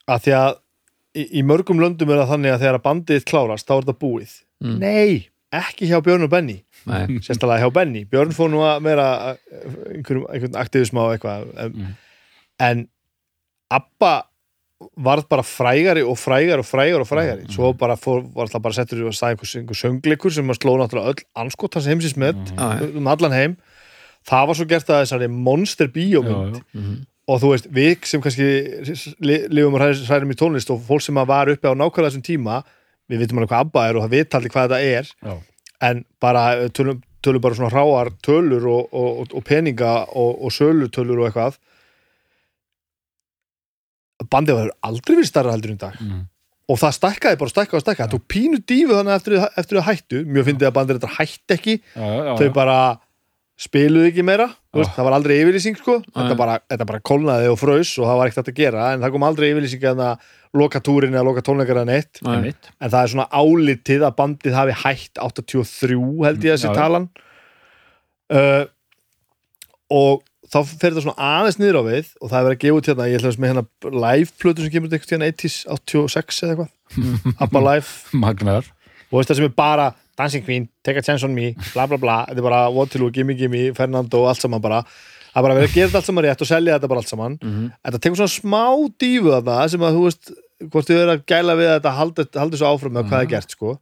Að 0.06 0.26
því 0.26 0.34
að 0.38 0.61
í, 1.16 1.26
í 1.38 1.42
mörgum 1.46 1.80
löndum 1.82 2.10
er 2.14 2.22
það 2.22 2.32
þannig 2.34 2.54
að 2.54 2.62
þegar 2.64 2.78
að 2.80 2.84
bandið 2.88 3.24
klárast, 3.28 3.66
þá 3.68 3.74
er 3.76 3.84
þetta 3.86 3.98
búið. 4.04 4.34
Mm. 4.64 4.76
Nei, 4.82 5.28
ekki 5.52 5.88
hjá 5.90 5.98
Björn 6.06 6.26
og 6.26 6.32
Benny. 6.32 6.58
Nei, 6.88 7.04
sérstaklega 7.26 7.62
hjá 7.66 7.72
Benny, 7.76 8.04
Björn 8.10 8.32
fór 8.36 8.50
nú 8.52 8.62
að 8.66 8.82
meira 8.88 9.06
eh, 9.32 9.62
einhverjum, 9.98 10.26
einhvern 10.32 10.60
aktivism 10.62 11.00
á 11.00 11.04
eitthvað 11.14 11.48
en, 11.66 11.72
Mm. 11.78 11.94
en 12.68 12.84
Abba 13.72 14.14
varð 14.98 15.28
bara 15.30 15.44
frægari 15.46 16.02
og 16.04 16.16
frægari 16.18 16.58
og 16.60 16.66
frægari 16.66 17.00
og 17.04 17.06
frægari. 17.08 17.44
Svo 17.54 17.70
bara 17.78 17.94
fór, 17.96 18.24
var 18.34 18.50
það 18.50 18.62
bara 18.64 18.74
settur 18.76 19.04
og 19.06 19.14
sagði 19.14 19.46
einhver, 19.46 19.78
söngleikur 19.78 20.34
sem 20.34 20.50
að 20.50 20.58
sló 20.58 20.74
náttúrulega 20.80 21.12
öll 21.14 21.22
anskotans 21.44 21.86
heimsins 21.88 22.16
með 22.18 22.40
Já, 22.50 22.66
já. 22.82 22.88
um 22.98 23.06
allan 23.12 23.32
heim. 23.36 23.54
Það 24.28 24.48
var 24.50 24.58
svo 24.58 24.66
gert 24.70 24.90
að 24.90 25.00
þessari 25.04 25.28
monster 25.32 25.88
bíómynd. 25.94 26.58
Og 27.30 27.38
þú 27.42 27.50
veist, 27.52 27.68
við 27.70 28.06
sem 28.10 28.22
kannski 28.24 28.46
li- 29.22 29.46
lifum 29.48 29.76
og 29.78 29.80
hræ- 29.84 30.06
hrærum 30.08 30.32
í 30.34 30.38
tónlist 30.38 30.72
og 30.74 30.80
fólk 30.88 31.04
sem 31.04 31.14
var 31.14 31.48
uppi 31.52 31.68
á 31.70 31.74
nákvæmlega 31.76 32.10
þessum 32.10 32.24
tíma 32.26 32.62
við 33.10 33.22
vitum 33.22 33.38
alveg 33.38 33.52
hvað 33.52 33.64
ABBA 33.66 33.84
er 33.88 33.96
og 33.98 34.04
það 34.06 34.14
vita 34.16 34.38
allir 34.38 34.52
hvað 34.54 34.68
þetta 34.72 34.80
er 34.98 35.10
Já. 35.28 35.34
en 35.90 36.04
bara 36.20 36.42
eh, 36.56 36.68
tölum, 36.74 37.02
tölum 37.22 37.40
bara 37.44 37.54
svona 37.58 37.70
hráar 37.70 38.10
tölur 38.26 38.66
og, 38.66 38.88
og, 38.92 39.34
og 39.34 39.44
peninga 39.46 39.92
og, 40.10 40.42
og 40.44 40.50
sölutölur 40.54 41.20
og 41.22 41.28
eitthvað. 41.30 41.58
Bandið 44.32 44.58
var 44.58 44.70
aldrei 44.86 45.16
verið 45.18 45.28
starra 45.30 45.54
heldur 45.56 45.72
um 45.74 45.80
dag. 45.82 45.96
Mm. 46.00 46.20
og 46.72 46.78
það 46.78 46.92
stækkaði 46.96 47.38
bara 47.40 47.50
og 47.50 47.52
stækkaði 47.52 47.78
og 47.78 47.82
stækkaði. 47.84 48.06
Það 48.06 48.12
tók 48.14 48.26
pínu 48.32 48.58
dífu 48.70 48.94
þannig 48.96 49.16
eftir, 49.18 49.34
eftir 49.60 49.78
að 49.80 49.86
hættu. 49.90 50.20
Mjög 50.30 50.46
fyndið 50.46 50.68
að 50.68 50.76
bandið 50.76 50.98
þetta 51.00 51.14
hætti 51.18 51.56
ekki. 51.56 51.74
Já, 51.96 52.04
já, 52.06 52.20
já, 52.28 52.34
þau 52.38 52.52
bara 52.56 52.76
spiluðu 53.60 54.08
ekki 54.08 54.24
meira 54.26 54.48
veist, 54.72 54.90
Já. 54.90 54.94
það 54.96 55.06
var 55.06 55.16
aldrei 55.18 55.34
yfirlýsing 55.42 55.76
sko. 55.78 55.98
þetta, 56.08 56.36
bara, 56.38 56.56
þetta 56.72 56.86
bara 56.88 57.02
kolnaði 57.04 57.50
og 57.52 57.58
frös 57.60 57.92
og 58.00 58.08
það 58.08 58.18
var 58.18 58.30
ekkert 58.30 58.40
hægt 58.40 58.52
að 58.54 58.62
gera 58.62 58.86
en 58.94 59.04
það 59.04 59.14
kom 59.14 59.26
aldrei 59.28 59.48
yfirlýsing 59.52 59.86
að 59.92 60.30
loka 60.58 60.82
túrin 60.84 61.14
eða 61.14 61.26
loka 61.28 61.44
tónleikar 61.44 61.82
en 61.82 61.92
eitt 61.92 62.20
en 62.24 62.90
það 62.90 62.98
er 63.02 63.12
svona 63.14 63.28
álitið 63.30 64.06
að 64.08 64.18
bandið 64.18 64.58
hafi 64.58 64.76
hætt 64.82 65.22
83 65.22 66.00
held 66.26 66.44
ég 66.48 66.56
að 66.56 66.60
sé 66.64 66.74
talan. 66.76 67.08
Uh, 68.32 68.64
og 69.92 70.22
þá 70.52 70.58
fer 70.68 70.92
þetta 70.92 71.04
svona 71.06 71.30
aðeins 71.30 71.58
niður 71.60 71.80
á 71.80 71.82
við 71.88 72.12
og 72.20 72.28
það 72.28 72.38
er 72.38 72.46
verið 72.46 72.56
að 72.56 72.62
gefa 72.64 72.78
út 72.78 72.90
hérna, 72.90 73.08
ég 73.08 73.20
ætla 73.20 73.32
að 73.32 73.42
með 73.42 73.52
hérna 73.52 73.96
live-plötu 74.04 74.64
sem 74.64 74.72
kemur 74.72 74.88
út 74.88 74.96
eitthvað 74.96 75.14
hérna 75.16 75.32
80s, 75.32 75.58
86 75.72 76.42
eða 76.46 76.54
eitthvað. 76.54 76.70
Abba 77.46 77.64
Live. 77.68 78.16
Magnar 78.16 78.68
og 79.12 79.20
veist 79.20 79.28
það 79.28 79.40
sem 79.40 79.48
er 79.48 79.56
bara 79.56 79.90
Dancing 80.18 80.44
Queen, 80.44 80.68
Take 80.84 80.98
a 80.98 81.02
Chance 81.02 81.24
on 81.24 81.34
Me 81.34 81.54
bla 81.72 81.86
bla 81.86 81.96
bla, 81.96 82.16
þetta 82.28 82.38
er 82.42 82.46
bara 82.46 82.60
Waterloo, 82.70 83.10
Gimme 83.10 83.34
Gimme 83.38 83.72
Fernando 83.74 84.22
og 84.22 84.28
allt 84.28 84.40
saman 84.44 84.60
bara. 84.60 84.82
Það 85.32 85.38
er 85.40 85.46
bara 85.46 85.54
verið 85.56 85.70
að 85.70 85.74
gera 85.74 85.88
þetta 85.88 86.00
allt 86.02 86.06
saman 86.10 86.24
rétt 86.26 86.42
og 86.44 86.48
selja 86.50 86.74
þetta 86.78 86.88
bara 86.92 87.00
allt 87.00 87.08
saman. 87.12 87.38
Mhm. 87.42 87.70
þetta 87.86 88.00
tekur 88.04 88.16
svona 88.20 88.34
smá 88.36 88.64
dífu 89.00 89.30
þarna 89.32 89.68
sem 89.70 89.80
að 89.80 89.94
þú 89.96 90.02
veist, 90.04 90.32
hvort 90.68 90.86
þið 90.90 90.98
verið 91.00 91.14
að 91.16 91.24
gæla 91.32 91.54
við 91.56 91.68
að 91.70 91.76
þetta 91.80 91.94
haldi, 91.96 92.26
haldi 92.42 92.56
svo 92.60 92.68
áfram 92.76 92.92
með 92.98 93.08
hvað 93.08 93.22
er 93.22 93.30
gert 93.32 93.50
sko. 93.56 93.78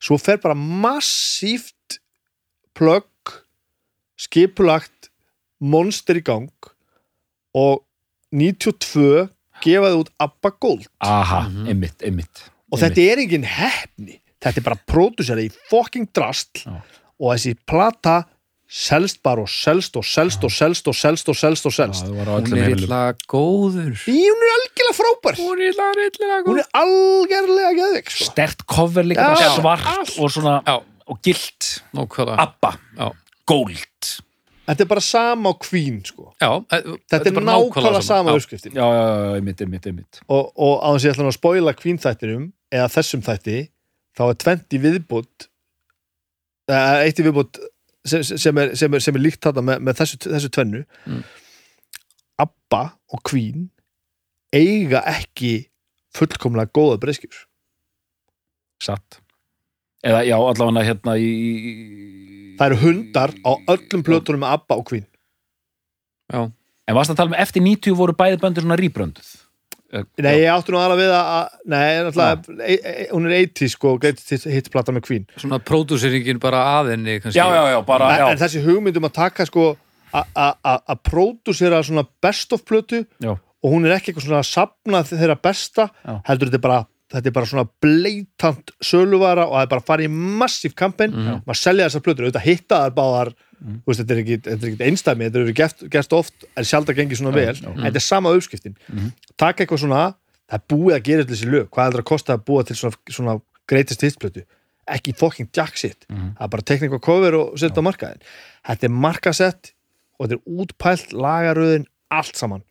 svo 0.00 0.16
fer 0.18 0.36
bara 0.38 0.54
massíft 0.54 1.98
plögg 2.74 3.34
skipulagt 4.16 5.10
monster 5.60 6.14
í 6.18 6.22
gang 6.24 6.48
og 7.54 7.82
92 8.32 9.28
gefaði 9.64 9.98
út 10.04 10.10
Abba 10.20 10.50
Gold. 10.60 10.86
Aha, 11.00 11.48
Mhm. 11.48 11.66
einmitt, 11.68 11.98
einmitt 12.02 12.42
og 12.70 12.78
þetta 12.78 12.98
er 13.12 13.18
engin 13.18 13.44
hefni 13.44 14.20
þetta 14.42 14.60
er 14.60 14.66
bara 14.70 14.80
pródusera 14.88 15.44
í 15.44 15.50
fucking 15.70 16.08
drastl 16.14 16.64
Já. 16.66 16.80
og 17.18 17.32
þessi 17.34 17.54
plata 17.66 18.20
selst 18.68 19.22
bara 19.24 19.40
og 19.46 19.48
selst 19.48 19.96
og 19.96 20.04
selst 20.04 20.42
og 20.44 20.52
selst 20.52 20.88
og 20.90 20.96
selst 20.96 21.30
og 21.32 21.36
selst 21.40 21.66
og 21.70 21.72
selst 21.72 22.04
hún 22.04 22.52
er 22.52 22.74
illa 22.74 23.00
góður 23.32 23.94
í 24.12 24.16
hún 24.28 24.44
er 24.44 24.52
algjörlega 24.58 24.96
frábær 24.98 25.38
hún 25.40 25.62
er 25.62 25.72
illa, 25.72 25.86
illa 26.04 26.40
hún 26.44 26.60
er 26.60 26.68
algjörlega 26.76 27.70
geðvik 27.78 28.12
sko. 28.12 28.26
stert 28.28 28.66
cover 28.68 29.08
líka 29.08 29.24
Já, 29.24 29.32
bara 29.32 29.46
já, 29.46 29.54
svart 29.56 30.12
og 30.20 30.34
svona 30.36 30.58
Já. 30.66 30.76
og 31.08 31.20
gilt. 31.24 31.70
Abba, 31.96 32.74
Já. 32.98 33.08
gold 33.48 34.12
þetta 34.68 34.84
er 34.84 34.88
bara 34.92 35.00
sama 35.00 35.48
á 35.48 35.54
kvín 35.56 36.02
sko. 36.04 36.28
Já, 36.36 36.50
e- 36.68 36.82
þetta, 37.08 37.24
er 37.24 37.36
bara 37.38 37.48
nákvæmlega 37.48 38.02
sama 38.04 38.30
Já. 38.34 38.36
uppskriftin 38.36 38.72
já, 38.76 38.84
já, 38.84 39.04
já, 39.08 39.34
einmitt, 39.38 39.60
einmitt, 39.64 39.86
einmitt 39.88 40.20
og, 40.28 40.52
og 40.52 40.76
á 40.84 40.88
þess 40.92 41.00
að 41.00 41.08
ég 41.08 41.16
ætla 41.16 41.32
að 41.32 41.38
spoila 41.40 41.72
kvín 41.72 41.96
þættinum 42.04 42.52
eða 42.68 42.92
þessum 42.92 43.24
þætti 43.24 43.58
þá 44.18 44.22
er 44.26 44.38
20 44.44 44.82
viðbútt 44.84 45.48
eitt 46.68 47.20
í 47.20 47.24
viðbútt 47.24 47.60
sem, 48.08 48.24
sem, 48.26 48.60
er, 48.60 48.74
sem, 48.78 48.92
er, 48.94 49.04
sem 49.04 49.16
er 49.16 49.24
líkt 49.24 49.44
þarna 49.44 49.64
með, 49.70 49.84
með 49.86 50.00
þessu, 50.02 50.18
þessu 50.26 50.50
tvennu. 50.52 50.82
Mm. 51.08 51.22
Abba 52.44 52.82
og 53.14 53.22
kvín 53.26 53.68
eiga 54.54 55.02
ekki 55.08 55.68
fullkomlega 56.16 56.72
góða 56.74 57.00
breyskjur 57.02 57.44
satt. 58.82 59.20
Eða 60.06 60.22
já, 60.28 60.36
allavega 60.38 60.86
hérna 60.86 61.16
í, 61.18 61.28
í 61.28 61.72
það 62.58 62.68
eru 62.68 62.78
hundar 62.84 63.34
á 63.42 63.52
öllum 63.74 64.04
plötunum 64.06 64.44
með 64.44 64.54
ABBA 64.54 64.76
og 64.78 64.86
Queen. 64.86 65.08
Já, 66.30 66.46
En 66.88 66.96
varst 66.96 67.12
að 67.12 67.20
tala 67.20 67.34
um 67.34 67.36
eftir 67.36 67.64
90 67.64 67.96
voru 67.98 68.14
bæði 68.16 68.40
böndur 68.40 68.64
svona 68.64 68.78
rýbrönduð 68.80 69.28
Nei, 69.88 70.34
ég 70.42 70.50
áttu 70.52 70.74
nú 70.74 70.78
aðra 70.82 70.96
við 71.00 71.12
að, 71.16 71.28
að 71.32 71.68
nei, 71.72 71.84
náttúrulega, 72.04 72.58
e, 72.68 72.74
e, 72.76 73.06
hún 73.14 73.24
er 73.30 73.36
80 73.46 73.70
sko, 73.72 73.94
greatest 74.02 74.44
hits 74.44 74.68
plata 74.68 74.92
með 74.92 75.06
Queen 75.06 75.24
svona 75.40 75.58
pródúseringin 75.64 76.38
bara 76.42 76.60
að 76.80 76.90
henni 76.92 77.14
kannski. 77.22 77.38
Já, 77.40 77.46
já, 77.56 77.62
já, 77.72 77.78
bara, 77.88 78.10
en, 78.12 78.20
já, 78.20 78.26
en 78.34 78.42
þessi 78.42 78.62
hugmyndum 78.66 79.08
að 79.08 79.14
taka 79.16 79.46
sko 79.48 79.70
a- 80.12 80.26
a- 80.36 80.54
a- 80.64 80.82
að 80.92 81.00
pródúsera 81.08 81.80
svona 81.84 82.04
best 82.20 82.52
of 82.52 82.66
plötu 82.68 83.06
já, 83.24 83.32
og 83.32 83.72
hún 83.72 83.86
er 83.88 83.96
ekki 83.96 84.12
eitthvað 84.12 84.28
svona 84.28 84.42
að 84.44 84.52
sapna 84.52 85.02
þeirra 85.08 85.40
besta 85.42 85.88
Já. 86.04 86.20
heldur 86.28 86.48
þetta 86.52 86.60
er 86.60 86.66
bara 86.68 86.86
þetta 87.08 87.26
er 87.26 87.32
bara 87.32 87.46
svona 87.48 87.68
bleitant 87.80 88.70
söluvara 88.84 89.46
og 89.48 89.54
það 89.56 89.62
er 89.62 89.70
bara 89.72 89.80
að 89.80 89.86
fara 89.88 90.04
í 90.04 90.08
massíf 90.12 90.74
kampen 90.76 91.10
Mhm. 91.16 91.42
maður 91.48 91.60
selja 91.64 91.86
þessar 91.88 92.04
plötur, 92.04 92.26
auðvitað 92.28 92.44
hitta 92.44 92.76
þar 92.84 92.94
báðar 92.98 93.32
þú 93.58 93.90
veist, 93.90 94.00
þetta 94.00 94.14
er 94.14 94.18
er 94.18 94.68
ekki 94.68 94.84
einstæmi 94.88 95.26
þetta 95.28 95.40
eru 95.42 95.54
gert, 95.58 95.82
gert 95.90 96.12
oft, 96.12 96.44
en 96.56 96.64
sjálf 96.64 96.88
að 96.92 97.00
gengi 97.00 97.16
svona 97.18 97.32
vel. 97.34 97.56
en 97.74 97.82
þetta 97.88 98.00
er 98.02 98.04
sama 98.06 98.30
uppskiptin. 98.36 98.76
Taka 99.36 99.64
eitthvað 99.64 99.82
svona, 99.84 100.14
það 100.48 100.58
er 100.60 100.64
búið 100.74 100.94
að 100.96 101.02
gera 101.08 101.24
þessi 101.24 101.48
lög. 101.50 101.66
Hvað 101.70 101.84
heldur 101.88 102.04
að 102.04 102.08
kosta 102.12 102.36
að 102.36 102.44
búa 102.46 102.64
til 102.64 102.76
svona, 102.76 102.96
svona 103.10 103.34
greatest 103.68 104.02
hits 104.02 104.16
plötu, 104.16 104.44
ekki 104.88 105.12
fucking 105.18 105.48
jack 105.54 105.76
shit, 105.76 106.06
það 106.08 106.44
er 106.46 106.48
bara 106.54 106.62
teknik 106.62 106.92
og 106.96 107.02
cover 107.04 107.34
og 107.34 107.58
setja 107.58 107.82
á 107.82 107.88
markaðin, 107.88 108.22
þetta 108.68 108.86
er 108.88 108.94
markasett 108.94 109.72
og 110.18 110.28
þetta 110.28 110.38
er 110.38 110.62
útpælt 110.62 111.12
lagaröðin, 111.12 111.86
allt 112.10 112.36
saman. 112.36 112.62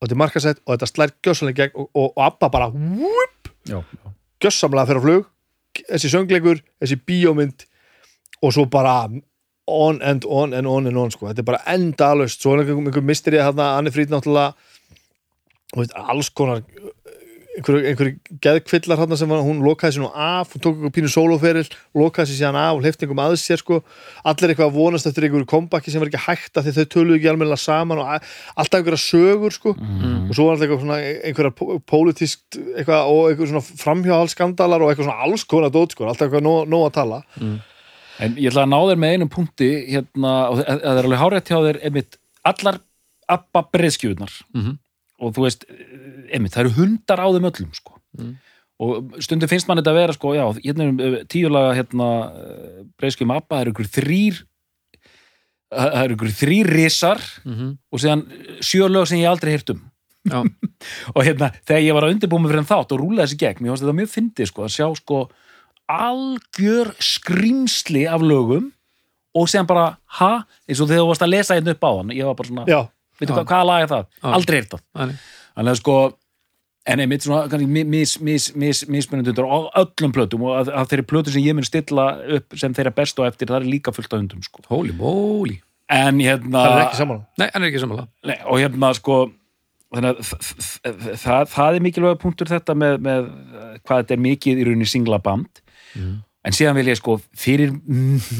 Og 0.00 0.08
þetta 0.08 0.16
er 0.16 0.22
markasett 0.24 0.58
og 0.66 0.74
þetta 0.74 0.88
slær 0.90 1.12
gjössalega 1.22 1.56
gegn 1.60 1.76
og, 1.78 1.90
og, 1.94 2.08
og 2.16 2.24
Abba 2.24 2.48
bara 2.50 2.72
gjössamlega 4.42 4.88
fyrir 4.88 4.98
á 4.98 5.04
flug. 5.06 5.28
Þessi 5.86 6.10
söngleikur, 6.12 6.58
þessi 6.82 6.98
bíómynd 7.06 7.64
og 8.42 8.52
svo 8.52 8.66
bara 8.66 9.06
on 9.66 10.02
and 10.02 10.24
on 10.24 10.52
and 10.54 10.66
on 10.66 10.86
and 10.86 10.98
on 10.98 11.10
sko. 11.14 11.28
þetta 11.30 11.44
er 11.44 11.50
bara 11.52 11.62
endalaust, 11.70 12.42
svo 12.42 12.56
er 12.56 12.64
einhver, 12.64 13.04
misterið 13.06 13.46
þarna, 13.46 13.76
Anni 13.78 13.94
Frýd 13.94 14.10
náttúrulega 14.12 14.54
alls 16.12 16.28
konar 16.34 16.62
einhverju 17.52 17.88
einhver 17.90 18.08
geðkvillar 18.40 18.96
þarna 19.02 19.16
sem 19.20 19.28
var, 19.28 19.42
hún 19.44 19.60
lokaði 19.64 19.98
sér 19.98 20.02
nú 20.06 20.08
af, 20.16 20.54
hún 20.54 20.62
tók 20.64 20.78
einhver 20.78 20.92
pínu 20.96 21.10
sólóferil 21.12 21.66
lokaði 21.96 22.30
sér 22.30 22.38
síðan 22.38 22.56
af 22.56 22.78
og 22.78 22.84
hleyfti 22.84 23.04
einhverjum 23.04 23.22
aðeins 23.26 23.44
sér 23.44 23.60
sko, 23.60 23.80
allir 24.24 24.52
eitthvað 24.54 24.70
að 24.70 24.78
vonast 24.78 25.08
eftir 25.10 25.26
einhverju 25.28 25.48
kompaki 25.52 25.92
sem 25.92 26.00
var 26.00 26.08
ekki 26.08 26.22
hægt 26.24 26.56
að 26.56 26.70
því 26.70 26.74
þau 26.78 26.88
töluðu 26.94 27.18
ekki 27.18 27.28
almennilega 27.32 27.60
saman 27.60 28.00
og 28.00 28.08
alltaf 28.08 28.78
einhverja 28.80 29.02
sögur 29.04 29.52
sko. 29.52 29.74
Og 29.76 30.32
svo 30.32 30.48
var 30.48 30.56
alltaf 30.56 30.94
einhverja 31.28 31.52
pólitískt 31.92 32.56
eitthvað 32.72 33.12
og 33.12 33.28
einhver 33.34 33.52
svona 33.52 33.66
framhjáhaldskandalar 33.84 34.86
og 34.86 34.94
eitthvað 34.94 35.10
svona 35.10 35.28
alls 35.28 35.44
konar 35.44 35.74
dót 35.76 35.92
sko, 35.92 36.08
alltaf 36.08 36.30
eitthvað 36.30 36.48
nóg, 36.48 36.64
nóg 36.72 36.88
að 36.88 36.96
tala 37.02 37.20
En 38.20 38.34
ég 38.36 38.50
ætla 38.52 38.66
að 38.66 38.72
ná 38.72 38.78
þér 38.90 38.98
með 39.00 39.12
einum 39.16 39.28
punkti 39.32 39.68
hérna, 39.88 40.32
og 40.52 40.58
það 40.60 40.82
er 40.84 41.04
alveg 41.06 41.18
hárætt 41.22 41.48
hjá 41.48 41.58
þér 41.64 41.78
einmitt, 41.88 42.18
allar 42.44 42.80
abba 43.28 43.62
breyðskjöfunar 43.72 44.32
Mhm. 44.54 44.78
og 45.22 45.32
þú 45.34 45.42
veist, 45.46 45.64
einmitt, 46.32 46.52
það 46.52 46.60
eru 46.66 46.74
hundar 46.76 47.20
á 47.22 47.26
þeim 47.32 47.48
öllum 47.50 47.74
sko. 47.74 47.98
og 48.82 49.12
stundum 49.22 49.48
finnst 49.48 49.68
mann 49.68 49.78
þetta 49.78 49.92
að 49.92 50.00
vera 50.00 50.12
sko, 50.12 50.32
já, 50.34 50.44
hérna 50.60 50.88
er 51.00 51.24
tíulaga 51.30 51.74
hérna, 51.78 52.08
breyðskjöfum 52.98 53.36
abba, 53.36 53.56
það 53.56 53.60
eru 53.62 53.72
ykkur 53.72 53.90
þrýr 53.96 54.40
það 55.72 56.02
eru 56.04 56.16
ykkur 56.16 56.32
þrýr 56.42 56.70
risar 56.76 57.20
Mhm. 57.46 57.78
og 57.92 57.98
síðan 58.02 58.24
sjö 58.60 58.88
lög 58.90 59.06
sem 59.08 59.18
ég 59.18 59.30
aldrei 59.30 59.52
heyrt 59.56 59.70
um 59.70 59.80
og 61.16 61.24
hérna, 61.24 61.48
þegar 61.66 61.82
ég 61.82 61.94
var 61.94 62.04
að 62.06 62.12
undirbúa 62.14 62.40
mig 62.42 62.52
fyrir 62.52 62.68
þátt 62.68 62.92
og 62.92 63.00
rúla 63.00 63.24
þessi 63.24 63.38
gegn, 63.40 63.62
mér 63.64 63.72
fannst 63.72 63.82
þetta 63.82 63.98
mjög 63.98 64.12
fyndið 64.12 64.46
sko, 64.52 64.62
að 64.66 64.74
sjá 64.76 64.86
sko 65.00 65.16
algjör 65.90 66.92
skrýmsli 67.02 68.06
af 68.10 68.24
lögum 68.24 68.70
og 69.34 69.48
sem 69.48 69.66
bara, 69.66 69.94
ha, 70.18 70.32
eins 70.68 70.80
og 70.82 70.90
þegar 70.90 71.04
þú 71.04 71.12
varst 71.12 71.24
að 71.24 71.32
lesa 71.32 71.56
einn 71.56 71.72
upp 71.72 71.86
á 71.86 71.90
hann, 71.90 72.12
ég 72.14 72.28
var 72.28 72.36
bara 72.38 72.50
svona 72.50 72.66
veitu 72.66 73.32
hvað, 73.32 73.46
hvaða 73.48 73.68
lag 73.68 73.84
er 73.84 73.92
það? 73.92 74.10
Já. 74.18 74.26
Aldrei 74.32 74.58
heyrt 74.58 74.74
það 74.74 74.84
þannig. 75.00 75.22
að 75.62 75.80
sko, 75.80 75.96
en 76.92 77.04
einmitt 77.04 77.26
svona 77.26 77.42
kannski 77.50 77.68
mis, 77.70 77.88
mis, 77.88 78.14
mis, 78.20 78.48
mis, 78.58 78.84
mismunandi 78.90 79.32
hundur 79.32 79.48
á 79.48 79.58
öllum 79.82 80.14
plötum 80.14 80.46
og 80.48 80.56
að, 80.60 80.72
að 80.80 80.88
þeirri 80.92 81.08
plötu 81.12 81.34
sem 81.34 81.44
ég 81.44 81.56
mun 81.56 81.68
stilla 81.68 82.08
upp 82.38 82.58
sem 82.58 82.74
þeirra 82.76 82.94
bestu 82.96 83.24
á 83.24 83.30
eftir, 83.30 83.52
það 83.52 83.60
er 83.62 83.70
líka 83.76 83.94
fullt 83.94 84.12
af 84.12 84.24
hundum 84.24 84.42
sko. 84.44 84.64
holy 84.72 84.96
moly 84.98 85.60
en 85.92 86.20
hérna 86.22 86.66
það 86.66 86.74
er 86.74 86.84
ekki 86.86 87.00
saman 87.02 87.22
nei, 87.38 87.46
er 87.48 87.68
ekki 87.68 87.84
samanlega 87.84 88.32
Nei, 88.32 88.36
og 88.48 88.60
hérna 88.62 88.92
sko 88.98 89.22
þannig 89.92 90.12
að 90.12 91.16
það, 91.20 91.50
það 91.52 91.76
er 91.76 91.84
mikilvæg 91.86 92.20
punktur 92.22 92.50
þetta 92.50 92.76
með, 92.78 92.98
með 93.04 93.28
eh, 93.28 93.74
hvað 93.84 94.02
þetta 94.02 94.16
er 94.16 94.22
mikið 94.26 94.62
í 94.62 94.66
rauninni 94.68 94.88
singla 94.88 95.20
band 95.94 96.20
en 96.42 96.56
síðan 96.56 96.76
vil 96.78 96.90
ég 96.90 96.98
sko 96.98 97.18
fyrir 97.38 97.72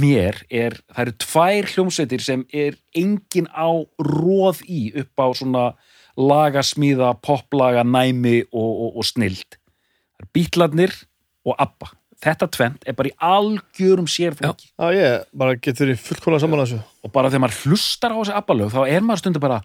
mér 0.01 0.43
er, 0.51 0.77
það 0.91 1.03
eru 1.05 1.17
tvær 1.23 1.71
hljómsveitir 1.71 2.25
sem 2.25 2.45
er 2.51 2.77
engin 2.99 3.49
á 3.55 3.71
róð 4.03 4.63
í 4.67 4.83
upp 5.05 5.23
á 5.23 5.27
svona 5.39 5.67
lagasmíða, 6.19 7.15
poplaga, 7.25 7.85
næmi 7.87 8.43
og, 8.51 8.71
og, 8.71 8.97
og 9.01 9.07
snild. 9.09 9.57
Það 10.19 10.25
eru 10.25 10.31
bítlarnir 10.37 10.97
og 11.49 11.57
abba. 11.63 11.93
Þetta 12.23 12.49
tvent 12.55 12.85
er 12.87 12.95
bara 12.99 13.11
í 13.11 13.15
algjörum 13.27 14.11
sérflokki. 14.11 14.69
Já, 14.77 14.93
ég 14.95 15.25
bara 15.39 15.57
getur 15.59 15.91
í 15.91 15.97
fullkóla 15.99 16.39
saman 16.43 16.63
að 16.63 16.69
þessu. 16.69 16.83
Og 17.03 17.15
bara 17.15 17.31
þegar 17.33 17.47
maður 17.47 17.71
hlustar 17.71 18.15
á 18.15 18.19
þessi 18.19 18.37
abbalög 18.39 18.75
þá 18.75 18.83
er 18.85 19.07
maður 19.07 19.23
stundur 19.25 19.47
bara 19.47 19.63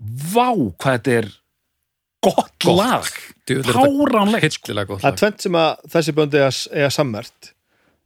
vá 0.00 0.48
hvað 0.50 0.96
þetta 0.96 1.14
er 1.18 1.30
gott, 2.24 2.66
lag. 2.68 3.08
Er 3.50 3.62
gott 3.64 5.02
það 5.02 5.10
er 5.10 5.18
tvent 5.22 5.44
sem 5.46 5.58
að 5.58 5.90
þessi 5.94 6.14
böndi 6.16 6.40
eiga, 6.40 6.52
eiga 6.76 6.90
sammert. 6.94 7.52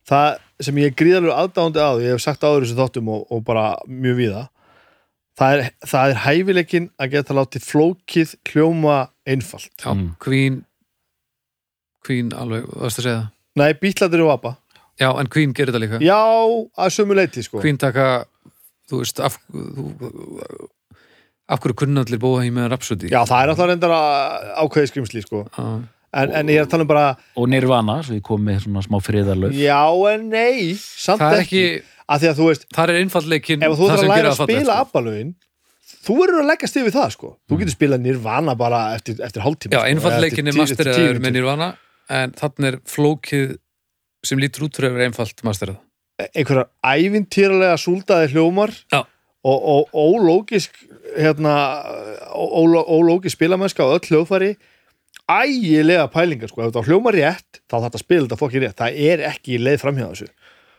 Það 0.08 0.40
sem 0.64 0.78
ég 0.82 0.90
er 0.92 0.98
gríðalur 1.00 1.34
aðdáðandi 1.34 1.80
að 1.82 1.98
og 1.98 2.04
ég 2.04 2.14
hef 2.14 2.22
sagt 2.24 2.44
áður 2.44 2.66
þessu 2.66 2.78
þáttum 2.78 3.08
og, 3.14 3.24
og 3.32 3.44
bara 3.46 3.70
mjög 3.88 4.20
víða 4.20 4.42
það 5.38 5.54
er, 5.56 5.70
það 5.90 6.12
er 6.12 6.20
hæfileikin 6.24 6.90
að 7.00 7.14
geta 7.16 7.36
látið 7.36 7.64
flókið 7.66 8.34
hljóma 8.52 8.98
einfalt. 9.26 9.72
Já, 9.82 9.90
Mm. 9.94 10.12
Queen 10.22 10.60
Queen 12.04 12.30
alveg, 12.36 12.66
varst 12.68 13.00
að 13.00 13.06
segja 13.06 13.16
það? 13.22 13.30
Nei, 13.56 13.72
bítladir 13.80 14.22
og 14.24 14.32
apa 14.34 14.56
já, 15.00 15.08
en 15.20 15.30
Queen 15.32 15.54
gerir 15.56 15.72
þetta 15.72 15.82
líka. 15.82 16.00
Já, 16.04 16.20
að 16.78 16.94
sömu 16.94 17.16
leiti 17.18 17.42
sko. 17.42 17.60
Queen 17.62 17.78
taka, 17.80 18.26
þú 18.90 19.00
veist 19.02 19.20
af, 19.24 19.38
þú, 19.50 19.88
af 21.48 21.60
hverju 21.60 21.76
kunna 21.82 22.04
allir 22.04 22.20
búa 22.22 22.44
í 22.46 22.50
með 22.54 22.70
Rhapsody 22.72 23.10
já, 23.12 23.20
það 23.28 23.40
er 23.40 23.50
náttúrulega 23.50 23.70
reyndar 23.74 23.94
að 23.96 24.46
ákveði 24.64 24.90
skrimsli 24.92 25.22
sko 25.24 25.42
Já. 25.44 25.64
en, 26.20 26.34
en 26.40 26.52
ég 26.52 26.60
er 26.60 26.66
að 26.66 26.70
tala 26.72 26.86
um 26.86 26.90
bara 26.90 27.06
og 27.36 27.48
Nirvana, 27.52 27.98
svo 28.06 28.16
ég 28.16 28.24
kom 28.24 28.44
með 28.46 28.62
svona 28.64 28.84
smá 28.86 28.98
friðarlög 29.04 29.56
já 29.58 29.80
en 30.14 30.28
nei, 30.32 30.74
samt 30.80 31.20
það 31.20 31.36
er 31.36 31.44
ekki, 31.44 31.64
ekki, 31.64 31.96
að 32.08 32.22
því 32.24 32.30
að 32.30 32.38
þú 32.40 32.50
veist 32.50 32.68
það 32.72 32.94
er 32.94 33.00
einfaldleikin 33.02 33.66
ef 33.68 33.76
þú 33.76 33.90
þarf 33.90 34.04
að 34.04 34.12
læra 34.14 34.32
að 34.32 34.40
fallegt, 34.40 34.60
spila 34.60 34.78
sko. 34.78 34.88
abbalögin 34.88 35.34
þú 36.04 36.18
verður 36.20 36.40
að 36.42 36.50
leggja 36.52 36.70
stifið 36.72 36.96
það 36.98 37.14
sko 37.18 37.32
þú 37.48 37.60
getur 37.60 37.76
spilað 37.76 38.04
nirvana 38.08 38.56
bara 38.60 38.82
eftir, 38.96 39.20
eftir 39.24 39.44
hálftíma 39.44 39.76
já, 39.76 39.80
sko, 39.80 39.88
einfaldleikin 39.92 40.52
er 40.52 40.58
masteraður 40.62 41.20
með. 41.20 41.36
Nirvana 41.36 41.70
en 42.12 42.34
þannig 42.40 42.70
er 42.72 42.80
flókið 42.88 43.56
sem 44.24 44.40
lítur 44.40 44.66
út 44.68 44.76
fyrir 44.78 44.92
að 44.92 44.98
vera 44.98 45.10
einfalt 45.10 45.44
masterað 45.44 45.80
einhverjar 46.30 46.68
ævintýralega 46.86 47.76
súldaði 47.80 48.28
hljómar 48.32 48.72
Já. 48.92 49.00
Og, 49.44 49.90
ólógisk 49.92 50.78
hérna, 51.18 51.54
ó- 52.32 52.86
ólógisk 52.88 53.36
spilamennska 53.36 53.84
og 53.84 53.98
öll 54.00 54.08
hljóðfæri 54.10 54.54
ægilega 55.30 56.08
pælingar 56.12 56.50
sko, 56.50 56.62
ef 56.64 56.72
þetta 56.72 56.82
á 56.84 56.88
hljómar 56.88 57.16
rétt 57.16 57.60
þá 57.70 57.76
þetta 57.86 58.00
spila 58.02 58.26
þetta 58.26 58.40
fokki 58.40 58.60
rétt, 58.64 58.76
það 58.80 58.98
er 59.10 59.22
ekki 59.30 59.60
leið 59.62 59.78
framhjá 59.84 60.08
þessu. 60.10 60.28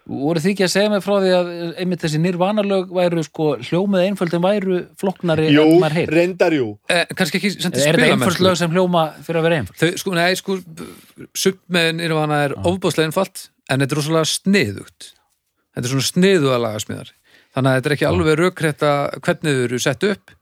Voru 0.06 0.38
þið 0.38 0.52
ekki 0.52 0.66
að 0.68 0.70
segja 0.70 0.90
mig 0.94 1.02
frá 1.02 1.16
því 1.18 1.30
að 1.34 1.48
einmitt 1.82 2.04
þessi 2.04 2.20
Nirvana 2.22 2.62
lög 2.62 2.92
væru 2.94 3.24
sko 3.26 3.48
hljómið 3.58 4.04
einföld 4.06 4.36
en 4.38 4.44
væru 4.44 4.76
flóknari 5.02 5.48
Jú, 5.50 5.64
en 5.66 5.80
maður 5.82 5.96
heyr 5.98 6.12
reyndar 6.14 6.54
jú. 6.54 6.68
Eh, 6.94 7.08
kannski 7.18 7.40
ekki 7.40 7.50
er 7.56 7.64
þetta 7.64 7.82
spilamennsku. 7.88 8.20
einföld 8.20 8.44
lög 8.46 8.60
sem 8.60 8.76
hljóma 8.76 9.06
fyrir 9.26 9.40
að 9.42 9.48
vera 9.48 9.58
einföld? 9.64 9.80
Þau, 9.82 9.98
sko, 10.04 10.14
nei, 10.20 10.36
sko, 10.38 10.58
sumt 11.34 11.62
með 11.74 11.90
Nirvana 12.04 12.44
er 12.46 12.54
ofbáslega 12.62 13.10
einfalt 13.10 13.48
en 13.66 13.82
þetta 13.82 13.98
er 13.98 14.02
rosalega 14.04 14.30
sniðugt. 14.30 15.10
Þetta 15.74 15.88
er 15.90 15.94
svona 15.96 16.10
sniðuga 16.12 16.62
lagasmiðar 16.68 17.10
þannig 17.56 17.70
að 17.72 17.78
þetta 17.80 17.90
er 17.92 17.96
ekki 17.98 18.10
alveg 18.10 18.40
rökrétta 18.42 18.92
hvernig 19.26 19.56
þau 19.56 19.64
eru 19.70 19.80
sett 19.86 20.04
upp 20.12 20.36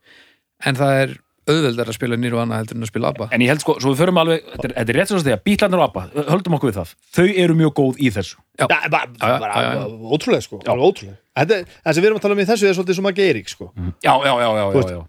en 0.65 0.79
það 0.79 0.97
er 1.03 1.13
auðveldar 1.43 1.89
að 1.91 1.95
spila 1.97 2.15
Nirvana 2.15 2.55
heldur 2.55 2.77
en 2.77 2.85
að 2.85 2.87
spila 2.87 3.09
ABBA. 3.11 3.25
En 3.35 3.41
ég 3.43 3.49
held 3.51 3.59
sko, 3.65 3.73
svo 3.83 3.91
við 3.91 3.97
förum 3.99 4.19
alveg 4.21 4.45
þetta 4.47 4.67
er, 4.69 4.73
þetta 4.77 4.93
er 4.93 4.97
rétt 5.01 5.09
svo 5.11 5.17
að 5.19 5.25
segja, 5.25 5.39
bítlarnir 5.43 5.81
og 5.81 5.89
Abba 5.89 6.03
höldum 6.31 6.55
okkur 6.55 6.69
við 6.71 6.77
það, 6.77 6.93
þau 7.17 7.25
eru 7.43 7.55
mjög 7.59 7.73
góð 7.81 7.99
í 7.99 8.11
þessu. 8.15 8.37
Já. 8.61 8.67
bara, 8.69 8.87
Já, 8.87 9.27
já, 9.27 9.33
bara, 9.43 9.63
já, 9.65 9.73
já. 9.75 9.81
ótrúlega 10.15 10.45
sko, 10.45 10.59
alveg 10.63 10.85
ótrúlega. 10.87 11.17
Þetta, 11.41 11.57
er- 11.57 11.75
það 11.83 11.97
sem 11.97 12.05
við 12.05 12.07
erum 12.09 12.21
að 12.21 12.23
tala 12.23 12.37
um 12.37 12.41
í 12.43 12.47
þessu 12.47 12.69
er 12.69 12.77
svolítið 12.77 12.97
svo 12.99 13.03
maður 13.09 13.25
Eirík 13.27 13.51
sko. 13.51 13.67
Já, 13.75 14.13
já, 14.23 14.31
já, 14.31 14.33
já, 14.39 14.63
já, 14.63 14.65
veist, 14.77 14.93
já. 14.95 15.01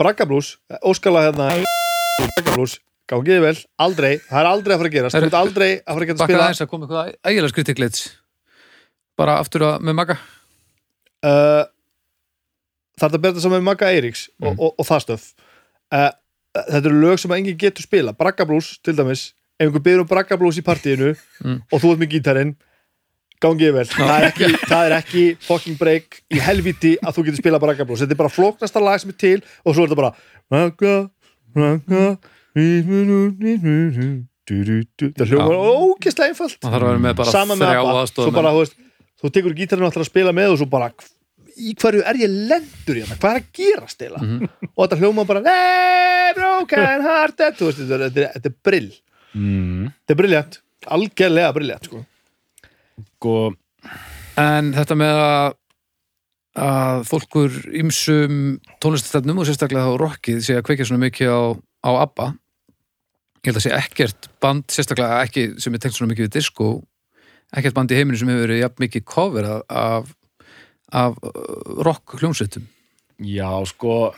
Braggablús, 0.00 0.48
Óskala 0.80 1.26
hérna 1.28 1.50
Braggablús, 2.24 2.78
gangiði 3.12 3.40
vel 3.44 3.56
aldrei, 3.84 4.12
það 4.24 4.40
er 4.40 4.48
aldrei 4.48 4.72
að 4.74 4.80
fara 4.80 4.88
að 4.90 4.96
gerast 4.96 5.18
þú 5.20 5.28
ert 5.28 5.36
aldrei 5.44 5.68
að 5.76 5.92
fara 5.92 6.00
að 6.00 6.08
geta 6.08 6.16
að 6.16 6.22
Bakka 6.24 6.32
spila 6.32 6.46
aðeins 6.48 6.64
að 6.64 6.70
koma 6.72 6.86
eitthvað 6.88 7.12
ægilega 7.34 7.52
skritiklits 7.52 8.04
bara 9.20 9.36
aftur 9.44 9.66
að, 9.68 9.84
með 9.84 9.98
maga 10.00 10.16
uh, 11.24 11.64
það 13.00 13.08
er 13.08 13.16
að 13.18 13.24
berða 13.24 13.42
saman 13.44 13.60
með 13.62 13.68
Magga 13.70 13.88
Eiríks 13.94 14.26
og, 14.40 14.52
Mm. 14.52 14.60
og, 14.60 14.74
og 14.78 14.86
það 14.90 15.02
stöf 15.06 15.24
uh, 15.94 16.10
þetta 16.54 16.84
eru 16.90 17.00
lög 17.02 17.18
sem 17.22 17.32
að 17.34 17.40
enginn 17.42 17.58
getur 17.64 17.86
spila 17.86 18.12
Braggablús 18.14 18.74
til 18.84 18.94
dæmis, 18.98 19.24
ef 19.58 19.66
einhver 19.66 19.82
byrður 19.88 20.04
um 20.04 20.10
Braggablús 20.12 20.60
í 20.60 20.64
partíinu 20.66 21.14
Mm. 21.44 21.58
og 21.72 21.82
þú 21.82 21.94
ert 21.94 22.02
með 22.04 22.12
gítarinn 22.18 22.54
gangið 23.44 23.72
vel, 23.76 23.84
það 23.90 24.12
er 24.14 24.24
ekki, 24.30 24.46
það 24.70 24.86
er 24.86 24.92
ekki 25.00 25.22
fucking 25.44 25.76
break 25.76 26.20
í 26.32 26.38
helviti 26.40 26.94
að 27.02 27.16
þú 27.18 27.24
getur 27.26 27.40
spilað 27.42 27.64
Bragablós, 27.66 28.00
þetta 28.04 28.14
er 28.16 28.20
bara 28.22 28.32
flóknasta 28.32 28.80
lag 28.80 29.00
sem 29.02 29.10
er 29.12 29.18
til 29.20 29.40
og 29.64 29.74
svo 29.74 29.84
er 29.84 29.90
þetta 29.90 30.00
bara 30.00 30.14
Braga, 30.48 30.94
Braga 31.52 32.04
það 34.44 35.28
hljómar 35.30 35.56
ógeðslega 35.58 36.30
einfalt. 36.30 36.56
Það 36.62 36.74
þarf 36.74 36.86
vera 36.88 37.00
með 37.02 37.10
ABBA, 37.10 37.24
þú 39.24 39.30
tekur 39.34 39.54
gítarinn 39.58 39.86
alltaf 39.88 40.04
að 40.04 40.10
spila 40.10 40.32
með 40.36 40.54
og 40.54 40.58
svo 40.60 40.68
bara 40.70 40.88
í 41.58 41.74
hverju 41.78 42.02
er 42.06 42.18
ég 42.18 42.32
lendur 42.50 42.98
hérna, 43.00 43.16
hvað 43.20 43.34
er 43.36 43.40
að 43.42 43.50
gera 43.58 43.88
stila 43.92 44.20
Mhm. 44.22 44.48
og 44.74 44.80
þetta 44.88 44.98
hljóma 45.00 45.26
bara 45.26 45.42
hey, 45.46 46.32
broken 46.38 47.02
hearted 47.06 47.58
veist, 47.60 47.78
þetta 47.78 48.08
þetta 48.08 48.32
þetta 48.38 48.50
er 48.50 48.56
brill 48.64 48.90
mm. 49.34 49.92
þetta 50.00 50.14
er 50.16 50.20
briljant, 50.22 50.60
algjörlega 50.86 51.52
briljant 51.54 51.84
sko. 51.90 52.04
sko, 53.18 53.36
En 54.36 54.72
þetta 54.74 54.96
með 54.98 55.20
að 55.22 55.52
að 56.54 57.00
fólkur 57.08 57.54
ymsum 57.74 58.60
tónlistastefnum 58.82 59.40
og 59.42 59.46
sérstaklega 59.48 59.88
þá 59.90 59.96
rockið 59.98 60.36
sé 60.46 60.54
að 60.54 60.66
kveikja 60.68 60.86
svona 60.86 61.02
mikið 61.08 61.32
á, 61.34 61.42
á 61.82 61.90
ABBA 62.04 62.26
ég 63.44 63.48
held 63.50 63.58
að 63.58 63.64
sé 63.66 63.72
ekkert 63.74 64.28
band 64.42 64.64
sérstaklega 64.70 65.16
ekki 65.26 65.48
sem 65.58 65.74
er 65.74 65.82
tengt 65.82 65.96
svona 65.98 66.12
mikið 66.12 66.28
við 66.28 66.36
disco 66.36 66.68
ekkert 67.54 67.74
band 67.74 67.90
í 67.90 67.98
heiminu 67.98 68.20
sem 68.20 68.30
hefur 68.30 68.46
verið 68.46 68.62
jafn 68.62 68.84
mikið 68.86 69.04
cover 69.10 69.48
af, 69.66 70.14
af, 70.94 71.16
uh, 71.20 71.82
rock 71.86 72.16
hljómsveitum? 72.20 72.64
Já, 73.24 73.50
sko. 73.70 74.12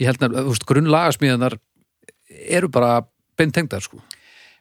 Ég 0.00 0.08
held 0.10 0.24
að, 0.26 0.38
þú 0.42 0.52
veist, 0.52 0.66
grunnlagasmíðanar 0.68 1.58
eru 2.50 2.68
bara 2.72 3.02
beintengdar 3.38 3.82
sko. 3.84 4.00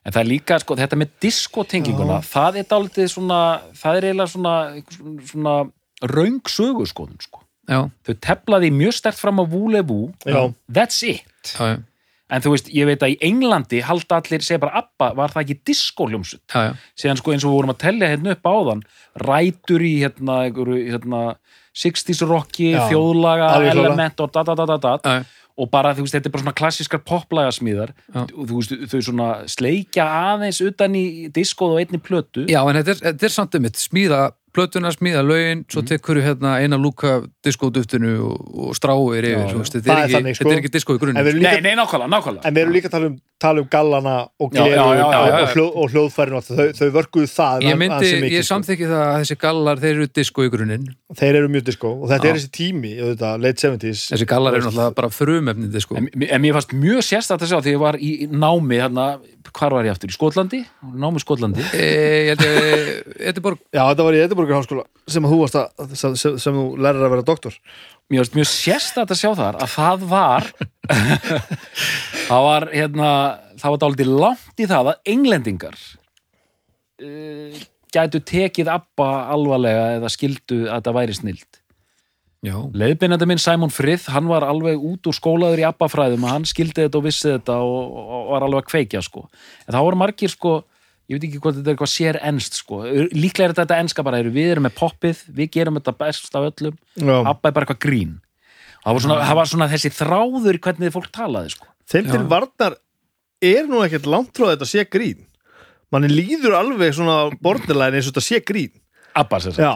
En 0.04 0.12
það 0.12 0.20
er 0.26 0.28
líka, 0.28 0.58
sko, 0.60 0.76
þetta 0.76 0.98
með 1.00 1.14
diskotenginguna, 1.24 2.18
það 2.28 2.58
er 2.60 2.66
dálítið 2.74 3.08
svona, 3.14 3.40
það 3.80 4.00
er 4.02 4.08
eiginlega 4.10 4.32
svona, 4.34 4.56
svona, 4.92 5.28
svona 5.30 5.54
röng 6.12 6.42
sögurskoðun, 6.52 7.22
sko. 7.24 7.40
já, 7.72 7.80
Þau 8.04 8.14
teflaði 8.28 8.72
mjög 8.76 8.98
stert 8.98 9.16
fram 9.16 9.40
á 9.40 9.46
Vúlevú, 9.48 10.02
Já. 10.28 10.52
that's 10.68 11.00
it. 11.08 11.24
já, 11.56 11.70
já, 11.72 11.78
En 12.32 12.42
þú 12.42 12.54
veist, 12.54 12.70
ég 12.74 12.88
veit 12.88 13.04
að 13.04 13.14
í 13.14 13.18
Englandi 13.28 13.82
halda 13.84 14.22
allir, 14.22 14.42
segja 14.46 14.62
bara 14.64 14.80
Abba, 14.80 15.12
var 15.18 15.34
það 15.34 15.44
ekki 15.44 15.58
diskóljómsut? 15.70 16.44
já, 16.48 16.70
já. 16.70 16.74
Síðan 16.96 17.20
sko 17.20 17.34
eins 17.34 17.44
og 17.44 17.52
við 17.52 17.58
vorum 17.60 17.74
að 17.74 17.82
tellja 17.84 18.10
hérna 18.14 18.36
upp 18.38 18.48
áðan, 18.48 18.84
rætur 19.28 19.84
í 19.84 19.94
hérna, 20.00 20.40
einhverju, 20.48 20.80
hérna, 20.94 21.24
60s 21.76 22.24
rocki, 22.30 22.74
þjóðlaga, 22.90 23.54
element 23.74 24.20
og 24.24 24.32
da 24.34 24.44
da 24.48 24.56
da 24.56 24.66
da 24.66 24.78
da. 24.78 24.98
Já, 25.04 25.44
og 25.58 25.70
bara 25.70 25.92
þú 25.94 26.06
veist, 26.06 26.16
þetta 26.16 26.30
er 26.30 26.34
bara 26.34 26.44
svona 26.44 26.58
klassískar 26.58 27.02
poplægasmíðar 27.06 27.92
þú 28.32 28.56
veist, 28.56 28.72
þau 28.90 29.00
svona 29.06 29.28
sleikja 29.52 30.08
aðeins 30.32 30.62
utan 30.66 30.96
í 30.98 31.06
diskóð 31.34 31.76
og 31.76 31.84
einni 31.84 32.00
plötu. 32.02 32.48
Já, 32.50 32.62
en 32.64 32.80
þetta 32.80 32.96
er, 32.96 33.02
þetta 33.12 33.28
er 33.30 33.36
samt 33.36 33.58
um 33.60 33.68
mitt, 33.68 33.78
smíða 33.78 34.24
plötuna, 34.54 34.92
smíða 34.94 35.24
lögin, 35.26 35.66
svo 35.68 35.82
Mhm. 35.82 35.88
tekur 35.92 36.20
við 36.20 36.28
hérna 36.30 36.56
eina 36.62 36.78
lúka 36.78 37.24
diskóduftinu 37.44 38.14
og, 38.24 38.40
og 38.70 38.76
stráir 38.78 39.26
yfir, 39.26 39.58
veist, 39.58 39.74
þetta 39.76 39.92
er, 39.94 40.02
ekki, 40.08 40.14
þannig, 40.18 40.36
sko. 40.38 40.44
þetta 40.50 40.56
er 40.56 40.62
ekki 40.64 40.74
diskó 40.78 40.96
í 40.96 41.00
við 41.04 41.34
erum 41.34 41.42
Nei, 41.44 41.54
líka, 41.58 41.62
nei, 41.64 41.76
nákvæmlega, 41.80 42.12
nákvæmlega 42.14 42.46
en 42.50 42.54
við 42.58 42.62
erum 42.64 42.74
líka 42.78 42.90
að 42.90 42.96
tala 42.98 43.06
um, 43.12 43.18
tala 43.44 43.60
um 43.64 43.68
gallana 43.68 44.16
og 44.40 44.52
gleru 44.54 44.80
og, 44.80 44.94
já. 44.96 45.04
og, 45.04 46.44
þau, 46.48 46.68
þau 46.80 46.90
vörkuðu 46.96 47.28
það 47.34 47.66
Ég 47.68 47.80
myndi, 47.82 48.12
mikið, 48.14 48.32
ég 48.38 48.44
sko. 48.46 48.50
samþykki 48.54 48.88
það 48.88 49.04
að 49.04 49.18
þessi 49.24 49.38
gallar, 49.44 49.82
þeir 49.84 49.94
eru 49.98 50.08
diskó 50.20 50.46
í 50.48 50.52
grunninn. 50.54 50.86
þeir 51.20 51.36
eru 51.42 51.50
mjög 51.52 51.66
disko 51.68 51.92
og 51.94 52.08
þetta 52.10 52.24
Já. 52.24 52.30
er 52.32 52.40
þessi 52.40 52.52
tími 52.58 52.94
auðvitað, 53.02 53.42
late 53.44 53.68
70s 53.68 54.06
Þessi 54.14 54.28
gallar 54.30 54.56
eru 54.58 54.64
náttúrulega 54.70 54.96
bara 54.96 55.10
frumefni 55.14 55.68
diskó. 55.74 55.98
En, 56.00 56.08
en 56.30 56.42
mér 56.42 56.54
fannst 56.58 56.74
mjög 56.74 57.04
sérstætt 57.04 57.44
að 57.44 57.52
sjá 57.52 57.60
því 57.62 57.74
ég 57.76 57.80
var 57.84 57.98
í 58.00 58.12
námi 58.32 58.80
hérna, 58.80 59.08
hvar 59.54 59.76
var 59.76 59.86
ég 59.86 59.94
aftur? 59.94 60.10
Í 60.10 60.16
Skotlandi? 60.16 60.64
Námi 60.96 61.20
í 61.20 61.24
Skotlandi 61.26 61.62
E, 61.74 62.32
ég 62.32 62.34
held 62.34 62.46
að, 62.48 63.44
þetta 64.48 64.64
er 64.64 64.76
bara, 64.76 64.84
Já, 64.84 64.84
þetta 64.84 64.84
var 64.84 64.84
í 64.84 64.84
Edinborgar 64.84 64.84
háskóla 64.84 64.86
sem 65.08 65.26
að 65.26 65.34
þú 65.34 65.40
varst 65.42 65.58
að, 65.60 65.96
sem, 65.96 66.16
sem, 66.16 66.38
sem 66.40 66.54
þú 66.54 66.78
lærir 66.78 67.04
að 67.04 67.14
vera 67.14 67.26
doktor. 67.28 67.56
Fannst 68.14 68.36
mjög 68.36 68.50
sérstætt 68.50 69.12
að 69.12 69.20
sjá 69.20 69.32
þar 69.36 69.58
að 69.64 69.70
það 69.74 70.06
var 70.12 70.48
það 72.30 72.46
var 72.48 72.68
hérna 72.74 73.10
það 73.60 73.74
var 73.74 73.82
dálítið 73.84 74.14
langt 74.24 74.60
í 74.60 74.68
það 74.70 74.92
að 74.92 75.12
englendingar 75.14 75.80
uh, 77.04 77.60
gætu 77.94 78.20
tekið 78.20 78.72
Abba 78.74 79.10
alvarlega 79.34 79.98
eða 79.98 80.10
skildu 80.12 80.70
að 80.70 80.88
það 80.88 80.98
væri 81.00 81.14
snild. 81.14 81.60
Já, 82.44 82.58
Leiðbeinandi 82.76 83.24
minn 83.30 83.40
Simon 83.40 83.72
Frith, 83.72 84.10
hann 84.12 84.28
var 84.28 84.44
alveg 84.44 84.76
út 84.84 85.08
úr 85.08 85.16
skólaður 85.16 85.62
í 85.62 85.64
abbafræðum 85.64 86.26
og 86.28 86.34
hann 86.34 86.44
skildi 86.44 86.84
þetta 86.84 87.00
og 87.00 87.06
vissi 87.06 87.32
þetta 87.32 87.56
og, 87.64 87.94
og 88.04 88.32
var 88.34 88.44
alveg 88.44 88.66
að 88.66 88.68
kveikja 88.68 89.02
sko. 89.06 89.30
En 89.64 89.78
það 89.78 89.86
voru 89.88 90.00
margir 90.02 90.34
sko, 90.34 90.66
ég 91.10 91.18
veit 91.18 91.28
ekki 91.28 91.42
hvort 91.44 91.58
þetta 91.58 91.72
er 91.72 91.76
eitthvað 91.76 91.94
sér 91.94 92.20
ennst 92.30 92.60
sko. 92.62 92.84
Líklega 93.12 93.50
er 93.50 93.58
þetta 93.58 93.80
ennska 93.84 94.06
bara, 94.06 94.22
við 94.24 94.54
erum 94.56 94.68
með 94.68 94.78
poppið, 94.80 95.26
við 95.36 95.52
gerum 95.58 95.80
þetta 95.80 95.98
best 96.00 96.38
af 96.40 96.48
öllum, 96.52 96.78
Já. 96.96 97.16
abba 97.22 97.50
er 97.50 97.58
bara 97.58 97.68
eitthvað 97.68 97.84
grín. 97.88 98.16
Það 98.84 98.98
var 98.98 99.06
svona, 99.06 99.20
það 99.24 99.38
var 99.40 99.52
svona 99.52 99.70
þessi 99.72 99.94
þráður 99.96 100.58
í 100.58 100.64
hvernig 100.64 100.96
fólk 100.96 101.12
talaði 101.16 101.54
sko. 101.56 101.70
Þeim 101.92 102.10
til 102.12 102.24
varnar 102.32 102.80
er 103.44 103.68
nú 103.68 103.84
ekkert 103.84 104.08
langt 104.10 104.36
frá 104.38 104.54
þetta 104.54 104.68
sé 104.70 104.86
grín 104.88 105.26
manni 105.94 106.10
líður 106.10 106.58
alveg 106.58 106.96
svona 106.98 107.18
borderline 107.44 108.00
eins 108.00 108.08
og 108.10 108.16
þetta 108.16 108.26
sé 108.26 108.42
grín 108.46 108.72
Abba 109.14 109.38
sér 109.44 109.54
sagt. 109.54 109.62
Já, 109.62 109.74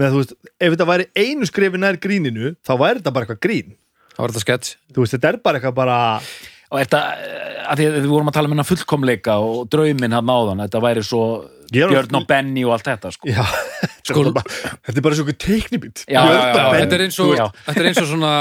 með 0.00 0.14
þú 0.14 0.22
veist, 0.22 0.34
ef 0.56 0.74
þetta 0.74 0.88
væri 0.88 1.08
einu 1.18 1.48
skrefi 1.48 1.80
nær 1.80 1.98
gríninu, 2.00 2.54
þá 2.64 2.72
væri 2.80 3.02
þetta 3.02 3.14
bara 3.16 3.26
eitthvað 3.26 3.42
grín 3.44 3.74
það 4.14 4.22
var 4.22 4.36
þetta 4.36 5.00
veist, 5.00 5.16
þetta 5.16 5.32
er 5.32 5.40
bara 5.44 5.60
eitthvað 5.60 5.76
bara 5.76 5.98
Og 6.70 6.78
þetta, 6.78 7.00
eh, 7.18 7.62
að 7.66 7.80
því 7.80 7.86
að 7.88 7.96
við 7.98 8.10
vorum 8.12 8.30
að 8.30 8.36
tala 8.36 8.50
um 8.50 8.54
hennar 8.54 8.68
fullkomleika 8.68 9.38
og 9.42 9.70
drauminn 9.72 10.14
hann 10.14 10.30
áðan, 10.30 10.62
þetta 10.66 10.82
væri 10.84 11.06
svo 11.06 11.22
Björn 11.70 12.16
og 12.18 12.26
Benny 12.26 12.64
og 12.66 12.74
allt 12.74 12.88
þetta 12.88 13.12
sko. 13.14 13.30
já, 13.30 13.42
Sko- 14.06 14.24
þetta, 14.24 14.30
er 14.30 14.36
bara, 14.38 14.58
þetta 14.86 14.96
er 14.96 15.06
bara 15.06 15.18
svona 15.20 15.36
teiknibít. 15.44 16.04
Þetta 16.06 16.96
er 16.96 17.04
eins 17.06 17.18
og, 17.22 17.34
er 17.74 17.88
eins 17.90 18.02
og 18.02 18.08
svona, 18.10 18.34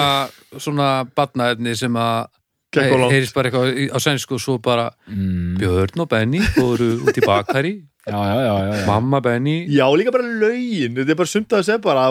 svona 0.58 0.90
batnaefni 1.18 1.76
sem 1.78 2.00
að 2.00 2.30
heyrist 2.78 3.34
bara 3.34 3.50
eitthvað 3.50 3.94
á 3.94 3.98
sænsku 4.02 4.38
og 4.38 4.42
svo 4.44 4.58
bara 4.62 4.90
mm. 5.10 5.58
Björn 5.62 6.04
og 6.06 6.10
Benny 6.12 6.42
fóru 6.54 6.92
út 7.02 7.18
í 7.18 7.26
bakari, 7.26 7.76
Já, 8.10 8.16
já, 8.16 8.36
já, 8.42 8.54
já, 8.66 8.74
já. 8.80 8.86
mamma 8.88 9.20
Benny 9.22 9.68
Já, 9.70 9.86
líka 9.98 10.12
bara 10.12 10.24
lögin, 10.24 10.96
þetta 10.98 11.14
er 11.14 11.18
bara 11.20 11.30
sumt 11.30 11.54
að 11.54 11.66
segja 11.68 11.82
bara 11.84 12.06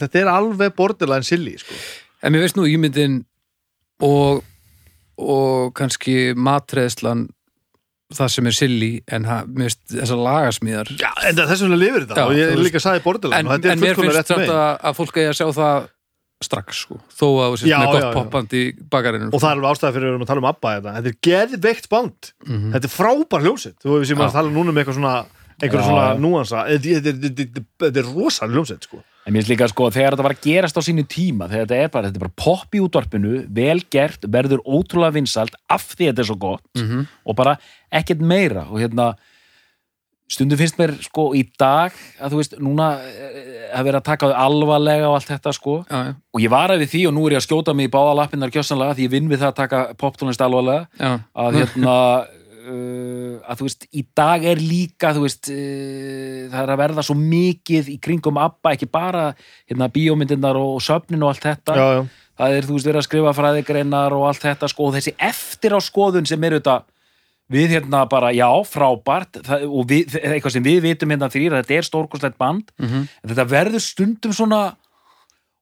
þetta 0.00 0.20
er 0.22 0.30
alveg 0.32 0.74
borderline 0.78 1.26
silly 1.26 1.54
sko. 1.60 1.76
En 2.24 2.34
mér 2.34 2.46
veist 2.46 2.56
nú 2.58 2.64
ímyndin 2.66 3.20
og, 4.02 4.42
og 5.18 5.72
kannski 5.78 6.34
matreðslan 6.36 7.26
það 8.14 8.28
sem 8.36 8.46
er 8.46 8.54
silly 8.54 8.90
en 9.10 9.24
þessar 9.26 10.20
lagasmíðar 10.22 10.92
Já, 11.00 11.10
en 11.26 11.34
þess 11.40 11.62
vegna 11.64 11.78
lifir 11.80 12.04
þetta 12.06 12.20
Já, 12.22 12.26
og 12.30 12.36
ég 12.38 12.60
líka 12.62 12.78
saði 12.82 13.02
borderline 13.02 13.40
en, 13.42 13.52
þetta 13.56 13.72
en 13.72 13.80
mér 13.82 13.98
finnst 13.98 14.32
með 14.36 14.52
að, 14.54 14.92
fólk 15.00 15.16
eigi 15.18 15.30
að 15.32 15.38
sjá 15.40 15.48
það 15.56 15.88
strax 16.46 16.82
sko, 16.84 16.98
þó 17.16 17.26
að 17.40 17.48
þú 17.54 17.58
sést 17.62 17.72
með 17.72 17.90
gott 17.94 18.02
já. 18.04 18.10
poppand 18.12 18.54
í 18.54 18.62
bakarinu 18.92 19.30
og 19.32 19.40
það 19.40 19.48
er 19.48 19.56
alveg 19.56 19.70
ástæða 19.72 19.92
fyrir 19.96 20.04
að 20.04 20.10
við 20.10 20.14
erum 20.14 20.24
að 20.26 20.30
tala 20.30 20.42
um 20.42 20.48
ABBA 20.50 20.72
þetta. 20.76 20.92
þetta 20.98 21.10
er 21.10 21.18
geðveikt 21.26 21.88
band 21.94 22.30
Mhm. 22.46 22.66
þetta 22.76 22.86
er 22.90 22.92
frábær 22.92 23.44
hljómsett 23.46 23.78
þú 23.80 23.94
veist 23.96 24.08
sem 24.12 24.18
Já. 24.20 24.26
að 24.28 24.36
tala 24.36 24.50
núna 24.52 24.68
um 24.74 24.76
eitthvað 24.82 24.98
svona 25.00 25.14
Já, 25.56 25.70
svona 25.80 26.06
núansa 26.20 26.66
þetta 26.68 27.00
þetta- 27.00 27.16
þetta- 27.16 27.36
þetta- 27.40 27.86
þetta 27.86 28.02
er 28.04 28.10
rosalega 28.12 28.54
hljómsett 28.58 28.82
sko. 28.84 29.00
En 29.26 29.34
mér 29.34 29.42
finnst 29.42 29.50
líka 29.50 29.66
sko, 29.68 29.88
þegar 29.90 30.14
þetta 30.14 30.22
var 30.22 30.34
að 30.36 30.44
gerast 30.46 30.76
á 30.78 30.82
sínu 30.86 31.02
tíma, 31.10 31.48
þegar 31.50 31.64
þetta 31.66 31.78
er 31.82 31.88
bara, 31.90 32.06
þetta 32.10 32.20
er 32.20 32.24
bara 32.28 32.36
popp 32.44 32.76
í 32.78 32.82
útvarpinu, 32.84 33.32
vel 33.50 33.80
gert, 33.90 34.22
verður 34.30 34.60
ótrúlega 34.62 35.16
vinsalt 35.18 35.56
af 35.68 35.82
því 35.96 36.12
þetta 36.12 36.22
er 36.22 36.28
svo 36.30 36.36
gott 36.38 36.62
Mhm. 36.78 37.06
og 37.26 37.34
bara 37.36 37.56
ekkert 37.90 38.20
meira. 38.22 38.68
Og 38.70 38.78
hérna, 38.78 39.16
stundum 40.30 40.58
finnst 40.58 40.78
mér 40.78 40.94
sko 41.02 41.28
í 41.38 41.44
dag 41.58 41.92
að 42.20 42.32
þú 42.32 42.38
veist, 42.40 42.54
núna 42.58 42.86
eh, 43.02 43.70
að 43.78 43.84
vera 43.86 43.98
að 44.00 44.04
taka 44.08 44.26
þau 44.30 44.38
alvarlega 44.46 45.08
og 45.10 45.14
allt 45.20 45.28
þetta 45.30 45.52
sko. 45.54 45.74
Já, 45.90 46.00
já, 46.06 46.14
og 46.34 46.40
ég 46.42 46.50
varaði 46.50 46.82
við 46.82 46.90
því 46.94 47.02
og 47.08 47.14
nú 47.14 47.26
er 47.26 47.36
ég 47.36 47.42
að 47.42 47.46
skjóta 47.46 47.74
mig 47.74 47.86
í 47.90 47.92
báða 47.94 48.16
lappinnar 48.18 48.50
kjössanlega 48.54 48.94
því 48.98 49.06
ég 49.06 49.10
vinn 49.10 49.28
við 49.30 49.38
það 49.42 49.52
að 49.52 49.60
taka 49.60 49.82
poptónlist 49.94 50.42
alvarlega. 50.42 50.86
Já, 50.98 51.12
að 51.34 51.60
hérna 51.60 51.94
uh, 52.66 53.38
að 53.46 53.60
þú 53.60 53.66
veist, 53.68 53.86
í 53.94 54.02
dag 54.18 54.44
er 54.50 54.60
líka 54.62 55.12
þú 55.16 55.22
veist, 55.26 55.48
uh, 55.52 56.42
það 56.52 56.60
er 56.64 56.72
að 56.74 56.80
verða 56.82 57.04
svo 57.06 57.16
mikið 57.20 57.92
í 57.94 57.96
kringum 58.02 58.40
ABBA 58.42 58.74
ekki 58.76 58.88
bara 58.90 59.28
hérna 59.70 59.88
bíómyndirnar 59.94 60.58
og 60.60 60.80
söfnin 60.84 61.22
og 61.24 61.32
allt 61.34 61.46
þetta, 61.46 61.76
já, 61.78 61.86
já. 62.00 62.04
það 62.42 62.56
er 62.58 62.68
þú 62.68 62.76
veist 62.78 62.90
verið 62.90 63.00
að 63.02 63.08
skrifa 63.08 63.36
fræðigreinar 63.38 64.16
og 64.18 64.26
allt 64.30 64.44
þetta 64.48 64.68
sko 64.72 64.90
og 64.90 64.94
þessi 64.98 65.14
eftir 65.30 65.76
á 65.76 65.80
skoðun 65.80 66.26
sem 66.28 66.44
er 66.48 66.58
þetta 66.58 66.78
við 67.46 67.76
hérna 67.76 68.00
bara, 68.10 68.32
já, 68.34 68.48
frábært 68.66 69.38
það, 69.46 69.68
og 69.70 69.84
við, 69.86 70.16
eitthvað 70.18 70.56
sem 70.56 70.64
við 70.66 70.80
vitum 70.88 71.12
hérna 71.14 71.28
þrýr 71.30 71.54
að 71.54 71.60
þetta 71.62 71.76
er 71.78 71.86
stórkostlegt 71.86 72.38
band 72.42 72.72
Mhm. 72.82 73.04
en 73.22 73.30
þetta 73.30 73.44
verður 73.52 73.84
stundum 73.84 74.34
svona 74.34 74.64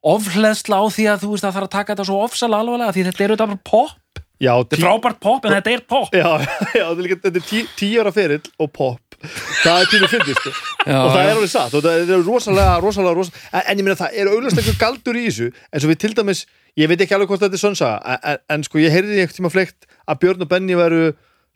ofhleðsla 0.05 0.80
á 0.80 0.84
því 0.92 1.05
að 1.12 1.22
þú 1.24 1.28
veist 1.34 1.44
að 1.44 1.50
það 1.50 1.57
þarf 1.59 1.68
að 1.68 1.74
taka 1.74 1.92
þetta 1.94 2.07
svo 2.09 2.16
ofsala 2.24 2.59
alvarlega 2.61 2.92
því 2.96 3.05
þetta 3.09 3.24
er 3.24 3.32
auðvitað 3.34 3.52
bara 3.52 3.68
pop 3.70 4.24
já, 4.43 4.53
þetta 4.53 4.76
er 4.76 4.85
frábært 4.85 5.20
pop 5.22 5.47
en 5.47 5.57
þetta 5.59 5.74
er 5.74 5.85
pop 5.89 6.14
já, 6.14 6.30
já 6.80 6.87
þetta 6.91 7.30
er, 7.30 7.43
tí, 7.47 7.64
tíu 7.78 8.03
ára 8.03 8.14
ferill 8.14 8.43
og 8.59 8.72
pop 8.74 9.14
það 9.24 9.78
er 9.80 9.91
tími 9.91 10.09
fyndið 10.11 10.39
sko. 10.39 10.53
Og 10.85 11.09
það 11.14 11.20
er 11.20 11.30
alveg 11.32 11.51
satt 11.53 11.76
og 11.76 11.85
það 11.85 12.03
er 12.03 12.24
rosalega, 12.26 12.74
rosalega, 12.82 13.14
rosalega 13.18 13.49
en, 13.61 13.64
en 13.70 13.80
ég 13.80 13.87
meina 13.87 13.99
það 13.99 14.18
er 14.20 14.30
auglast 14.32 14.61
eitthvað 14.61 14.80
galdur 14.82 15.18
í 15.18 15.24
þessu? 15.28 15.49
En 15.70 15.82
svo 15.82 15.91
við 15.91 16.01
til 16.05 16.12
dæmis, 16.18 16.45
ég 16.80 16.91
veit 16.91 17.05
ekki 17.05 17.16
alveg 17.16 17.32
hvort 17.32 17.45
þetta 17.45 17.59
er 17.59 17.62
sönsa 17.62 17.91
en, 18.14 18.43
en, 18.57 18.66
sko 18.66 18.82
ég 18.82 18.95
heyrði 18.95 19.22
einhvern 19.22 19.39
tíma 19.39 19.53
fleikt 19.55 19.89
að 20.05 20.20
Björn 20.24 20.45
og 20.47 20.53
Benni 20.53 20.78
veru 20.78 21.03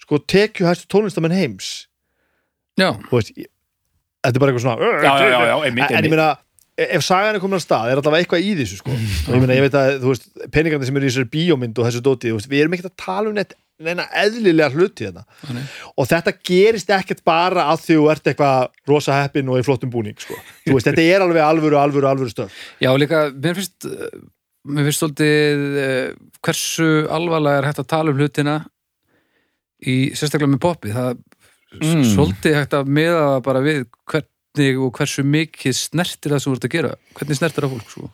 sko 0.03 0.21
tekjuhæstu 0.31 0.89
tónlistamenn 0.93 1.37
heims. 1.37 1.73
Já, 2.79 2.93
veist, 3.11 3.35
ég, 3.37 3.51
þetta 4.25 4.37
er 4.37 4.45
bara 4.45 4.55
eitthvað 4.55 4.67
svona 4.69 4.93
Já, 5.03 5.13
já, 5.19 5.29
já, 5.35 5.41
já, 5.51 5.57
einmitt, 5.67 5.89
en, 5.89 5.91
en 5.91 5.99
ég 5.99 6.13
einmitt. 6.13 6.45
Ef 6.79 7.03
sagan 7.05 7.35
er 7.37 7.43
komin 7.43 7.59
að 7.59 7.65
stað 7.65 7.91
er 7.93 8.01
allavega 8.01 8.23
eitthvað 8.25 8.45
í 8.47 8.51
þessu 8.61 8.77
sko. 8.81 8.93
og 8.95 9.33
ég 9.35 9.41
meina, 9.43 9.57
ég 9.59 9.65
veit 9.67 9.77
að, 9.79 9.89
þú 10.03 10.13
veist, 10.13 10.29
peningarnir 10.55 10.89
sem 10.89 10.99
eru 11.01 11.09
í 11.09 11.11
þessari 11.11 11.31
bíómynd 11.33 11.81
og 11.81 11.89
þessu 11.89 12.03
dóti, 12.07 12.31
veist, 12.37 12.51
við 12.51 12.63
erum 12.65 12.77
ekkert 12.77 12.93
að 12.93 13.03
tala 13.03 13.33
um 13.33 13.37
neitt, 13.39 13.55
neina 13.83 14.07
eðlilega 14.23 14.75
hluti 14.75 15.07
þetta 15.09 15.53
Nei. 15.55 15.63
og 15.95 16.09
þetta 16.11 16.35
gerist 16.51 16.89
ekkert 16.97 17.23
bara 17.27 17.69
að 17.73 17.85
því 17.85 17.99
þú 17.99 18.07
ert 18.15 18.31
eitthvað 18.33 18.73
rosa 18.91 19.19
heppin 19.21 19.51
og 19.53 19.61
í 19.61 19.67
flottum 19.67 19.93
búning 19.93 20.19
sko. 20.19 20.39
veist, 20.67 20.89
þetta 20.91 21.05
er 21.05 21.27
alveg 21.27 21.45
alvöru, 21.47 21.79
alvöru, 21.79 22.09
alvöru 22.11 22.33
stöð 22.33 22.55
Já, 22.83 22.91
líka, 22.99 23.29
mér 23.35 23.59
finnst 23.59 23.87
mér 24.69 24.89
finnst 24.89 25.03
svolítið 25.05 25.63
uh, 25.83 26.11
hversu 26.45 26.89
alvarlega 27.15 27.63
er 27.63 27.69
hægt 27.71 27.83
að 27.85 27.91
tala 27.95 28.13
um 28.15 28.19
hlutina 28.19 28.59
í 29.87 29.97
sérstaklega 30.19 30.55
með 30.57 30.63
poppi 30.67 30.95
það 30.95 31.13
er 31.15 31.25
Mm. 31.69 32.01
svolítið 32.01 32.55
hægt 32.57 32.73
að 32.79 32.87
það 32.89 33.43
bara 33.45 33.61
við 33.61 33.83
hvernig 34.57 34.79
og 34.83 34.93
hversu 34.97 35.25
mikið 35.27 35.75
snertir 35.77 36.33
það 36.33 36.43
sem 36.43 36.53
þú 36.53 36.57
ert 36.57 36.69
að 36.69 36.75
gera? 36.75 36.93
Hvernig 37.19 37.39
snertir 37.39 37.65
það 37.67 37.75
fólk 37.77 37.91
svo 37.93 38.11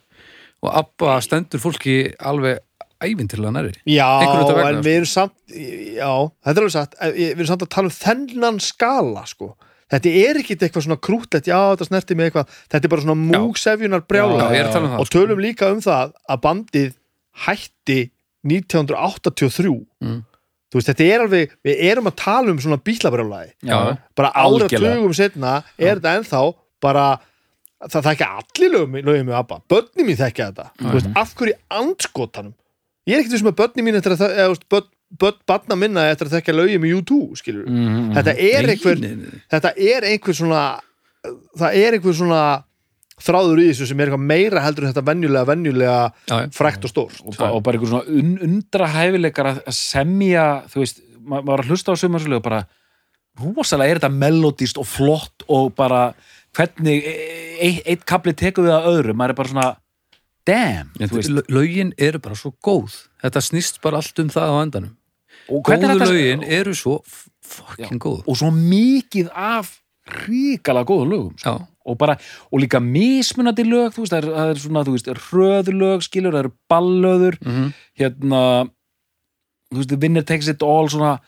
og 0.64 0.70
Abba 0.80 1.18
stendur 1.20 1.60
fólki 1.60 1.94
alveg 2.24 2.60
ævintilega 3.04 3.52
næri 3.52 3.74
Já, 3.84 4.06
vegna, 4.24 4.70
en 4.70 4.82
við 4.84 4.96
erum 5.00 5.10
samt 5.10 5.34
já, 5.52 6.10
þetta 6.46 6.54
er 6.54 6.62
alveg 6.62 6.74
satt, 6.74 6.96
við 7.12 7.32
erum 7.34 7.50
samt 7.50 7.64
að 7.66 7.72
tala 7.74 7.90
um 7.90 7.96
þennan 7.98 8.60
skala, 8.64 9.24
sko. 9.28 9.50
Þetta 9.92 10.12
er 10.24 10.38
ekki 10.40 10.56
eitthvað 10.56 10.86
svona 10.86 11.00
krútlegt, 11.04 11.50
já, 11.50 11.58
þetta 11.74 11.88
snerti 11.90 12.16
mig 12.16 12.30
eitthvað, 12.30 12.54
þetta 12.72 12.88
er 12.88 12.92
bara 12.94 13.04
svona 13.04 13.18
múksefjunar 13.20 14.00
Já, 14.00 14.06
brjála 14.08 14.48
um 14.80 14.94
og 15.02 15.10
tölum 15.12 15.42
líka 15.44 15.68
um 15.74 15.82
það 15.84 16.14
að 16.32 16.42
bandið 16.46 16.94
hætti 17.44 18.00
1983 18.44 19.74
Mm. 20.04 20.22
Þú 20.74 20.80
veist, 20.80 20.88
þetta 20.90 21.06
er 21.14 21.22
alveg 21.22 21.52
við 21.64 21.82
erum 21.92 22.10
að 22.10 22.16
tala 22.18 22.50
um 22.50 22.58
svona 22.58 22.80
bílabrjálaði 22.82 23.52
Já, 23.70 23.78
bara 24.18 24.32
Algjörlega. 24.34 24.90
áratugum 24.98 25.14
setna 25.14 25.52
er 25.78 26.00
þetta 26.00 26.16
ennþá 26.18 26.40
bara 26.82 27.04
það 27.84 28.06
þekka 28.10 28.26
allir 28.40 28.70
lögum, 28.74 29.26
með 29.28 29.38
ABBA. 29.38 29.56
Börni 29.70 30.04
mín 30.08 30.16
þekka 30.18 30.50
þetta, 30.50 30.66
þú 30.80 30.92
veist, 30.96 31.08
af 31.20 31.34
hverju 31.38 31.54
andskotanum, 31.78 32.54
ég 33.06 33.14
er 33.14 33.20
ekkert 33.22 33.34
þessum 33.36 33.50
að 33.52 33.58
börni 33.62 33.84
mín 33.86 33.98
eftir 33.98 34.14
að, 34.14 34.20
það- 34.24 34.36
eða, 34.40 34.58
börn, 34.74 34.86
börn 35.20 35.38
barna 35.46 35.76
minna 35.76 36.04
eftir 36.10 36.26
að 36.30 36.36
þekka 36.40 36.54
lögum 36.56 36.82
með 36.82 36.94
U2 36.98 37.18
skilur, 37.38 37.66
Mhm, 37.68 38.14
þetta 38.16 38.34
er 38.40 38.68
einhver 38.72 39.02
þetta 39.52 39.72
er 39.76 40.08
einhver 40.10 40.34
svona 40.34 40.62
það 41.58 41.76
er 41.84 41.92
einhver 41.98 42.16
svona 42.16 42.40
þráður 43.22 43.60
í 43.62 43.66
þessu 43.70 43.86
sem 43.88 44.00
er 44.00 44.10
eitthvað 44.10 44.26
meira 44.26 44.62
heldur 44.64 44.86
en 44.86 44.92
þetta 44.92 45.06
venjulega, 45.06 45.46
venjulega 45.46 45.98
Já, 46.28 46.34
já. 46.42 46.48
frækt 46.56 46.84
og 46.88 46.90
stórt. 46.90 47.20
Og, 47.22 47.36
ba 47.38 47.50
og 47.54 47.62
bara 47.62 47.78
einhver 47.78 47.92
svona 47.92 48.18
un 48.20 48.32
undra 48.42 48.88
hæfileikar 48.90 49.50
að 49.52 49.60
semja, 49.76 50.46
þú 50.72 50.82
veist 50.82 51.02
ma 51.24 51.38
maður 51.40 51.50
var 51.52 51.62
að 51.64 51.70
hlusta 51.72 51.94
á 51.94 52.00
sumarsölu 52.00 52.40
og 52.40 52.44
bara 52.44 52.64
rosalega 53.40 53.94
er 53.94 54.00
þetta 54.02 54.12
melodíst 54.14 54.78
og 54.78 54.86
flott 54.86 55.46
og 55.48 55.72
bara 55.78 56.02
hvernig 56.54 57.06
e- 57.06 57.14
e 57.64 57.70
eitt 57.94 58.04
kapli 58.06 58.34
tekur 58.34 58.66
við 58.66 58.74
að 58.76 58.90
öðru. 58.92 59.14
Maður 59.14 59.34
er 59.34 59.38
bara 59.40 59.52
svona 59.52 59.70
damn, 60.46 60.90
Ég, 61.00 61.08
þú 61.08 61.18
veist 61.18 61.48
lögin 61.50 61.94
eru 61.98 62.20
bara 62.22 62.36
svo 62.38 62.52
góð. 62.62 62.98
Þetta 63.22 63.40
snýst 63.42 63.80
bara 63.82 64.02
allt 64.02 64.18
um 64.20 64.28
það 64.28 64.52
á 64.52 64.56
endanum. 64.62 64.92
Og 65.48 65.62
hvernig 65.64 65.88
góðu 65.88 65.94
er 65.94 65.98
þetta 65.98 66.12
lögin 66.12 66.44
eru 66.58 66.74
svo 66.74 66.98
fucking 67.44 68.02
góð. 68.02 68.22
Og 68.28 68.36
svo 68.38 68.50
mikið 68.54 69.30
af 69.34 69.80
ríkala 70.26 70.84
góðum 70.84 71.14
lögum 71.14 71.38
sko. 71.38 71.54
Já, 71.56 71.66
og 71.84 71.98
bara, 72.00 72.16
og 72.50 72.62
líka 72.62 72.80
mismunandi 72.80 73.66
lög 73.68 73.92
þú 73.94 74.04
veist, 74.04 74.14
það 74.14 74.22
er, 74.22 74.30
það 74.38 74.52
er 74.52 74.62
svona, 74.62 74.84
þú 74.86 74.94
veist, 74.96 75.12
röðlög 75.28 76.06
skilur, 76.06 76.32
það 76.32 76.44
eru 76.44 76.54
ballöður 76.72 77.38
mhm 77.44 77.72
hérna 77.94 78.40
þú 79.70 79.80
veist, 79.82 79.96
Winner 80.02 80.26
Takes 80.26 80.50
It 80.50 80.64
All 80.66 80.88
svona 80.90 81.18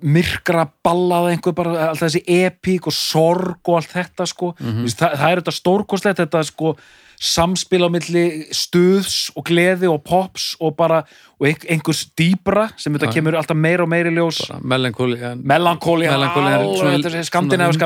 myrkra 0.00 0.66
ballað 0.84 1.30
einhver 1.32 1.54
bara, 1.56 1.72
alltaf 1.90 2.06
þessi 2.06 2.22
epík 2.46 2.88
og 2.88 2.94
sorg 2.96 3.68
og 3.68 3.76
allt 3.76 3.92
þetta 3.92 4.26
sko. 4.28 4.54
Þú 4.56 4.86
veist, 4.86 5.00
það, 5.00 5.16
það 5.20 5.32
er 5.32 5.42
þetta 5.42 5.54
stórkostlegt 5.58 6.22
þetta 6.22 6.44
sko 6.48 6.72
samspil 7.22 7.84
á 7.86 7.90
milli 7.94 8.22
stuðs 8.50 9.28
og 9.38 9.44
gleði 9.46 9.86
og 9.86 10.00
pops 10.04 10.56
og 10.60 10.74
bara, 10.76 11.04
og 11.38 11.46
ein- 11.46 11.66
einhvers 11.70 12.00
dýbra 12.18 12.64
sem 12.76 12.92
þetta 12.96 13.12
kemur 13.14 13.36
alltaf 13.38 13.56
meira 13.56 13.84
og 13.86 13.88
meira 13.92 14.10
í 14.10 14.16
ljós. 14.16 14.40
Melankóli 15.38 16.08
melankólian 16.10 16.64
undir- 16.98 17.28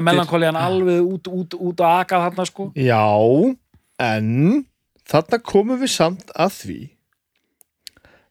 melankólian 0.09 0.57
alveg 0.57 1.01
út, 1.13 1.29
út, 1.29 1.55
út 1.61 1.77
að 1.85 2.01
aka 2.01 2.23
þarna 2.31 2.47
sko. 2.49 2.71
Já, 2.75 3.57
en 4.01 4.65
þarna 5.09 5.39
komum 5.43 5.79
við 5.85 5.93
samt 5.93 6.33
að 6.35 6.51
því. 6.63 6.79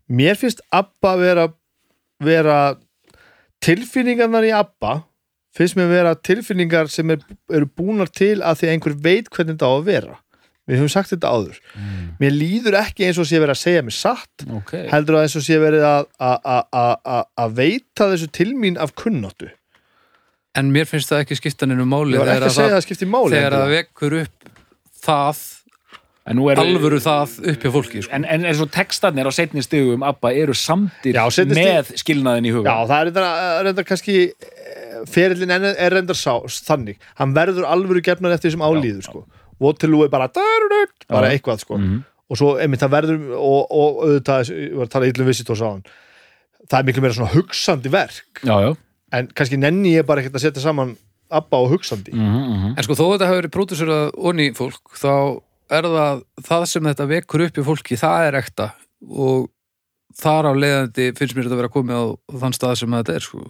Mér 0.09 0.35
finnst 0.37 0.61
Abba 0.71 1.15
vera, 1.17 1.47
vera 2.21 2.75
tilfinningarnar 3.61 4.45
í 4.45 4.51
Abba 4.53 5.03
finnst 5.55 5.77
mér 5.79 5.87
vera 5.89 6.15
tilfinningar 6.15 6.89
sem 6.91 7.09
er, 7.15 7.21
eru 7.49 7.65
búnar 7.65 8.09
til 8.11 8.41
að 8.43 8.59
því 8.61 8.69
einhver 8.73 8.95
veit 9.01 9.29
hvernig 9.29 9.55
þetta 9.55 9.69
á 9.69 9.73
að 9.79 9.85
vera 9.87 10.17
við 10.65 10.79
höfum 10.81 10.91
sagt 10.91 11.13
þetta 11.13 11.33
áður. 11.33 11.59
Mér 12.21 12.33
líður 12.35 12.79
ekki 12.81 13.07
eins 13.07 13.19
og 13.21 13.29
sé 13.29 13.41
verið 13.41 13.55
að 13.55 13.61
segja 13.61 13.83
mér 13.85 13.97
satt 13.97 14.47
okay. 14.59 14.87
heldur 14.91 15.19
að 15.19 15.27
eins 15.27 15.37
og 15.39 15.45
sé 15.45 15.59
verið 15.61 15.85
að, 15.89 16.07
að, 16.17 16.37
að, 16.55 16.63
að, 16.81 16.95
að, 17.17 17.27
að 17.43 17.59
veita 17.59 18.09
þessu 18.13 18.31
til 18.39 18.49
mín 18.57 18.79
af 18.81 18.95
kunnáttu. 18.97 19.51
En 20.55 20.71
mér 20.71 20.87
finnst 20.87 21.11
það 21.11 21.25
ekki 21.25 21.37
skipta 21.41 21.67
nýnum 21.67 21.91
máli 21.91 22.17
ekki 22.17 22.39
að 22.39 22.55
segja 22.55 22.79
að 22.79 22.87
það 22.87 23.35
þegar 23.35 23.59
vekkur 23.73 24.19
upp 24.23 24.51
það 25.05 25.43
en 26.25 26.39
nú 26.39 26.47
er 26.49 26.59
alvöru 26.61 26.97
það 27.03 27.35
upp 27.51 27.65
hjá 27.65 27.71
fólki 27.75 28.01
sko. 28.01 28.11
en, 28.17 28.25
en 28.25 28.45
eins 28.49 28.61
og 28.63 28.71
textarnir 28.73 29.27
á 29.29 29.31
setni 29.35 29.61
stigum 29.61 30.05
Abba 30.05 30.31
eru 30.33 30.55
samtir 30.57 31.17
Já, 31.19 31.25
með 31.51 31.91
skilnaðin 32.01 32.49
í 32.49 32.53
huga. 32.55 32.71
Já, 32.71 32.89
það 32.89 32.97
er 32.97 33.09
reyndar, 33.09 33.27
reyndar 33.67 33.87
kannski 33.91 34.15
eh, 34.31 34.95
ferillin 35.11 35.53
er, 35.53 35.67
reyndar 35.93 36.17
sá, 36.17 36.33
þannig. 36.65 36.97
Hann 37.19 37.35
verður 37.37 37.69
alvöru 37.69 38.01
gefnar 38.05 38.33
eftir 38.33 38.49
þessum 38.49 38.65
álíður 38.65 39.05
sko. 39.05 39.21
Waterloo 39.59 40.03
er 40.05 40.09
bara 40.09 40.29
bara 41.07 41.31
eitthvað 41.31 41.59
sko. 41.63 41.77
Mhm. 41.77 42.03
og 42.29 42.37
svo 42.37 42.55
einmitt 42.57 42.81
það 42.81 42.95
verður 42.97 43.19
og, 43.37 43.71
og 43.71 44.03
auðvitað, 44.03 44.49
ég 44.49 44.75
var 44.75 44.87
að 44.87 44.93
tala 44.95 45.07
illum 45.11 45.27
visitors 45.27 45.61
á 45.61 45.67
hann 45.69 45.83
það 46.69 46.79
er 46.79 46.85
miklu 46.85 47.01
meira 47.01 47.13
svona 47.13 47.33
hugsandi 47.35 47.91
verk 47.93 48.41
já, 48.43 48.55
já. 48.65 48.71
en 49.13 49.27
kannski 49.27 49.57
nenni 49.61 49.95
ég 49.95 50.05
bara 50.05 50.21
ekkert 50.21 50.39
að 50.39 50.47
setja 50.47 50.61
saman 50.65 50.95
Abba 51.29 51.57
og 51.57 51.71
hugsandi 51.73 52.11
Mm 52.13 52.21
-hmm. 52.21 52.73
En 52.77 52.83
sko 52.83 52.93
þó 52.93 53.05
þetta 53.13 53.27
hefur 53.27 53.41
verið 53.41 53.55
pródúsurað 53.55 54.11
onni 54.17 54.51
fólk 54.53 54.93
þá 54.93 55.41
er 55.69 55.83
það 55.83 56.21
það 56.41 56.65
sem 56.65 56.83
þetta 56.83 57.05
vekur 57.09 57.41
upp 57.41 57.57
í 57.57 57.63
fólki, 57.63 57.97
það 57.97 58.27
er 58.27 58.35
ekta 58.35 58.73
og 59.09 59.49
þar 60.15 60.47
á 60.47 60.51
leiðandi 60.55 61.05
finnst 61.17 61.35
mér 61.35 61.47
þetta 61.47 61.55
að 61.55 61.61
vera 61.61 61.71
komið 61.73 61.99
á 61.99 62.05
þann 62.41 62.55
stað 62.55 62.73
sem 62.79 62.95
þetta 62.95 63.15
er 63.15 63.25
sko. 63.25 63.41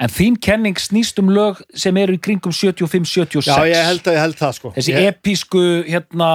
en 0.00 0.12
þín 0.14 0.36
kenning 0.40 0.80
snýst 0.80 1.20
um 1.20 1.30
lög 1.34 1.60
sem 1.76 1.96
eru 2.00 2.16
í 2.16 2.20
kringum 2.22 2.54
75-76 2.56 3.50
Já, 3.50 3.68
ég 3.68 3.88
held 3.90 4.08
að 4.08 4.16
ég 4.16 4.24
held 4.24 4.38
það 4.40 4.54
sko 4.56 4.72
þessi 4.76 4.94
ég, 4.94 5.08
episku 5.12 5.64
hérna 5.88 6.30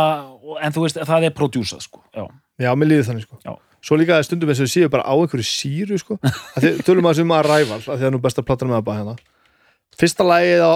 en 0.61 0.75
þú 0.75 0.85
veist, 0.85 0.99
það 1.09 1.29
er 1.29 1.37
prodjúsað 1.37 1.85
sko. 1.87 2.03
já. 2.13 2.27
Já, 2.61 2.71
mér 2.77 2.91
líður 2.93 3.07
þannig 3.09 3.27
sko 3.27 3.39
Já. 3.41 3.55
Svo 3.85 3.97
líka 4.01 4.17
að 4.17 4.25
stundum 4.25 4.49
eins 4.49 4.61
og 4.63 4.69
séu 4.71 4.89
bara 4.89 5.05
á 5.05 5.13
einhverju 5.13 5.47
síru 5.49 5.97
sko 6.01 6.19
tölum 6.85 7.09
að 7.09 7.21
sem 7.21 7.33
Arrival 7.37 7.81
að 7.81 7.95
því 7.95 8.09
að 8.09 8.13
nú 8.13 8.21
best 8.21 8.41
að 8.41 8.47
plata 8.51 8.69
með 8.69 8.79
að 8.81 8.87
bæða 8.91 8.99
hérna 9.01 9.17
Fyrsta 9.95 10.27
lagið 10.27 10.61
á, 10.61 10.75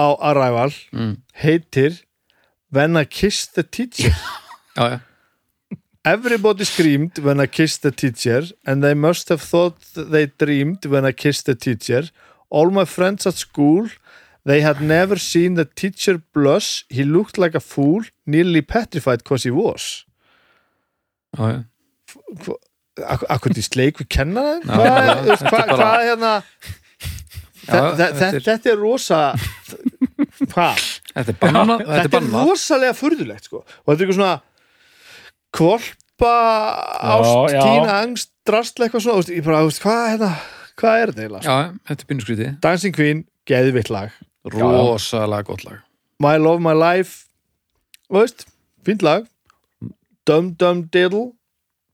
á 0.00 0.06
Arrival 0.32 0.70
mm. 0.96 1.14
heitir 1.44 2.00
When 2.72 2.96
I 2.96 3.04
Kissed 3.04 3.56
the 3.58 3.66
Teacher 3.66 4.14
Já, 4.78 4.84
já, 4.96 4.98
Everybody 6.04 6.64
screamed 6.64 7.18
when 7.18 7.40
I 7.40 7.46
kissed 7.46 7.82
the 7.82 7.90
teacher 7.90 8.42
and 8.66 8.82
they 8.82 8.94
must 8.94 9.28
have 9.28 9.42
thought 9.42 9.74
they 9.94 10.26
dreamed 10.38 10.86
when 10.86 11.04
I 11.04 11.12
kissed 11.12 11.44
the 11.46 11.54
teacher 11.54 12.04
All 12.48 12.70
my 12.70 12.84
friends 12.86 13.26
at 13.26 13.34
school 13.34 13.88
they 14.44 14.62
had 14.62 14.80
never 14.80 15.16
seen 15.18 15.54
the 15.54 15.66
teacher 15.66 16.22
blush 16.32 16.84
he 16.88 17.04
looked 17.04 17.36
like 17.36 17.54
a 17.54 17.60
fool 17.60 18.02
nearly 18.26 18.62
petrified 18.62 19.24
cause 19.24 19.42
he 19.44 19.50
was 19.50 20.06
já, 21.36 21.50
já. 21.52 22.54
Ak 23.06 23.20
Akkur 23.28 23.52
því 23.54 23.62
sleik 23.68 24.00
við 24.00 24.08
kennara 24.08 24.56
Já, 24.64 25.36
Hvað 25.36 25.60
er- 25.60 25.76
bara- 25.76 26.02
hérna 26.08 26.32
þetta 27.68 28.72
er- 28.72 28.80
rosa 28.80 29.20
Hvað? 30.40 30.80
Þetta 31.14 31.28
er 31.28 31.38
bannað 31.44 31.84
Þetta 31.86 32.16
er 32.22 32.30
rosalega 32.32 32.96
furðulegt 32.96 33.44
sko. 33.50 33.58
og 33.62 33.86
þetta 33.92 34.00
er 34.00 34.06
eitthvað 34.06 34.18
svona 34.18 34.40
kvolpa 35.56 36.32
ást, 37.00 37.54
tína 37.56 37.98
angst 38.04 38.32
drastla 38.46 38.86
eitthvað 38.86 39.04
svona, 39.04 39.16
þú 39.18 39.22
veist, 39.22 39.34
ég 39.34 39.46
bara, 39.46 39.62
þú 39.64 39.70
veist, 39.70 39.82
hvað 39.84 40.00
er 40.00 40.12
þetta 40.14 40.32
hvað 40.80 41.00
er 41.02 41.12
þetta 41.12 41.24
eiginlega? 41.24 41.44
Já, 41.44 41.80
þetta 41.90 42.04
er 42.06 42.10
bínuskríti 42.12 42.50
Dancing 42.64 42.96
Queen, 42.96 43.24
geðvitt 43.50 43.90
lag. 43.92 44.14
Rosalega 44.54 45.46
gott 45.50 45.66
lag. 45.66 45.82
My 46.20 46.36
Love 46.40 46.62
My 46.64 46.76
Life 46.76 47.26
þú 48.08 48.22
veist, 48.22 48.46
fínt 48.86 49.04
lag. 49.06 49.26
Dum 50.28 50.54
Dum 50.60 50.84
Diddle 50.92 51.30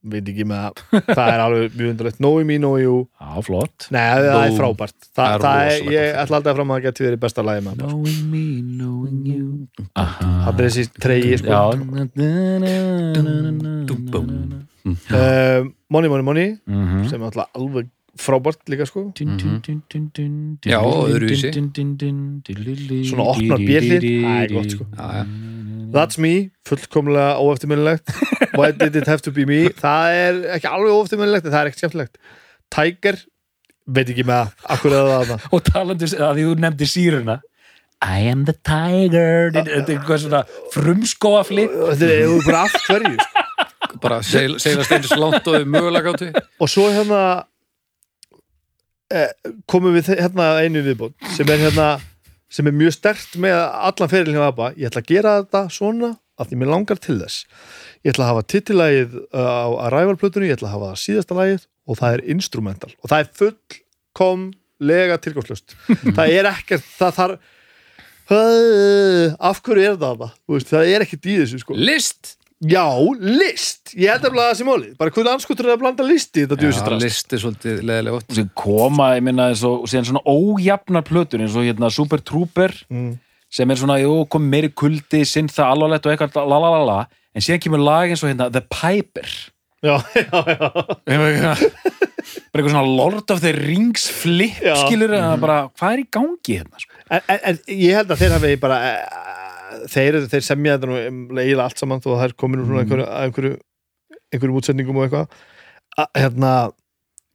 veit 0.03 0.27
ekki 0.31 0.45
með 0.47 0.59
það. 0.63 0.73
Það 1.17 1.31
er 1.33 1.41
alveg 1.43 1.77
mjög 1.77 1.89
undarlegt, 1.93 2.17
Knowing 2.21 2.47
Me, 2.47 2.57
Know 2.61 2.75
You 2.81 2.97
já, 3.19 3.41
flott. 3.47 3.87
Nei, 3.91 4.01
það 4.01 4.37
er 4.43 4.51
Nú, 4.51 4.57
frábært. 4.59 4.95
Þa, 5.09 5.23
það 5.23 5.33
er 5.33 5.41
það 5.47 5.71
er, 5.71 5.91
ég 5.95 6.19
ætla 6.23 6.35
alltaf 6.41 6.55
fram 6.59 6.71
að 6.71 6.77
það 6.79 6.85
geti 6.87 7.07
verið 7.07 7.19
besta 7.25 7.45
lagi 7.47 7.65
með 7.65 7.81
það. 7.81 7.89
Knowing 7.89 8.23
me, 8.31 8.45
knowing 8.77 9.19
you. 9.27 9.67
Það 9.97 10.47
er 10.53 10.63
þessi 10.67 10.87
treyji 11.01 11.37
sko. 11.41 11.61
Money 15.89 16.09
Money 16.21 16.57
Mhm. 16.67 17.09
sem 17.09 17.21
er 17.21 17.25
alltaf 17.31 17.47
alveg 17.55 17.89
frábært 18.21 18.61
líka 18.71 18.85
sko 18.89 19.05
Já, 20.67 20.79
öðruvísi. 20.83 21.51
Svona 23.11 23.25
opnar 23.33 23.61
björlið, 23.61 24.07
það 24.25 24.41
er 24.43 24.53
gott 24.57 24.75
sko 24.75 24.87
Já, 24.97 25.07
já. 25.19 25.23
That's 25.93 26.17
me, 26.19 26.33
fullkomlega 26.67 27.37
óeftirminnilegt 27.39 28.11
Why 28.57 28.71
did 28.75 28.95
it 28.99 29.07
have 29.07 29.21
to 29.23 29.31
be 29.31 29.45
me 29.47 29.69
Það 29.79 30.17
er 30.19 30.39
ekki 30.57 30.67
alveg 30.67 30.95
óeftirminnilegt 30.97 31.45
en 31.47 31.53
það 31.53 31.61
er 31.61 31.69
ekkert 31.71 31.83
skemmtilegt 31.85 32.17
Tiger, 32.75 33.19
veit 33.87 34.09
ekki 34.11 34.25
með 34.27 34.51
Akkur 34.75 34.91
er 34.97 35.07
það 35.13 35.45
og 35.55 35.63
talandi 35.69 36.09
að 36.17 36.33
því 36.41 36.47
þú 36.49 36.57
nefndi 36.65 36.89
síruna 36.91 37.37
I 38.03 38.27
am 38.29 38.43
the 38.45 38.53
tiger 38.67 39.49
þetta 39.55 39.71
er 39.73 39.87
eitthvað 39.95 40.19
svona 40.25 40.41
frumskóafli 40.75 41.63
Þetta 41.71 42.09
er 42.13 42.27
þú 42.29 42.41
bara 42.45 42.59
allt 42.67 42.83
hverju 42.85 43.13
sko. 43.17 43.45
bara 44.03 44.19
seil, 44.21 44.57
seilast 44.61 44.91
eins 44.93 45.13
langt 45.17 45.47
og 45.49 45.63
mögulega 45.65 46.11
gáttu 46.11 46.27
Og 46.61 46.69
svo 46.69 46.91
hérna 46.93 47.21
eh, 47.39 47.45
komum 49.69 49.95
við 49.95 50.13
hérna 50.17 50.57
einu 50.59 50.83
viðbót 50.83 51.15
sem 51.35 51.47
er 51.51 51.61
hérna 51.67 51.97
sem 52.51 52.67
er 52.67 52.75
mjög 52.75 52.95
stert 52.95 53.35
með 53.39 53.55
allan 53.57 54.11
ferilin 54.11 54.37
hjá 54.37 54.47
ABBA 54.49 54.71
ég 54.75 54.89
ætla 54.89 55.03
að 55.03 55.11
gera 55.11 55.35
þetta 55.41 55.61
svona 55.71 56.13
að 56.37 56.49
því 56.49 56.59
mér 56.61 56.71
langar 56.73 56.99
til 57.01 57.17
þess 57.21 57.45
ég 58.03 58.13
ætla 58.13 58.27
að 58.27 58.31
hafa 58.33 58.47
titillægið 58.53 59.17
á 59.31 59.67
Arrival-plötunni, 59.87 60.49
ég 60.51 60.57
ætla 60.57 60.69
að 60.71 60.75
hafa 60.77 61.01
síðasta 61.01 61.37
lægið 61.37 61.67
og 61.87 61.99
það 61.99 62.17
er 62.17 62.25
instrumental 62.35 62.91
og 62.93 63.11
það 63.11 63.19
er 63.19 63.29
fullkomlega 63.41 65.19
tilgangslöst 65.23 65.77
það 66.17 66.35
er 66.39 66.51
ekkert, 66.51 66.91
það 66.97 67.21
þarf 67.21 67.53
af 68.27 69.61
hverju 69.63 69.87
er 69.87 69.95
það 70.01 70.19
það? 70.19 70.35
Það 70.67 70.91
er 70.91 71.05
ekkert 71.05 71.31
í 71.31 71.37
þessu 71.41 71.61
sko 71.63 71.79
List! 71.79 72.35
Já, 72.65 72.85
list, 73.21 73.93
ég 73.93 74.09
held 74.09 74.25
að 74.29 74.37
það 74.39 74.53
sé 74.59 74.65
máli. 74.67 74.89
Bara 74.97 75.11
hvernig 75.13 75.33
anskutur 75.35 75.67
er 75.69 75.75
að 75.75 75.81
blanda 75.83 76.05
listi 76.07 76.41
í 76.41 76.45
þetta 76.47 76.57
Já, 76.57 76.63
djúsitrast 76.65 77.03
list 77.05 77.33
er 77.37 77.43
svolítið 77.43 77.83
leðilega 77.85 78.15
gott. 78.17 78.33
Sem 78.39 78.49
koma, 78.57 79.11
ég 79.17 79.25
minna, 79.27 79.49
eins 79.51 79.61
og 79.67 79.85
síðan 79.91 80.07
svona 80.09 80.23
ójafnar 80.25 81.05
plötur 81.07 81.43
eins 81.45 81.55
og 81.59 81.67
hérna 81.67 81.91
Super 81.93 82.23
Trooper 82.25 82.73
Mm. 82.89 83.17
sem 83.49 83.69
er 83.71 83.75
svona, 83.79 83.99
jú, 84.01 84.25
kom 84.29 84.43
meiri 84.51 84.69
kuldi 84.75 85.21
sinn 85.25 85.47
það 85.47 85.69
alvarlegt 85.75 86.05
og 86.09 86.15
eitthvað 86.15 86.49
lalalala 86.51 86.97
en 87.35 87.41
síðan 87.45 87.61
kemur 87.63 87.79
lag 87.85 88.09
eins 88.11 88.23
og 88.25 88.31
hérna 88.33 88.49
The 88.51 88.61
Piper. 88.67 89.29
Já, 89.85 90.01
já, 90.17 91.21
já. 91.37 91.53
Bara 92.51 92.63
eitthvað 92.63 92.73
svona 92.73 92.97
Lord 92.97 93.29
of 93.31 93.39
the 93.43 93.51
Rings 93.53 94.07
flip 94.11 94.57
Já. 94.65 94.73
skilur, 94.81 95.13
mm 95.13 95.39
bara, 95.39 95.69
hvað 95.77 95.93
er 95.93 96.01
í 96.01 96.07
gangi 96.11 96.57
hérna 96.57 96.81
sko? 96.81 96.93
en, 97.13 97.21
en, 97.29 97.39
en 97.53 97.59
ég 97.71 97.93
held 97.95 98.09
að 98.11 98.19
þeir 98.23 98.33
hafi 98.35 98.55
bara 98.59 98.79
þeir, 99.91 100.19
þeir 100.31 100.45
semja 100.45 100.77
þetta 100.77 100.89
nú 100.89 100.97
um, 100.99 101.21
eiginlega 101.37 101.67
allt 101.69 101.83
saman 101.83 102.03
þó 102.03 102.09
að 102.13 102.17
það 102.17 102.27
er 102.27 102.35
komin 102.43 102.63
úr 102.63 102.71
svona 102.71 103.07
einhverju, 103.21 103.53
einhverju 104.33 104.59
útsendingum 104.61 104.99
og 104.99 105.07
eitthvað. 105.07 105.45
Að, 105.97 106.09
hérna 106.21 106.53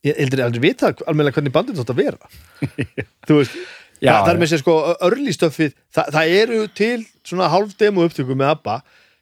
ég 0.07 0.19
heldur 0.19 0.43
aldrei 0.47 0.65
vita 0.65 0.91
alveg 1.11 1.37
hvernig 1.37 1.55
bandið 1.55 1.79
þátt 1.81 1.95
að 1.95 2.03
vera? 2.03 2.33
Þú 3.29 3.39
veist 3.39 3.57
Já, 4.03 4.17
það, 4.17 4.25
það 4.25 4.33
er 4.33 4.41
með 4.41 4.51
sér 4.51 4.61
sko 4.63 4.73
örli 5.07 5.33
stöfið 5.37 5.75
það, 5.95 6.09
það 6.17 6.33
eru 6.41 6.61
til 6.75 6.97
svona 7.23 7.51
hálf 7.53 7.77
demo 7.79 8.07
upptöku 8.09 8.35
með 8.35 8.57
ABBA 8.57 8.79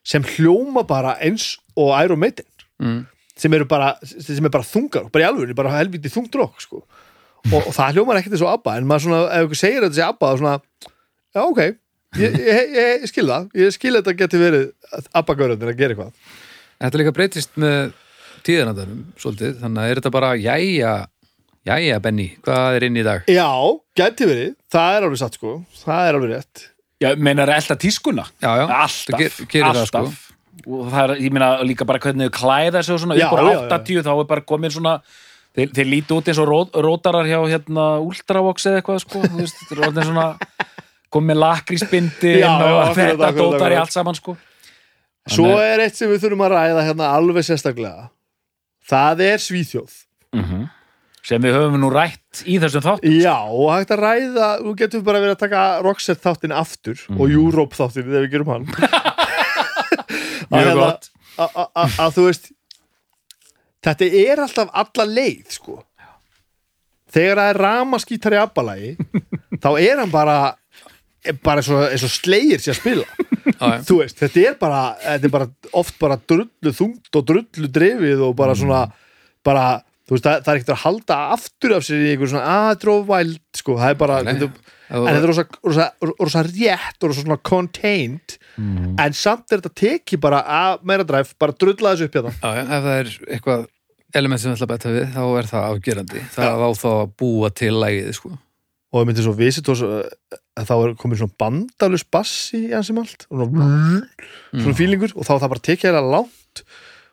sem 0.09 0.25
hljóma 0.25 0.87
bara 0.89 1.18
eins 1.21 1.51
og 1.77 1.93
Iron 2.01 2.23
Maiden. 2.23 2.47
Mm. 2.81 3.03
sem 3.37 3.53
eru 3.53 3.66
bara, 3.68 3.91
sem 4.05 4.45
er 4.45 4.53
bara 4.53 4.64
þungar 4.64 5.11
bara 5.12 5.27
í 5.27 5.29
alveg, 5.29 5.53
bara 5.57 5.75
helviti 5.75 6.09
þungdrokk 6.12 6.62
sko. 6.64 6.79
og, 7.51 7.59
og 7.59 7.75
það 7.77 7.99
hljómar 7.99 8.21
ekkert 8.21 8.39
eins 8.39 8.45
og 8.47 8.55
ABBA 8.55 8.77
en 8.79 8.89
maður 8.89 9.05
svona, 9.05 9.21
ef 9.37 9.49
ykkur 9.49 9.61
segir 9.61 9.85
þetta 9.85 9.99
sé 9.99 10.07
ABBA 10.07 10.31
þá 10.31 10.41
svona, 10.41 10.55
já 11.37 11.43
ok 11.45 11.61
ég, 12.19 12.37
ég, 12.41 12.73
ég, 12.75 13.07
skil 13.11 13.27
það, 13.29 13.49
ég 13.61 13.75
skil 13.75 13.95
þetta 13.99 14.15
geti 14.19 14.41
verið 14.41 14.67
ABBA-gaurarnir 15.21 15.73
að 15.73 15.79
gera 15.79 15.95
eitthvað. 15.95 16.33
Þetta 16.81 17.01
líka 17.03 17.15
breytist 17.15 17.61
með 17.61 17.93
tíðanandarum 18.47 19.05
svolítið, 19.21 19.55
þannig 19.61 19.83
að 19.83 19.93
er 19.93 20.01
þetta 20.01 20.13
bara 20.17 20.33
jæja, 20.41 20.95
jæja 21.69 22.01
Benny, 22.03 22.27
hvað 22.47 22.79
er 22.79 22.89
inn 22.89 22.99
í 22.99 23.07
dag? 23.07 23.31
já, 23.31 23.49
geti 24.01 24.29
verið, 24.31 24.53
það 24.73 24.97
er 24.97 25.09
alveg 25.09 25.23
satt 25.23 25.39
sko. 25.39 25.55
Það 25.85 26.09
er 26.09 26.19
alveg 26.21 26.35
rétt. 26.35 26.67
Já, 27.01 27.11
meinar 27.17 27.55
elda 27.55 27.79
tískuna? 27.81 28.27
Já, 28.43 28.51
já, 28.61 28.67
alltaf, 28.81 29.41
gerir 29.49 29.73
það, 29.73 29.87
sko. 29.89 30.05
og 30.67 30.91
það 30.93 31.03
er, 31.05 31.13
ég 31.25 31.33
meina 31.33 31.55
líka 31.65 31.87
bara 31.89 32.01
hvernig 32.03 32.29
þau 32.29 32.39
klæða 32.41 32.83
sig 32.85 32.97
og 32.97 33.05
svona, 33.05 33.17
upp 33.17 33.37
á 33.37 33.41
já, 33.41 33.53
já. 33.55 33.61
80 33.79 34.09
þá 34.09 34.11
er 34.13 34.27
bara 34.35 34.45
komin 34.51 34.75
svona 34.75 34.99
þeir, 35.57 35.71
þeir 35.79 35.89
líti 35.89 36.17
út 36.17 36.29
eins 36.29 36.41
og 36.43 36.49
ró, 36.51 36.59
rótarar 36.89 37.29
hjá 37.29 37.39
hérna 37.49 37.87
Ultravox 38.05 38.69
eða 38.69 38.83
eitthvað 38.83 39.01
sko. 39.05 39.23
Þú 39.25 39.41
veist, 39.41 39.65
eru 39.73 39.87
orðin 39.89 40.11
svona 40.11 40.27
komin 41.11 41.37
lakrísbindi 41.41 42.37
Já, 42.41 42.51
já, 42.61 42.73
og 42.89 42.95
þetta 42.97 43.31
dótar 43.37 43.75
í 43.75 43.79
allt 43.81 43.93
saman 43.95 44.15
sko. 44.19 44.37
Svo 45.31 45.45
Þannig- 45.45 45.73
er 45.75 45.81
eitt 45.85 45.97
sem 45.99 46.09
við 46.11 46.23
þurfum 46.25 46.45
að 46.47 46.53
ræða 46.57 46.85
hérna 46.89 47.09
alveg 47.17 47.45
sérstaklega. 47.47 48.09
Það 48.91 49.21
er 49.29 49.39
Svíþjóð. 49.39 49.97
Mhm. 50.35 50.69
sem 51.23 51.43
við 51.43 51.53
höfum 51.53 51.75
nú 51.83 51.91
rætt 51.93 52.41
í 52.49 52.55
þessum 52.63 52.81
þátt 52.81 53.03
Já, 53.21 53.35
og 53.45 53.69
hægt 53.75 53.91
að 53.93 54.01
ræða, 54.01 54.47
þú 54.65 54.71
getur 54.79 55.03
bara 55.05 55.19
verið 55.21 55.35
að 55.37 55.43
taka 55.43 55.65
Roxette 55.85 56.23
þáttin 56.25 56.55
aftur 56.57 57.03
og 57.19 57.27
Europe 57.31 57.77
þáttin 57.77 58.07
þegar 58.09 58.25
við 58.25 58.31
gerum 58.33 58.49
hann. 58.55 58.65
Mjög 60.51 60.65
hérna- 60.65 60.75
gott. 60.81 61.11
að 61.37 62.15
þú 62.17 62.25
veist 62.31 62.49
þetta 63.85 64.09
er 64.23 64.43
alltaf 64.47 64.71
alla 64.73 65.07
leið 65.11 65.53
sko. 65.59 65.77
Þegar 67.11 67.37
það 67.43 67.51
er 67.53 67.61
ramaskítar 67.67 68.37
í 68.37 68.41
abbalagi 68.41 68.91
þá 69.63 69.71
er 69.83 70.01
hann 70.01 70.11
bara 70.15 70.39
bara 71.45 71.61
eins 71.61 72.05
og, 72.05 72.12
slegir 72.12 72.62
sér 72.62 72.75
að 72.75 72.81
spila. 72.81 73.05
Þú 73.89 74.01
veist, 74.01 74.18
þetta 74.21 74.43
er 74.49 74.59
bara, 74.61 74.81
þetta 75.03 75.29
er 75.29 75.35
bara 75.35 75.49
oft 75.77 76.01
bara 76.01 76.16
drullu 76.18 76.75
þungt 76.77 77.21
og 77.21 77.29
drullu 77.29 77.71
drefið 77.73 78.25
og 78.25 78.35
bara 78.39 78.57
svona 78.57 78.83
bara, 79.47 79.64
þú 80.09 80.16
veist, 80.16 80.27
það, 80.27 80.43
það 80.45 80.53
er 80.53 80.61
ekkert 80.61 80.75
að 80.75 80.83
halda 80.85 81.18
aftur 81.37 81.75
af 81.77 81.87
sér 81.87 82.05
í 82.05 82.11
einhver 82.14 82.31
svona 82.33 82.59
aðdrófvæld 82.71 83.61
sko, 83.61 83.77
það 83.81 83.95
er 83.95 83.99
bara 84.01 84.21
Nei. 84.27 84.33
en 84.35 84.45
þetta 84.91 85.11
er 85.12 85.29
rosa, 85.31 85.45
rosa, 85.64 85.89
rosa 86.21 86.45
rétt 86.47 87.05
og 87.05 87.12
rosa 87.12 87.25
svona 87.25 87.41
contained. 87.51 88.39
En 88.61 89.16
samt 89.16 89.53
er 89.53 89.62
þetta 89.62 89.77
tekið 89.81 90.23
bara 90.25 90.43
að 90.45 90.87
meira 90.89 91.07
dræf, 91.09 91.35
bara 91.41 91.57
drulla 91.57 91.95
þessu 91.95 92.11
upp 92.11 92.18
hérna. 92.18 92.35
Já, 92.41 92.51
já, 92.59 92.64
ef 92.64 92.87
það 92.89 92.97
er 92.97 93.12
eitthvað 93.37 93.66
element 94.21 94.43
sem 94.43 94.55
ætla 94.55 94.66
að 94.66 94.73
betta 94.75 94.95
við, 94.95 95.11
þá 95.14 95.23
er 95.41 95.51
það 95.51 95.66
afgerandi. 95.71 96.23
Það 96.35 96.64
á 96.66 96.71
þá 96.81 96.89
að 96.93 97.12
búa 97.23 97.53
til 97.61 97.75
lægið 97.79 98.14
sko. 98.18 98.33
Og 98.91 98.99
það 98.99 99.09
myndi 99.09 99.24
svo 99.24 99.34
Visitors 99.38 99.82
að 99.86 100.68
þá 100.68 100.74
er 100.76 100.95
komið 100.99 101.22
svona 101.22 101.36
bandalus 101.38 102.05
bassi 102.11 102.64
í 102.66 102.70
hans 102.74 102.91
sem 102.91 102.99
allt 103.01 103.26
og 103.30 103.45
svona, 103.45 103.68
svona 104.51 104.78
fílingur 104.78 105.14
og 105.14 105.26
þá 105.26 105.34
það 105.36 105.53
bara 105.53 105.66
tekið 105.68 105.88
hérna 105.91 106.07
langt. 106.16 106.64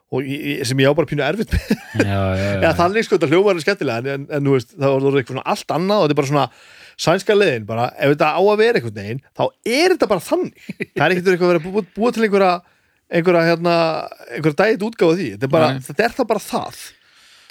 Og 0.07 0.23
ég, 0.23 0.61
sem 0.63 0.79
ég 0.79 0.87
á 0.87 0.95
bara 0.95 1.09
pínu 1.09 1.23
erfitt 1.25 1.51
með. 1.51 1.71
Já, 1.99 2.19
já, 2.39 2.45
Já, 2.63 2.69
þannig 2.79 3.03
sko, 3.03 3.17
þetta 3.17 3.27
hljómar 3.27 3.57
er 3.59 3.65
skemmtilega. 3.65 4.13
En, 4.15 4.23
en, 4.31 4.45
þú 4.47 4.53
veist, 4.55 4.69
það 4.71 4.93
voru 4.95 5.19
eitthvað 5.19 5.33
svona 5.35 5.43
allt 5.53 5.73
annað. 5.75 5.97
Og 5.99 6.05
þetta 6.05 6.15
er 6.15 6.19
bara 6.21 6.29
svona 6.31 6.45
sænska 7.05 7.35
leiðin. 7.35 7.65
Bara, 7.67 7.89
ef 7.91 8.13
þetta 8.13 8.29
á 8.31 8.41
að 8.41 8.61
vera 8.61 8.79
einhvern 8.79 8.97
veginn 9.01 9.19
þá 9.35 9.43
er 9.67 9.95
þetta 9.97 10.09
bara 10.13 10.25
þannig. 10.29 10.63
Það 10.79 11.03
er 11.03 11.15
ekkert 11.17 11.29
eitthvað 11.33 11.49
að 11.49 11.53
vera 11.53 11.63
búa, 11.67 11.85
búa 11.97 12.13
til 12.15 12.23
einhverja 12.23 12.53
einhverja, 13.07 13.43
hérna, 13.51 13.75
einhverja 14.31 14.59
dægit 14.63 14.87
útgáfa 14.87 15.19
því. 15.19 15.27
Þetta 15.35 15.47
er, 15.49 15.53
bara, 15.57 15.69
þetta 15.89 16.07
er 16.07 16.15
það 16.17 16.31
bara 16.31 16.45
það. 16.47 16.81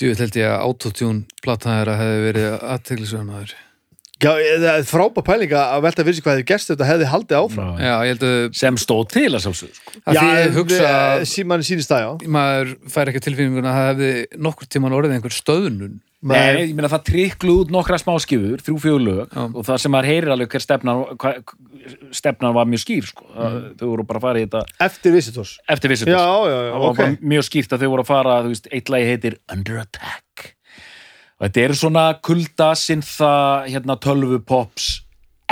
Djúvill 0.01 0.25
held 0.25 0.41
ég 0.41 0.51
að 0.53 0.65
autotune 0.67 1.41
platan 1.45 1.79
þeirra 1.79 2.01
hefði 2.01 2.25
verið 2.27 2.51
aðteglisverðmaður 2.75 3.55
Já, 4.17 4.31
það 4.33 4.67
er 4.71 4.87
frábær 4.89 5.25
pælinga 5.27 5.63
að 5.75 5.83
velta 5.85 6.05
fyrir 6.07 6.17
sig 6.17 6.25
hvað 6.25 6.39
hefði 6.39 6.49
gerst 6.49 6.71
ef 6.71 6.73
þetta 6.73 6.89
hefði 6.89 7.09
haldið 7.11 7.37
áfram 7.37 7.67
Já. 7.77 7.85
Já, 7.85 7.95
ég 8.07 8.15
held 8.15 8.23
að, 8.25 8.37
sem 8.57 8.79
stóð 8.81 9.03
til 9.13 9.27
að 9.29 9.43
sjálfsög 9.45 9.75
sko. 9.77 9.93
að 10.01 10.17
því 10.17 10.31
ég 10.31 10.57
hugsa 10.57 10.89
eh, 10.89 11.25
sí, 11.29 11.45
manni 11.45 11.69
sýnist 11.69 11.93
það, 11.93 12.07
já 12.07 12.31
maður 12.39 12.73
fær 12.95 13.13
ekki 13.13 13.23
tilfinninguna 13.27 13.75
að 13.75 13.77
það 13.77 13.91
hefði 13.91 14.41
nokkur 14.49 14.71
tíman 14.73 14.97
orðið 14.97 15.17
einhver 15.19 15.37
stöðnun 15.37 15.99
Nei, 16.27 16.63
ég 16.65 16.73
meina 16.75 16.89
það 16.91 17.05
triklu 17.11 17.59
út 17.61 17.71
nokkra 17.71 17.99
smáskifur, 18.01 18.63
þrjú 18.65 18.79
fjögur 18.83 19.05
lög 19.05 19.37
Já. 19.37 19.43
og 19.45 19.67
það 19.69 19.83
sem 19.85 19.93
maður 19.93 20.09
heyrir 20.11 20.33
alveg 20.33 20.55
hver 20.57 20.65
stefnan 20.65 21.03
hva, 21.21 21.33
stefnan 22.17 22.57
var 22.57 22.71
mjög 22.73 22.83
skýr 22.87 23.11
sko. 23.13 23.29
mm. 23.29 23.59
þau 23.77 23.87
voru 23.93 24.07
bara 24.09 24.23
að 24.23 24.25
fara 24.25 24.41
í 24.41 24.47
þetta 24.49 24.87
eftir 24.89 25.15
Visitors 25.15 25.53
eftir 25.77 25.93
vissit 25.93 26.09
Já, 26.09 26.17
já, 26.17 26.57
já, 26.57 26.73
það 26.73 26.81
var 26.81 26.89
ok 26.89 27.03
bara 27.03 27.33
mjög 27.37 27.49
skýrt 27.51 27.77
að 27.77 27.85
þau 27.85 27.91
voru 27.93 28.07
að 28.07 28.11
fara 28.15 28.39
þú 28.47 28.55
veist, 28.55 28.71
eitt 28.73 28.95
lagi 28.97 29.11
heitir 29.13 29.39
Under 29.53 29.83
Attack 29.85 30.56
þetta 31.43 31.65
eru 31.67 31.79
svona 31.79 32.05
kulda 32.25 32.73
sinþa 32.79 33.33
hérna 33.69 33.97
tölvu 34.03 34.41
pops 34.47 34.91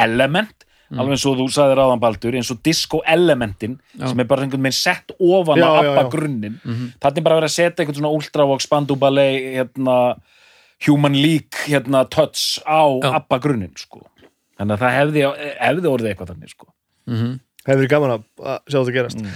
element 0.01 0.65
alveg 0.95 1.17
eins 1.17 1.25
og 1.27 1.39
þú 1.41 1.47
sagðir 1.51 1.81
áðan 1.83 2.03
Baldur 2.03 2.37
eins 2.39 2.51
og 2.55 2.61
disco 2.65 3.01
elementin 3.11 3.79
Já. 3.99 4.07
sem 4.11 4.21
er 4.23 4.29
bara 4.31 4.45
einhvern 4.45 4.63
veginn 4.63 4.77
sett 4.77 5.15
ofan 5.19 5.59
Já, 5.59 5.67
á 5.67 5.73
já, 5.75 5.79
ABBA 5.81 6.03
já. 6.05 6.11
grunnin 6.13 6.59
þannig 6.63 7.19
er 7.19 7.27
bara 7.27 7.39
verið 7.41 7.49
að 7.51 7.55
setja 7.57 7.83
einhvern 7.83 7.99
svona 7.99 8.13
ultravox 8.15 8.69
bandúbalei 8.71 9.31
hérna 9.57 9.97
human 10.87 11.17
leak 11.19 11.65
hérna 11.67 12.05
touch 12.11 12.61
á. 12.69 12.85
ABBA 13.21 13.41
grunnin 13.43 13.75
sko 13.81 14.05
þannig 14.59 14.77
að 14.77 14.85
það 14.85 14.97
hefði, 15.01 15.27
hefði 15.59 15.93
orðið 15.95 16.13
eitthvað 16.13 16.33
þannig 16.35 16.55
sko 16.55 16.71
hefur 17.65 17.81
verið 17.81 17.91
gaman 17.91 18.15
að 18.15 18.25
að 18.45 18.59
sjá 18.69 18.79
þetta 18.79 18.97
gerast 18.99 19.23
mm. 19.25 19.35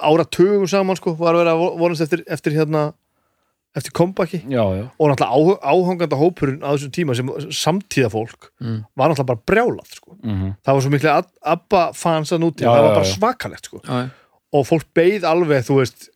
ára 0.00 0.24
tugum 0.38 0.68
saman 0.70 0.96
sko 0.96 1.16
var 1.18 1.34
að 1.34 1.42
vera 1.42 1.54
að 1.56 1.78
vonast 1.82 2.04
eftir, 2.06 2.24
eftir 2.30 2.56
hérna 2.56 2.92
eftir 3.74 3.90
kompaki 3.92 4.38
já, 4.46 4.62
já, 4.78 4.84
og 4.98 5.08
náttúrulega 5.10 5.58
áhanganda 5.66 6.16
hópurinn 6.20 6.62
á 6.62 6.70
þessum 6.76 6.92
tíma 6.94 7.16
sem 7.18 7.26
samtíða 7.50 8.10
fólk 8.12 8.50
Mm. 8.62 8.84
var 8.96 9.10
náttúrulega 9.10 9.26
bara 9.32 9.42
brjálað 9.50 9.88
sko. 9.98 10.16
mm 10.22 10.54
það 10.64 10.74
var 10.74 10.82
svo 10.84 10.92
miklu 10.94 11.10
ABBA 11.42 11.82
fans 11.94 12.30
að 12.32 12.42
núti 12.44 12.62
það 12.64 12.82
var 12.86 12.94
bara 13.00 13.10
svakalegt 13.14 13.66
sko. 13.66 13.80
Og 14.54 14.66
fólk 14.68 14.86
beið 14.94 15.24
alveg 15.26 15.64
þú 15.66 15.80
veist 15.82 16.08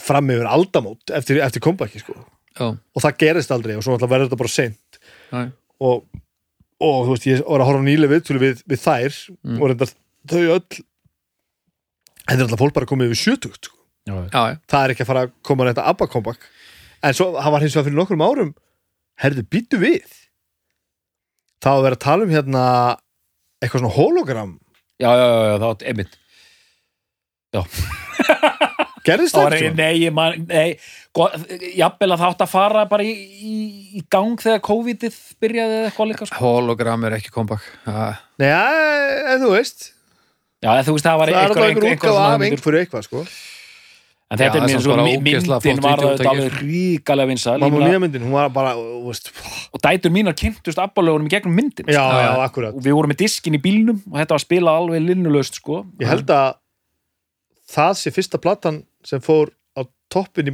fram 0.00 0.28
yfir 0.32 0.48
aldamót 0.48 1.10
eftir, 1.12 1.40
eftir 1.44 1.60
kompaki 1.64 2.00
sko. 2.00 2.14
og 2.58 2.98
það 3.02 3.18
gerist 3.18 3.50
aldrei 3.54 3.76
og 3.76 3.82
svo 3.84 3.92
náttúrulega 3.94 4.10
verður 4.16 4.28
þetta 4.28 4.40
bara 4.42 4.48
seint 4.56 4.98
já, 5.32 5.52
og, 5.80 6.04
og 6.80 7.06
þú 7.06 7.10
veist, 7.14 7.26
ég 7.28 7.44
var 7.46 7.60
að 7.60 7.68
horfa 7.68 7.84
nýlega 7.84 8.12
viðtölu 8.16 8.40
við, 8.42 8.62
við 8.66 8.80
þær 8.82 9.12
Mm. 9.44 9.60
og 9.62 9.68
reyndar 9.68 9.92
þau 10.26 10.44
öll 10.56 10.64
þetta 12.28 12.40
er 12.40 12.44
alltaf 12.48 12.60
fólk 12.60 12.74
bara 12.76 12.86
komið 12.90 13.12
yfir 13.12 13.36
70 13.36 13.54
sko. 13.68 13.77
Já, 14.08 14.14
já. 14.14 14.24
já, 14.32 14.46
já. 14.54 14.62
það 14.72 14.86
er 14.86 14.94
ekki 14.94 15.04
að 15.04 15.10
fara 15.12 15.26
að 15.26 15.36
koma 15.46 15.68
neitt 15.68 15.82
að 15.82 15.92
abba 15.92 16.08
comeback 16.10 16.48
en 17.04 17.14
svo, 17.14 17.28
það 17.36 17.54
var 17.54 17.64
hins 17.64 17.76
vegar 17.76 17.88
fyrir 17.90 18.00
nokkrum 18.00 18.24
árum 18.24 18.56
herðu, 19.22 19.44
býtu 19.50 19.80
við. 19.82 20.16
Var 21.64 21.74
að 21.74 21.84
vera 21.88 21.98
að 21.98 22.04
tala 22.04 22.26
um 22.26 22.32
hérna 22.32 22.64
eitthvað 23.58 23.82
svona 23.82 23.96
hologram. 23.96 24.52
Já, 24.98 25.10
já, 25.10 25.24
já, 25.26 25.40
já, 25.48 25.56
það 25.56 25.68
var 25.68 25.88
einmitt. 25.92 26.18
Gerðist 29.08 29.32
Það 29.32 29.54
ekki 29.56 29.68
nei, 29.78 30.10
man, 30.12 30.42
nei 30.50 30.76
jafnvel 31.78 32.10
að 32.12 32.18
það 32.20 32.26
átt 32.26 32.42
að 32.44 32.50
fara 32.50 32.82
bara 32.90 33.06
í, 33.06 33.12
í, 33.16 33.54
í 33.96 34.02
gang 34.12 34.36
þegar 34.42 34.60
COVID-ið 34.66 35.16
byrjaði 35.40 35.78
eða 35.78 35.86
eitthvað 35.88 36.10
líka 36.10 36.28
sko. 36.28 36.40
hologram 36.42 37.06
er 37.08 37.16
ekki 37.16 37.32
comeback 37.32 37.64
já, 37.86 38.18
Nei, 38.42 38.50
ja, 38.50 38.66
en 39.32 39.40
þú 39.46 39.54
veist. 39.54 39.86
Já, 40.60 40.74
þú 40.84 40.98
veist, 40.98 41.06
það 41.06 41.22
var 41.22 41.32
það 41.32 41.38
er 41.38 41.40
einhver, 41.40 41.64
einhver 41.70 41.88
einhver, 41.88 41.96
útgáfa 41.96 42.26
af 42.26 42.34
einhver, 42.34 42.58
einhverju 42.58 42.82
eitthvað 42.84 43.06
sko 43.08 43.24
En 44.28 44.36
þetta 44.36 44.58
Já, 44.58 44.60
er 44.60 44.60
það 44.60 44.68
mér 44.68 44.82
svo, 44.84 44.96
myndin 45.00 45.80
var 45.80 46.02
þetta 46.02 46.32
alveg 46.34 46.56
ríkalega 46.60 47.28
vinsal 47.30 47.54
Mamma 47.62 47.68
Ég 47.68 47.80
meina- 47.80 47.92
mía 47.94 48.00
myndin, 48.02 48.24
hún 48.26 48.34
var 48.36 48.50
bara 48.52 48.74
veist, 48.76 49.30
og 49.72 49.80
dætur 49.80 50.12
mínar 50.12 50.36
kynntust 50.36 50.78
abbalögunum 50.78 51.30
í 51.30 51.32
gegnum 51.32 51.56
myndin 51.56 51.88
Já, 51.88 52.02
sko. 52.04 52.20
já, 52.20 52.44
akkurat. 52.44 52.74
Og 52.76 52.82
við 52.84 52.92
vorum 52.92 53.10
með 53.14 53.22
diskin 53.24 53.56
í 53.56 53.62
bílnum 53.64 54.02
og 54.04 54.18
þetta 54.20 54.36
var 54.36 54.42
að 54.42 54.44
spila 54.44 54.76
alveg 54.76 55.06
linnulöst 55.06 55.54
sko. 55.62 55.86
Ég 55.98 56.06
held 56.12 56.28
að 56.28 56.58
það 57.72 57.92
sé 58.02 58.12
fyrsta 58.12 58.38
platan 58.38 58.82
sem 59.02 59.20
fór 59.20 59.48
á 59.72 59.88
toppin 60.12 60.44
í 60.44 60.52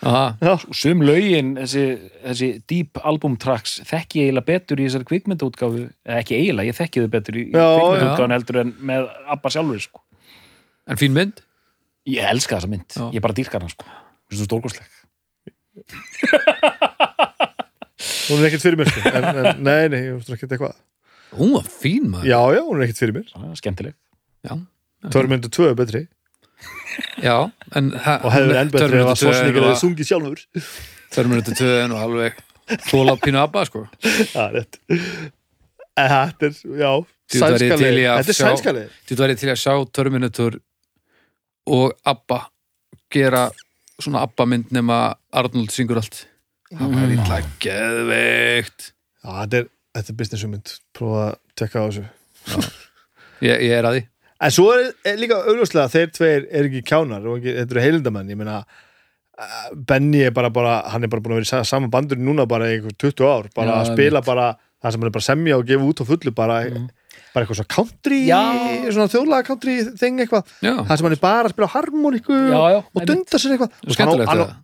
Já, 0.00 0.54
og 0.56 0.72
sum 0.72 1.02
lögin, 1.04 1.56
þessi, 1.60 1.82
þessi 2.24 2.46
deep 2.70 3.00
album 3.04 3.34
tracks, 3.36 3.80
þekki 3.84 4.22
ég 4.22 4.30
eiginlega 4.30 4.46
betur 4.48 4.80
í 4.80 4.86
þessari 4.86 5.08
kvikmyndaútgáfu, 5.10 5.82
eða 6.08 6.22
ekki 6.22 6.38
eiginlega 6.38 6.70
ég 6.72 6.78
þekki 6.78 7.02
þau 7.04 7.10
betur 7.12 7.36
í 7.36 7.42
Já, 7.50 7.66
kvikmyndaútgáfun 7.76 8.32
heldur 8.32 8.60
en 8.62 8.70
með 8.80 9.10
Abba 9.34 9.52
sjálfur 9.52 9.82
sko. 9.84 10.00
en 10.88 10.96
fín 10.96 11.12
mynd 11.12 11.42
ég 12.08 12.24
elska 12.30 12.56
þessa 12.58 12.70
mynd, 12.70 12.86
Já. 12.96 13.06
ég 13.14 13.20
bara 13.24 13.34
dýrkar 13.36 13.60
hann 13.64 13.70
sko. 13.72 13.84
þessu 14.30 14.46
stórkostleg. 14.46 14.86
Hún 18.30 18.38
er 18.40 18.46
ekkert 18.48 18.62
fyrir 18.64 18.78
mér 18.78 18.88
sko. 18.90 19.02
En, 19.10 19.24
en, 19.30 19.62
Nei, 19.66 19.88
nei, 19.92 20.00
ég 20.06 20.14
veist 20.20 20.30
ekki 20.32 20.46
eitthvað. 20.48 20.76
Hún 21.36 21.52
var 21.56 21.66
fín 21.70 22.08
maður. 22.12 22.28
Já, 22.30 22.40
já, 22.56 22.62
hún 22.66 22.78
er 22.80 22.86
ekkert 22.86 23.00
fyrir 23.02 23.16
mér. 23.18 23.26
Já, 23.34 23.50
skemmtileg. 23.60 23.96
Já, 24.46 24.54
Törmyndu 25.12 25.50
2 25.52 25.68
er 25.72 25.76
betri. 25.78 26.02
Já 27.22 27.36
en 27.78 27.92
og 27.96 28.26
hefur 28.34 28.56
enn 28.60 28.70
betri 28.72 28.98
ef 29.00 29.08
að 29.12 29.18
Svarsníkir 29.22 29.64
hefði 29.64 29.80
sungið 29.80 30.08
sjálfur. 30.10 30.40
Terminator 31.14 31.56
2 31.58 31.68
er 31.84 31.86
nú 31.90 31.98
alveg 32.00 32.40
þóla 32.90 33.14
pínu 33.22 33.40
abba 33.40 33.62
sko. 33.68 33.84
Það 34.02 34.42
er 34.46 34.56
rétt. 34.58 34.80
En 36.00 36.10
þetta 36.12 36.48
er, 36.50 36.58
já, 36.82 36.90
Þú 37.30 37.40
væri 37.44 37.58
til 37.60 37.70
sænskali 37.70 38.02
í 38.02 38.06
að 38.10 38.18
Þetta 38.20 38.32
er 38.32 38.36
sjá- 38.40 38.50
sænskali 38.50 38.82
Þetta 39.08 39.22
væri 39.24 39.36
til 39.40 39.50
að 39.52 39.58
sjá 39.62 39.74
Terminator 39.98 40.58
og 41.66 41.92
Abba 42.08 42.40
gera 43.12 43.48
svona 44.00 44.22
Abba 44.24 44.46
mynd 44.48 44.70
nema 44.72 45.00
Arnold 45.36 45.70
syngur 45.74 46.00
allt. 46.00 46.22
Það 46.70 46.94
var 46.94 47.12
ítla 47.16 47.40
geðveikt. 47.64 48.92
Já, 49.24 49.30
þetta 49.42 49.58
er, 49.60 49.66
þetta 49.98 50.12
er 50.14 50.18
business 50.20 50.44
hugmynd. 50.46 50.72
Prófa 50.96 51.24
að 51.26 51.34
tekka 51.60 51.82
á 51.82 51.86
þessu. 51.90 52.04
Ég, 53.44 53.56
ég 53.66 53.74
er 53.80 53.88
að 53.88 53.96
því. 53.98 54.04
En 54.40 54.54
svo 54.54 54.70
er, 54.72 54.86
er 55.04 55.18
líka 55.20 55.36
augljóslega 55.42 55.84
að 55.88 55.94
þeir 55.98 56.12
tveir 56.16 56.46
er 56.48 56.68
ekki 56.70 56.80
kjánar 56.88 57.26
og 57.28 57.40
ekki, 57.40 57.52
þetta 57.58 57.74
eru 57.76 57.82
heilindamenn, 57.84 58.30
ég 58.32 58.38
meina 58.40 58.54
eh, 58.64 59.66
Benny 59.90 60.22
er 60.24 60.32
bara, 60.36 60.48
bara 60.54 60.78
hann 60.94 61.04
er 61.04 61.10
bara 61.12 61.20
búin 61.24 61.34
að 61.36 61.40
vera 61.42 61.48
í 61.48 61.50
sa- 61.50 61.66
sama 61.68 61.90
bandur 61.92 62.16
núna 62.20 62.46
bara 62.48 62.70
í 62.70 62.78
einhver 62.78 62.94
20 62.96 63.26
ár, 63.28 63.50
bara 63.56 63.74
Já, 63.74 63.76
að 63.82 63.90
spila 63.92 64.22
bara 64.24 64.46
það 64.80 64.94
sem 64.94 65.02
hann 65.04 65.10
er 65.10 65.16
bara 65.18 65.26
semja 65.28 65.58
og 65.60 65.66
gefa 65.68 65.90
út 65.90 66.00
á 66.00 66.04
fullu 66.08 66.32
bara, 66.38 66.56
bara 67.34 67.44
eitthvað 67.44 67.60
svona 67.60 67.72
country 67.76 68.20
Já. 68.26 68.40
svona 68.90 69.08
þjóðlega 69.12 69.46
country 69.50 69.76
þing 70.00 70.24
eitthvað, 70.24 70.50
það 70.62 70.92
sem 70.96 71.08
hann 71.08 71.16
er 71.16 71.22
bara 71.22 71.46
að 71.48 71.54
spila 71.54 71.70
harmoníku 71.76 72.40
og 72.58 73.06
dunda 73.06 73.40
sér 73.40 73.56
eitthvað. 73.56 73.78
Og 73.86 73.96
skemmtilegt 73.96 74.34
það 74.34 74.58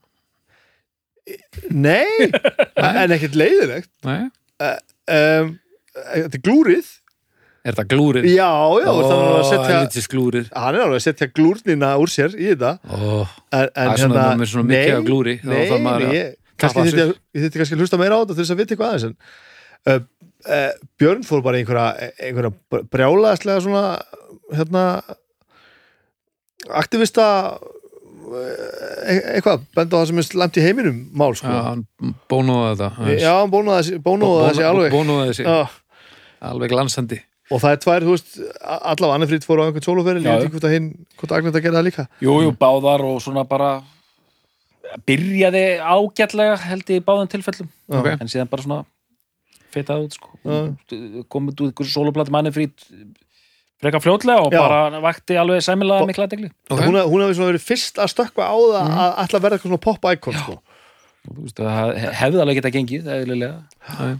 Nei, 1.75 2.29
en 3.03 3.15
ekkert 3.17 3.35
leiðilegt 3.39 3.91
Nei. 4.07 4.29
um, 4.63 5.57
Þetta 5.97 6.37
er 6.39 6.43
glúrið. 6.45 6.89
Er 7.67 7.75
það 7.75 7.87
glúrir? 7.91 8.27
Já, 8.31 8.47
já, 8.79 8.89
oh, 8.93 8.99
það 9.11 9.41
setja 9.49 9.71
helvitis 9.73 10.09
glúrir 10.13 10.45
hann 10.55 10.77
er 10.77 10.85
alveg 10.85 11.01
að 11.01 11.05
setja 11.09 11.27
glúrnina 11.35 11.89
úr 11.99 12.13
sér 12.13 12.37
í 12.39 12.53
þetta. 12.53 12.77
Oh, 12.95 13.33
en, 13.51 13.65
en 13.65 13.73
Það 13.75 13.95
er 13.95 14.03
svona- 14.05 14.27
er 14.37 14.69
mikið 14.69 14.93
af 14.95 15.07
glúri, 15.09 15.35
nei, 15.43 15.57
nei, 15.57 15.97
ég, 16.15 16.37
þetta 16.63 16.85
ég, 16.87 17.11
ég 17.35 17.47
þetta 17.49 17.59
kannski 17.59 17.75
að 17.75 17.83
hlusta 17.83 17.99
meira 17.99 18.21
á 18.21 18.23
þetta 18.23 18.37
þess 18.39 18.55
að 18.55 18.61
vita 18.61 18.77
eitthvað 18.77 18.93
aðeins 18.93 19.09
en 19.09 19.17
uh, 19.91 20.05
uh, 20.45 20.73
Björn 21.01 21.25
fór 21.27 21.45
bara 21.45 21.61
einhverja, 21.61 22.11
einhverja 22.21 22.83
brjálaðslega 22.93 23.63
svona 23.65 23.85
hérna 24.55 24.85
aktivista 26.75 27.27
e 28.27 29.17
eitthvað, 29.37 29.65
benda 29.77 29.97
á 29.97 29.99
það 30.01 30.09
sem 30.11 30.21
er 30.21 30.27
slemt 30.27 30.59
í 30.59 30.65
heiminum 30.65 30.99
mál 31.15 31.37
sko. 31.39 31.51
Já, 31.51 31.63
hann 31.69 31.85
bónóða 32.31 32.73
þetta. 32.73 33.09
Já, 33.23 33.33
hann 33.39 33.53
bónaði 33.53 33.83
þessi, 33.85 34.65
alveg. 34.67 34.95
bónóða 34.97 35.29
þessi, 35.31 35.47
Já, 35.47 35.59
alveg 36.51 36.73
glansandi. 36.75 37.21
Og 37.47 37.63
það 37.63 37.77
er 37.77 37.83
tvær, 37.85 38.03
þú 38.03 38.15
veist, 38.17 38.33
allavega 38.67 39.17
Annefrít 39.21 39.45
fór 39.47 39.63
á 39.63 39.65
einhvern 39.69 39.85
sóluferi, 39.87 40.23
ég 40.25 40.27
veit 40.27 40.49
ekki 40.49 40.57
hvort 40.57 40.67
að 40.67 40.75
hinn 40.75 40.89
hvort 41.21 41.35
Agneta 41.37 41.63
gerði 41.63 41.79
það 41.79 41.87
líka. 41.87 42.07
Jú, 42.25 42.35
jú, 42.43 42.55
báðar 42.59 43.05
og 43.07 43.21
svona 43.23 43.45
bara 43.47 43.71
byrjaði 45.07 45.63
ágætlega 45.79 46.57
held 46.65 46.91
ég 46.91 47.03
í 47.03 47.07
báðum 47.07 47.31
tilfellum. 47.31 47.71
Já. 47.87 48.01
Ok. 48.01 48.09
en 48.17 48.33
síðan 48.33 48.51
bara 48.51 48.67
svona 48.67 48.81
fetað 49.77 50.07
út 50.09 50.17
sko. 50.19 50.33
Já. 50.43 50.59
komið 51.33 51.55
út 51.55 51.71
ykkur 51.71 51.93
sóluplati 51.93 52.35
manni 52.35 52.53
frýtt 52.55 52.89
freka 53.83 54.01
fljótlega 54.01 54.41
og 54.47 54.53
Já. 54.55 54.61
bara 54.63 55.01
vakti 55.05 55.37
alveg 55.37 55.65
sæmilega 55.65 56.07
mikla 56.09 56.27
aðdegli 56.27 56.49
Ok. 56.71 56.81
hún, 56.81 56.97
hún 56.97 57.25
hefði 57.25 57.35
svona 57.39 57.51
verið 57.53 57.65
fyrst 57.67 57.99
að 58.01 58.13
stökkva 58.15 58.47
á 58.49 58.57
það 58.57 58.95
að 58.97 59.11
ætla 59.25 59.39
að 59.41 59.45
verða 59.45 59.59
eitthvað 59.59 59.73
svona 59.73 59.85
pop-icon 59.87 60.39
sko. 60.41 60.57
það 61.61 61.99
hefði 62.21 62.41
alveg 62.45 62.59
geta 62.61 62.73
gengið 62.77 63.11
eðlilega 63.17 63.59
Já. 63.91 64.19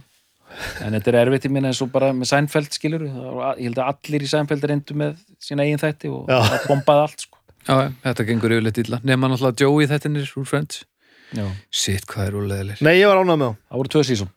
en 0.85 0.95
þetta 0.95 1.11
er 1.11 1.17
erfitt 1.23 1.47
í 1.47 1.51
minna 1.51 1.71
eins 1.71 1.81
og 1.83 1.89
bara 1.91 2.11
með 2.15 2.29
Seinfeld 2.31 2.71
skilur 2.77 3.07
ég 3.07 3.65
held 3.65 3.81
að 3.81 3.89
allir 3.93 4.23
í 4.27 4.29
Seinfeld 4.31 4.63
reyndu 4.69 4.95
með 4.97 5.17
sína 5.43 5.65
eigin 5.65 5.81
þætti 5.81 6.11
og 6.13 6.29
Já. 6.31 6.37
það 6.51 6.67
bombaði 6.71 7.03
allt 7.07 7.25
sko. 7.25 7.41
já, 7.67 7.75
þetta 8.05 8.27
gengur 8.29 8.55
yfirleitt 8.55 8.81
illa 8.85 9.01
nema 9.03 9.31
náttúrulega 9.31 9.65
Joey 9.65 9.89
þettinir 9.89 10.29
úr 10.37 10.47
Friends 10.47 10.83
Já. 11.35 11.47
sitt 11.73 12.05
hvað 12.07 12.29
er 12.29 12.37
úrleðilir 12.39 12.81
Nei, 12.85 12.93
ég 13.01 13.09
var 13.09 13.19
ánægð 13.23 13.41
með 13.41 13.55
það 13.57 13.81
voru 13.81 13.95
tvö 13.95 14.03
tvö 14.07 14.27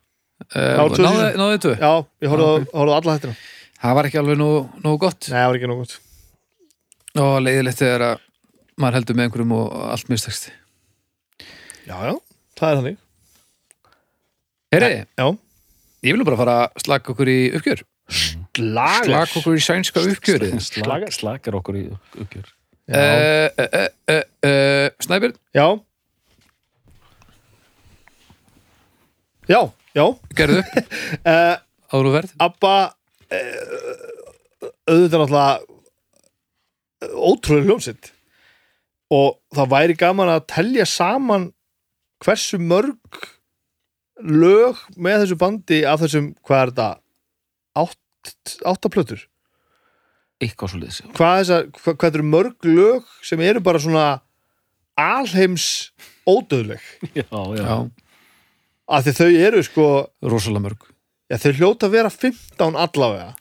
náðu 0.48 0.96
síðan. 1.00 1.36
náðu 1.40 1.58
tvö. 1.64 1.74
Já, 1.80 1.92
ég 2.24 2.32
horfði 2.32 2.66
á- 2.70 2.96
alla 2.96 3.18
þetta 3.18 3.34
það 3.80 3.94
var 3.96 4.08
ekki 4.08 4.18
alveg 4.20 4.38
nógu, 4.40 4.62
nógu 4.84 4.98
gott. 5.04 5.28
Nei, 5.30 5.36
það 5.40 5.46
var 5.50 5.58
ekki 5.60 5.70
nóg 5.70 5.78
gott. 5.84 5.98
Og 7.20 7.36
leiðilegt 7.44 7.80
þegar 7.82 8.04
að 8.06 8.18
maður 8.80 8.96
heldur 9.00 9.16
með 9.18 9.24
einhverjum 9.28 9.54
og 9.58 9.76
allt 9.90 10.08
mistakst 10.12 10.50
Já, 11.90 11.96
já, 12.06 12.14
það 12.60 12.70
er 12.70 12.76
þannig. 12.80 12.98
Heyri, 14.70 14.90
Já, 15.18 15.26
ég 16.06 16.12
vil 16.14 16.20
nú 16.20 16.24
bara 16.28 16.38
fara 16.38 16.56
að 16.68 16.84
slaka 16.84 17.10
okkur 17.14 17.30
í 17.32 17.38
uppgjör. 17.58 17.80
Lagar 18.60 19.04
slaka 19.08 19.40
okkur 19.40 19.56
í 19.58 19.62
sænska 19.64 20.02
uppgjörið. 20.06 20.54
Slag, 20.62 21.06
slakar 21.14 21.56
okkur 21.58 21.78
í 21.80 21.84
uppgjör. 22.20 22.46
Já, 22.90 23.00
uh, 23.00 23.48
uh, 23.58 23.88
uh, 24.10 24.22
uh, 24.46 24.86
Snæbjörn, 25.02 25.34
já. 25.54 25.66
Já, 29.50 29.60
já. 29.96 30.04
Gerðu. 30.38 30.62
Upp 30.62 30.88
uh, 31.34 31.56
áður 31.90 32.08
og 32.10 32.16
verð 32.18 32.34
Abba 32.46 32.74
uh, 32.90 34.06
auðvitað 34.90 35.22
náttúrulega 35.24 35.58
eh, 37.00 37.14
ótrúlega 37.16 37.68
hljómsitt 37.68 38.12
og 39.10 39.40
það 39.56 39.72
væri 39.72 39.98
gaman 39.98 40.30
að 40.30 40.46
telja 40.52 40.86
saman 40.86 41.50
hversu 42.22 42.60
mörg 42.62 43.20
lög 44.20 44.78
með 45.00 45.24
þessu 45.24 45.38
bandi 45.40 45.80
af 45.88 46.02
þessum, 46.02 46.32
hvað 46.44 46.60
er 46.62 46.72
þetta? 46.72 46.88
Átt, 47.80 48.56
áttaplötur 48.68 49.24
eitthvað 50.40 50.72
svo 50.72 50.80
liðs 50.80 51.00
hvað, 51.16 51.52
hvað, 51.76 51.96
hvað 51.96 52.18
eru 52.18 52.26
mörg 52.26 52.68
lög 52.68 53.08
sem 53.26 53.40
eru 53.44 53.62
bara 53.64 53.80
svona 53.82 54.06
alheims 55.00 55.66
ódöðleg 56.28 56.82
já, 57.18 57.26
já. 57.28 57.64
Já, 57.64 57.76
af 58.90 59.06
því 59.06 59.16
þau 59.18 59.28
eru 59.48 59.62
sko 59.66 59.88
rosalega 60.26 60.64
mörg. 60.68 60.86
Já, 61.30 61.36
þau 61.38 61.50
hljóta 61.60 61.86
að 61.86 61.92
vera 61.94 62.10
15 62.10 62.78
allavega. 62.84 63.34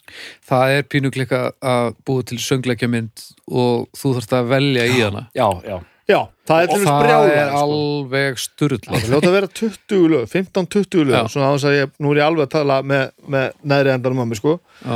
Það 0.45 0.73
er 0.75 0.83
pínuklikka 0.93 1.39
að 1.65 1.87
búa 2.05 2.25
til 2.29 2.37
söngleikja 2.43 2.89
mynd 2.91 3.23
og 3.49 3.87
þú 3.97 4.11
þarfst 4.17 4.35
að 4.37 4.51
velja 4.51 4.83
í 4.85 4.99
hana. 4.99 5.23
Já, 5.33 5.47
já. 5.65 5.79
já, 6.11 6.19
það 6.45 6.61
er 6.61 6.73
og 6.75 6.83
það 6.83 6.99
brjála 7.05 7.31
er 7.39 7.55
alveg 7.63 8.43
sturla. 8.43 8.91
Það 8.91 9.07
hljóta 9.09 9.31
að 9.31 9.37
vera 9.39 9.49
20 9.61 10.05
lög, 10.13 10.27
15-20 10.35 11.09
lög 11.09 11.31
svona 11.33 11.49
aðeins 11.49 11.65
að 11.71 11.79
ég, 11.79 11.95
nú 11.97 12.13
er 12.13 12.21
ég 12.21 12.29
alveg 12.29 12.45
að 12.45 12.53
tala 12.59 12.77
með, 12.85 13.09
með 13.25 13.49
neðri 13.73 13.93
endanum 13.95 14.21
að 14.21 14.29
mig 14.29 14.41
sko. 14.43 14.55
Já, 14.85 14.95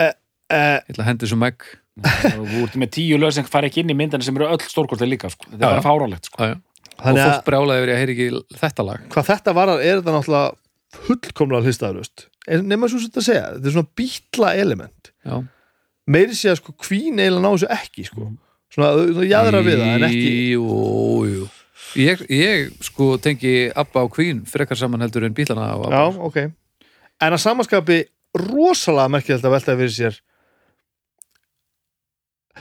eh, 0.00 0.16
ég 0.56 0.94
ætla 0.94 1.04
að 1.04 1.12
hendi 1.12 1.28
svo 1.28 1.40
megg. 1.44 1.68
Og 2.00 2.48
þú 2.48 2.64
ert 2.64 2.80
með 2.80 2.92
tíu 2.96 3.20
lög 3.20 3.36
sem 3.36 3.44
fara 3.52 3.68
ekki 3.68 3.82
inn 3.84 3.92
í 3.92 3.98
myndina 3.98 4.24
sem 4.24 4.36
eru 4.38 4.48
öll 4.48 4.64
stórkostlega 4.64 5.12
líka 5.12 5.28
sko. 5.28 5.44
þetta 5.50 5.60
er 5.60 5.74
bara 5.74 5.84
fáránlegt 5.84 6.30
sko. 6.30 6.40
Já, 6.40 6.54
já. 6.54 6.60
Og 7.00 7.06
Þannig 7.08 7.24
fólk 7.26 7.36
að 7.36 7.46
brjálaði 7.48 7.80
ég 7.80 7.94
að 7.94 8.02
heyri 8.02 8.16
ekki 8.16 8.58
þetta 8.60 8.86
lag. 8.86 9.06
Hvað 9.14 9.30
þetta 9.30 9.56
varar 9.56 9.84
er 9.84 10.00
þetta 10.00 10.16
náttúrulega 10.16 11.00
fullkomlega 11.00 11.66
hlistaðurust 11.66 12.30
nema 12.58 12.88
svo 12.88 13.00
sem 13.00 13.10
þetta 13.10 13.24
segja, 13.24 13.48
þetta 13.56 13.68
er 13.68 13.74
svona 13.76 13.96
bítla 14.00 14.52
element. 14.58 15.10
Já, 15.26 15.34
meiri 16.10 16.36
sé 16.36 16.50
að 16.52 16.60
sko 16.62 16.74
kvín 16.80 17.20
eiginlega 17.20 17.42
ná 17.44 17.50
þessu 17.52 17.68
ekki 17.76 18.06
sko. 18.08 18.30
Svona, 18.70 18.92
þú 19.10 19.26
jæðra 19.26 19.60
við 19.66 19.82
það 19.82 19.92
en 19.96 20.06
ekki 20.08 20.32
jú, 20.54 20.64
jú. 21.30 21.50
Ég, 21.98 22.24
ég 22.30 22.84
sko 22.86 23.12
tengi 23.22 23.54
Abba 23.78 24.04
og 24.06 24.14
Queen 24.14 24.44
frekar 24.46 24.78
saman 24.78 25.02
heldur 25.02 25.26
en 25.26 25.34
Abba. 25.34 25.90
Já, 25.90 26.02
ok. 26.06 26.38
En 27.20 27.34
að 27.34 27.42
samanskapi 27.42 28.04
rosalega 28.38 29.10
merkilegt 29.10 29.44
að 29.44 29.56
velta 29.56 29.76
fyrir 29.76 29.94
sér. 29.94 30.20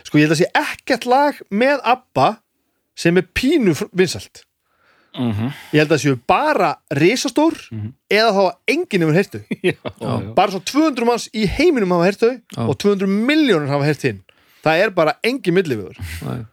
Sko 0.02 0.18
ég 0.18 0.26
held 0.26 0.34
að 0.34 0.42
sé 0.42 0.50
ekkert 0.58 1.06
lag 1.06 1.40
með 1.52 1.84
Abba 1.84 2.40
sem 3.00 3.18
er 3.22 3.28
pínu 3.36 3.76
fr- 3.78 3.92
vinsælt 3.96 4.44
Mhm. 5.18 5.48
ég 5.74 5.80
held 5.82 5.92
að 5.96 6.02
séu 6.04 6.20
bara 6.30 6.76
risastór 6.94 7.56
Mhm. 7.74 7.94
eða 8.14 8.30
þá 8.36 8.42
að 8.44 8.58
enginn 8.76 9.02
hefur 9.02 9.16
já. 9.64 10.36
bara 10.36 10.52
svo 10.54 10.60
200 10.62 11.06
manns 11.08 11.26
í 11.34 11.48
heiminum 11.50 11.90
hafa 11.96 12.12
Já. 12.56 12.62
og 12.68 12.78
200 12.78 13.08
miljónur 13.10 13.68
hafa 13.72 13.88
heyrt 13.90 14.04
hinn 14.06 14.20
það 14.64 14.84
er 14.84 14.90
bara 14.92 15.16
engin 15.24 15.56
milliviður 15.58 15.98
Nei. 16.22 16.46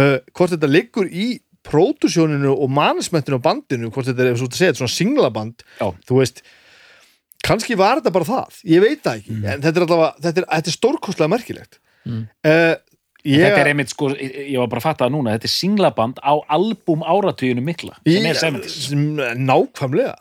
uh, 0.00 0.18
hvort 0.32 0.54
þetta 0.56 0.70
liggur 0.72 1.10
í 1.12 1.40
pródusjóninu 1.62 2.54
og 2.56 2.70
mannsmettinu 2.72 3.36
á 3.36 3.42
bandinu 3.44 3.90
hvort 3.92 4.06
þetta 4.08 4.30
er, 4.30 4.34
svo 4.40 4.48
að 4.48 4.56
segja, 4.56 4.74
svona 4.80 4.96
singlaband 4.96 5.62
Já. 5.78 5.92
þú 6.08 6.20
veist 6.22 6.40
kannski 7.44 7.76
var 7.76 8.00
þetta 8.00 8.12
bara 8.16 8.24
það, 8.24 8.60
ég 8.64 8.80
veit 8.80 9.02
það 9.04 9.20
ekki 9.20 9.36
en 9.44 9.60
þetta 9.60 9.76
er 9.76 9.84
allavega, 9.86 10.14
þetta 10.24 10.40
er, 10.40 10.46
þetta 10.56 10.72
er 10.72 10.78
stórkostlega 10.80 11.34
merkilegt 11.36 11.78
Mm. 12.08 12.22
uh, 12.48 12.74
ég, 13.24 13.42
Þetta 13.44 13.60
er 13.64 13.68
einmitt 13.72 13.92
sko, 13.92 14.10
ég 14.16 14.56
var 14.58 14.68
bara 14.72 14.80
að 14.80 14.86
fatta 14.88 15.04
það 15.06 15.14
núna 15.16 15.34
þetta 15.36 15.48
er 15.50 15.54
singlaband 15.54 16.20
á 16.24 16.32
album 16.56 17.02
áratuginu 17.04 17.62
mikla 17.64 17.96
sem 18.06 18.26
er 18.30 18.38
70s 18.40 18.76
sem- 18.88 19.06
nákvæmlega. 19.46 20.16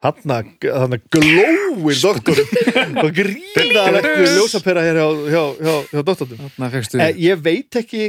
Þarna, 0.00 0.38
þarna 0.64 0.96
glóir 1.12 1.98
doktorinn. 2.00 2.94
Og 3.02 3.10
gríðalegt 3.12 4.06
ljósapera 4.38 4.80
hér 4.86 4.96
hjá, 4.96 5.08
hjá, 5.28 5.42
hjá, 5.60 5.74
hjá 5.92 6.00
doktornum. 6.08 6.46
Eh, 7.04 7.18
ég 7.20 7.42
veit 7.44 7.76
ekki 7.82 8.06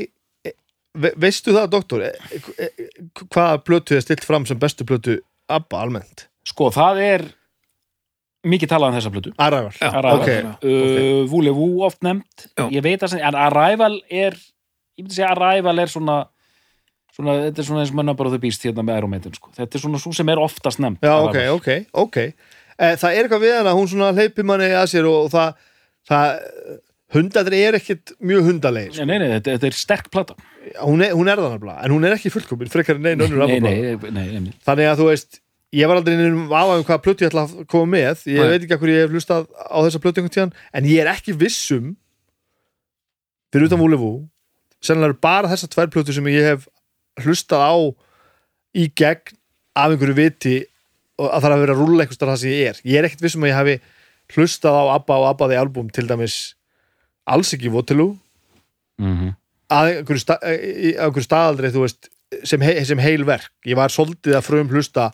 eh, 0.47 0.53
ve 0.95 1.11
veistu 1.19 1.51
það, 1.51 1.67
doktor? 1.73 2.05
Eh, 2.07 2.47
eh, 2.63 2.87
hvaða 3.25 3.59
plötu 3.67 3.97
er 3.99 4.05
stilt 4.05 4.23
fram 4.23 4.47
sem 4.47 4.59
bestu 4.61 4.87
plötu 4.87 5.17
ABBA 5.51 5.81
almennt? 5.83 6.29
Sko, 6.47 6.69
það 6.71 7.03
er 7.09 7.25
mikið 8.47 8.71
talað 8.71 8.91
um 8.91 8.97
þessa 8.97 9.13
plötu. 9.13 9.31
Arrival. 9.37 9.73
Arrival, 9.85 10.21
ok, 10.21 10.29
uh, 10.65 11.23
Voulez-vous 11.29 11.85
oft 11.87 12.01
nefnt? 12.05 12.47
Já. 12.57 12.67
ég 12.73 12.85
veit 12.85 13.03
að 13.05 13.17
Arrival 13.37 13.99
er 14.09 14.37
ég 14.97 15.03
myndi 15.05 15.17
segja 15.17 15.31
að 15.33 15.43
Arrival 15.45 15.83
er 15.83 15.91
svona 15.91 16.17
svona, 17.15 17.35
þetta 17.47 17.61
er 17.61 17.67
svona 17.67 17.83
eins 17.83 17.91
og 17.93 17.99
mönna 17.99 18.15
bara 18.17 18.31
þau 18.33 18.41
býst 18.41 18.65
hérna 18.65 18.85
með 18.87 19.01
Iron 19.01 19.13
Maiden, 19.13 19.35
sko. 19.35 19.51
þetta 19.57 19.77
er 19.77 19.83
svona 19.83 20.01
svo 20.01 20.13
sem 20.15 20.31
er 20.31 20.41
oftast 20.41 20.81
nefnt 20.83 21.03
Já, 21.05 21.15
ok, 21.19 21.39
ok, 21.57 21.69
ok. 22.05 22.17
Eh, 22.81 22.95
Það 22.97 23.17
er 23.17 23.27
eitthvað 23.27 23.43
við 23.45 23.57
hana, 23.59 23.75
hún 23.77 23.91
svona 23.91 24.13
hleypir 24.15 24.47
manni 24.47 24.71
að 24.73 24.87
sér 24.93 25.09
og, 25.09 25.27
og 25.27 25.33
það, 25.33 25.67
það 26.09 26.79
hundaður 27.11 27.57
er 27.57 27.77
ekkit 27.81 28.13
mjög 28.23 28.47
hundalegir 28.47 28.95
sko. 28.95 29.05
Nei, 29.09 29.17
nei, 29.19 29.29
þetta, 29.35 29.57
þetta 29.57 29.69
er 29.69 29.77
sterk 29.77 30.09
plata. 30.13 30.37
Hún, 30.79 31.03
er, 31.03 31.13
hún 31.17 31.29
er 31.29 31.41
það 31.41 31.55
nefnilega, 31.57 31.77
en 31.85 31.95
hún 31.97 32.07
er 32.07 32.15
ekki 32.15 32.31
fullkomin 32.33 32.71
frekar 32.71 32.97
en 32.99 33.05
neina 33.09 33.27
önnur 33.27 33.43
nei, 33.51 33.59
nei, 34.15 34.27
nei. 34.39 34.53
Þannig 34.65 34.91
að 34.91 35.01
þú 35.01 35.07
veist 35.11 35.40
ég 35.75 35.87
var 35.89 35.99
aldrei 35.99 36.17
nefnum 36.17 36.51
afa 36.51 36.77
um 36.79 36.85
hvaða 36.87 37.03
plötu 37.05 37.25
ég 37.25 37.31
ætla 37.31 37.45
að 37.47 37.65
koma 37.71 37.91
með. 37.95 38.25
Ég 38.27 38.39
Nei. 38.41 38.51
veit 38.53 38.65
ekki 38.65 38.75
að 38.75 38.83
hverju 38.83 38.97
ég 38.97 39.05
hef 39.05 39.15
hlustað 39.15 39.47
á 39.55 39.77
þessa 39.79 40.01
plötu 40.03 40.21
einhvern 40.21 40.35
tíðan, 40.35 40.53
en 40.75 40.89
ég 40.89 41.03
er 41.03 41.11
ekki 41.11 41.35
vissum 41.37 41.95
fyrir 43.51 43.67
utan 43.69 43.81
Vúlefú 43.81 44.11
sennilega 44.81 45.11
eru 45.11 45.21
bara 45.21 45.51
þessar 45.51 45.71
tvær 45.75 45.91
plötu 45.93 46.15
sem 46.15 46.29
ég 46.31 46.47
hef 46.51 46.67
hlustað 47.21 47.61
á 47.61 47.75
í 48.77 48.87
gegn 48.97 49.35
af 49.77 49.93
einhverju 49.93 50.17
viti 50.17 50.55
og 51.21 51.27
að 51.29 51.43
það 51.43 51.49
er 51.49 51.55
að 51.55 51.63
vera 51.65 51.75
að 51.75 51.83
rúlla 51.83 52.05
einhvers 52.05 52.19
þar 52.21 52.31
það 52.33 52.41
sem 52.41 52.55
ég 52.55 52.71
er. 52.71 52.81
Ég 52.87 52.97
er 52.97 53.07
ekkert 53.07 53.27
vissum 53.27 53.45
að 53.45 53.51
ég 53.51 53.59
hafi 53.59 53.77
hlustað 54.31 54.79
á 54.79 54.83
ABBA 54.95 55.19
og 55.19 55.27
ABBA 55.33 55.51
the 55.51 55.59
album 55.59 55.91
til 55.93 56.07
dæmis 56.09 56.39
alls 57.29 57.53
ekki 57.55 57.71
Waterloo. 57.71 58.15
Mm 58.97 59.35
að 59.71 59.91
einhverju, 59.95 60.21
sta, 60.21 60.37
einhverju 60.43 61.25
staðaldri 61.25 61.71
veist, 61.75 62.09
sem, 62.47 62.63
he, 62.63 62.75
sem 62.87 63.01
heil 63.01 63.25
verk. 63.27 63.51
Ég 63.67 63.77
var 63.79 63.93
svolítið 63.93 64.37
að 64.37 64.47
frum 64.47 64.71
hlusta 64.71 65.11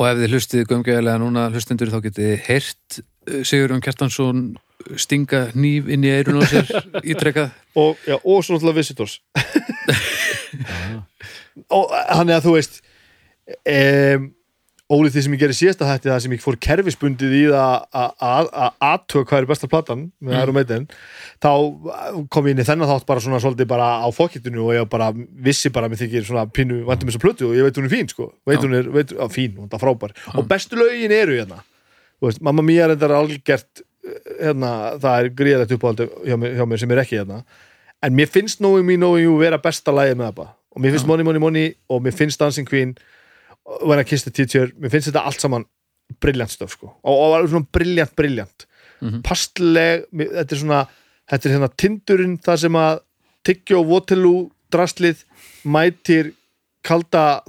og 0.00 0.08
ef 0.08 0.16
þið 0.16 0.34
hlustið 0.34 0.66
gömgæðilega 0.70 1.20
núna 1.20 1.46
hlustendur 1.52 1.92
þá 1.92 2.00
getið 2.06 2.28
þið 2.30 2.44
heyrt 2.48 3.00
uh, 3.00 3.40
Sigurjón 3.44 3.84
Kjartansson 3.84 4.44
stinga 4.96 5.42
hníf 5.52 5.90
inn 5.92 6.06
í 6.08 6.12
eirun 6.14 6.40
á 6.40 6.44
sér 6.48 6.70
ítrekkað 7.12 7.50
og, 7.76 8.00
já, 8.08 8.16
og 8.16 8.44
svo 8.44 8.56
náttúrulega 8.56 8.80
Visitors. 8.80 9.20
Og 11.70 11.90
hann 11.92 12.30
er 12.30 12.38
að 12.38 12.46
þú 12.46 12.52
veist 12.54 12.78
um, 13.68 14.30
ólið 14.90 15.12
því 15.14 15.22
sem 15.22 15.34
ég 15.36 15.40
gerir 15.44 15.54
síðasta 15.54 15.86
hætti 15.86 16.08
það 16.10 16.20
sem 16.24 16.32
ég 16.34 16.40
fór 16.42 16.56
kerfisbundið 16.66 17.34
í 17.38 17.42
að- 17.54 17.84
að 17.94 18.48
að 18.50 18.72
aðtöga 18.90 19.26
hvað 19.30 19.38
er 19.38 19.46
besta 19.46 19.68
platan 19.70 20.00
með 20.22 20.32
Mm. 20.34 20.42
Iron 20.42 20.54
Maiden 20.54 20.88
þá 21.40 21.50
kom 22.28 22.44
ég 22.46 22.50
inn 22.56 22.62
í 22.62 22.66
þennan 22.66 22.88
þátt 22.90 23.06
bara 23.06 23.20
svona 23.20 23.38
svolítið 23.40 23.66
bara 23.70 24.02
á 24.02 24.08
fokkitinu 24.10 24.64
og 24.66 24.74
ég 24.74 24.88
bara 24.90 25.12
vissi 25.14 25.70
bara 25.70 25.86
að 25.88 25.92
mér 25.94 26.02
þykir 26.02 26.26
svona 26.26 26.46
pínu 26.50 26.82
vandum 26.84 27.08
þessa 27.08 27.22
plötu 27.22 27.46
og 27.50 27.54
ég 27.54 27.62
veit 27.62 27.74
hún 27.78 27.84
er 27.86 27.94
fín 27.94 28.08
sko. 28.10 28.32
Veit 28.46 28.58
Já. 28.58 28.64
hún 28.66 28.74
er, 28.74 28.90
veit, 28.90 29.12
á, 29.14 29.26
fín, 29.30 29.54
hún 29.56 29.68
er 29.72 29.78
frábær. 29.78 30.10
Og 30.34 30.48
bestu 30.48 30.74
lögin 30.76 31.12
eru 31.12 31.38
hérna. 31.38 31.62
Veist, 32.20 32.40
Mamma 32.42 32.62
Mia 32.62 32.84
er 32.88 32.96
þetta 32.96 33.14
algjört 33.16 33.82
hérna, 34.40 34.98
það 34.98 35.18
er 35.24 35.28
gríðalegt 35.30 35.72
uppáhald 35.76 36.10
hjá, 36.26 36.36
mér- 36.36 36.54
hjá 36.56 36.66
mér 36.66 36.78
sem 36.80 36.90
er 36.90 36.96
ekki 37.04 37.16
hérna. 37.20 37.44
En 38.02 38.14
mér 38.16 38.26
finnst 38.28 38.58
Knowing 38.58 38.84
Me, 38.86 38.96
Knowing 38.96 39.22
You 39.24 39.38
vera 39.38 39.58
besta 39.58 39.92
lagið 39.92 40.16
með 40.16 40.34
það 40.34 40.48
og 40.74 40.82
mér 40.82 40.90
finnst 40.94 41.06
Money, 41.06 41.24
Money, 41.24 41.38
Money 41.40 41.74
og 41.88 42.02
mér 42.02 42.12
finnst 42.16 42.38
Dancing 42.40 42.66
Queen 42.66 42.96
og 42.96 43.02
When 43.86 44.00
I 44.00 44.04
Kiss 44.04 44.24
the 44.26 44.32
Teacher 44.34 44.72
mér 44.80 44.90
finnst 44.90 45.10
þetta 45.10 45.22
allt 45.28 45.40
saman 45.42 45.64
brilljant 46.20 46.50
stöf 46.50 46.72
sko. 46.74 46.88
og, 47.04 47.14
og 47.14 47.34
alveg 47.36 47.50
svona 47.52 47.68
brilljant, 47.72 48.16
brilljant 48.18 48.66
Mhm. 49.00 49.22
pastleg, 49.24 50.02
mér- 50.12 50.32
þetta 50.36 50.52
er 50.52 50.58
svona 50.60 50.80
þetta 51.30 51.46
er 51.48 51.52
hérna 51.54 51.68
tindurinn 51.76 52.34
það 52.44 52.58
sem 52.66 52.72
að 52.76 52.98
Tyggjó, 53.48 53.78
Waterloo, 53.88 54.50
Drastlið 54.70 55.22
mætir 55.64 56.34
kalda 56.84 57.40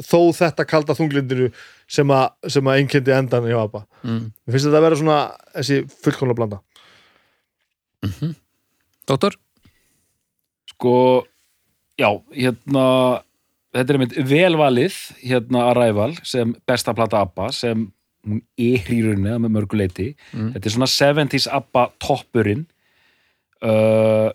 þó 0.00 0.32
þetta 0.32 0.64
kalda 0.66 0.94
þunglindinu 0.96 1.50
sem 1.86 2.08
að, 2.08 2.30
sem 2.48 2.64
að 2.64 2.78
einkendi 2.80 3.12
endan 3.12 3.44
hjá 3.44 3.58
Abba 3.66 3.82
mm. 4.02 4.32
mér 4.46 4.52
finnst 4.56 4.66
þetta 4.70 4.78
að 4.80 4.86
vera 4.86 4.96
svona 5.02 5.18
þessi 5.58 5.82
fullkomlega 6.02 6.38
blanda 6.40 6.62
Dóttor? 9.06 9.36
Sko, 10.72 11.24
já, 11.98 12.08
hérna 12.34 13.22
þetta 13.74 13.92
er 13.92 13.98
einmitt 13.98 14.16
velvalið 14.30 14.96
hérna 15.24 15.66
Arrival 15.72 16.16
sem 16.26 16.54
besta 16.68 16.94
plata 16.96 17.24
ABBA 17.24 17.50
sem 17.54 17.86
hún 18.26 18.40
er 18.58 18.88
í 18.90 19.02
rauninni 19.04 19.36
með 19.44 19.54
mörguleiti. 19.54 20.08
Mm. 20.32 20.50
Þetta 20.54 20.68
er 20.68 20.74
svona 20.74 20.90
70s 20.90 21.46
ABBA 21.54 21.84
toppurinn 22.02 22.64
uh, 23.62 24.30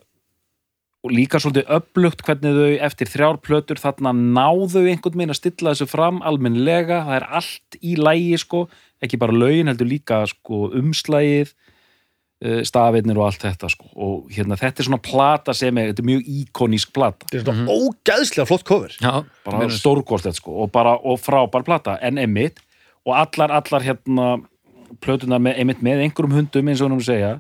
og 1.02 1.14
líka 1.16 1.42
svolítið 1.42 1.72
upplugt 1.76 2.22
hvernig 2.26 2.56
þau 2.56 2.86
eftir 2.88 3.10
þrjár 3.10 3.42
plötur 3.42 3.82
þarna 3.82 4.14
náðu 4.14 4.86
einhvern 4.86 5.18
veginn 5.18 5.34
að 5.34 5.40
stilla 5.40 5.74
þessu 5.74 5.90
fram 5.90 6.22
almennlega, 6.28 7.02
það 7.08 7.18
er 7.18 7.28
allt 7.40 7.78
í 7.82 7.96
lægi 7.98 8.38
sko, 8.44 8.68
ekki 9.02 9.20
bara 9.22 9.36
lögin 9.36 9.72
heldur 9.72 9.90
líka 9.90 10.22
sko 10.30 10.68
umslægið 10.78 11.56
uh, 12.46 12.60
stafirnir 12.68 13.20
og 13.20 13.28
allt 13.30 13.46
þetta 13.46 13.70
sko. 13.72 13.88
Og 13.96 14.34
hérna 14.34 14.58
þetta 14.60 14.84
er 14.84 14.90
svona 14.90 15.02
plata 15.06 15.56
sem 15.58 15.78
er, 15.78 15.92
þetta 15.92 16.04
er 16.04 16.10
mjög 16.12 16.30
íkonísk 16.42 16.94
plata. 16.96 17.30
Þetta 17.32 17.42
er 17.42 17.60
svona 17.62 17.78
ógæðslega 17.78 18.48
flott 18.50 18.68
cover. 18.68 18.98
Já, 19.02 19.14
bara 19.48 19.72
stórkostlegt 19.78 20.42
sko. 20.42 20.58
Og 20.64 20.72
bara 20.74 20.98
og 20.98 21.22
frábær 21.22 21.66
plata. 21.68 21.98
En 22.06 22.22
emitt 22.22 22.62
og 23.06 23.16
allar, 23.18 23.54
allar 23.62 23.86
hérna 23.86 24.30
plötuna 25.02 25.40
með, 25.42 25.60
emitt 25.64 25.84
með 25.86 26.06
einhverjum 26.06 26.38
hundum 26.40 26.72
eins 26.72 26.82
og 26.84 26.94
hún 26.94 27.04
segja. 27.06 27.36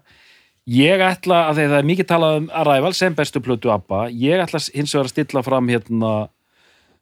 Ég 0.71 1.01
ætla 1.01 1.47
að 1.49 1.57
þegar 1.57 1.71
það 1.71 1.79
er 1.79 1.87
mikið 1.89 2.07
talað 2.11 2.35
um 2.37 2.51
Arrival 2.61 2.93
sem 2.93 3.15
bestu 3.17 3.41
plötu 3.41 3.71
ABBA 3.73 4.03
ég 4.13 4.43
ætla 4.43 4.61
hins 4.75 4.93
vegar 4.93 5.07
að 5.07 5.13
stilla 5.15 5.41
fram 5.43 5.71
hérna 5.71 6.11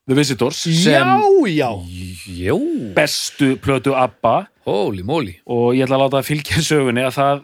The 0.07 0.15
Visitors 0.15 0.61
sem 0.63 0.95
já, 0.95 1.19
já, 1.51 1.69
Jó, 2.39 2.55
bestu 2.95 3.57
plötu 3.61 3.93
ABBA. 3.93 4.47
Holy 4.65 5.03
moly. 5.03 5.35
Og 5.45 5.75
ég 5.75 5.85
ætla 5.85 5.99
að 5.99 6.05
láta 6.05 6.21
það 6.21 6.29
fylgja 6.31 6.63
sögunni 6.65 7.03
að 7.05 7.17
það 7.19 7.43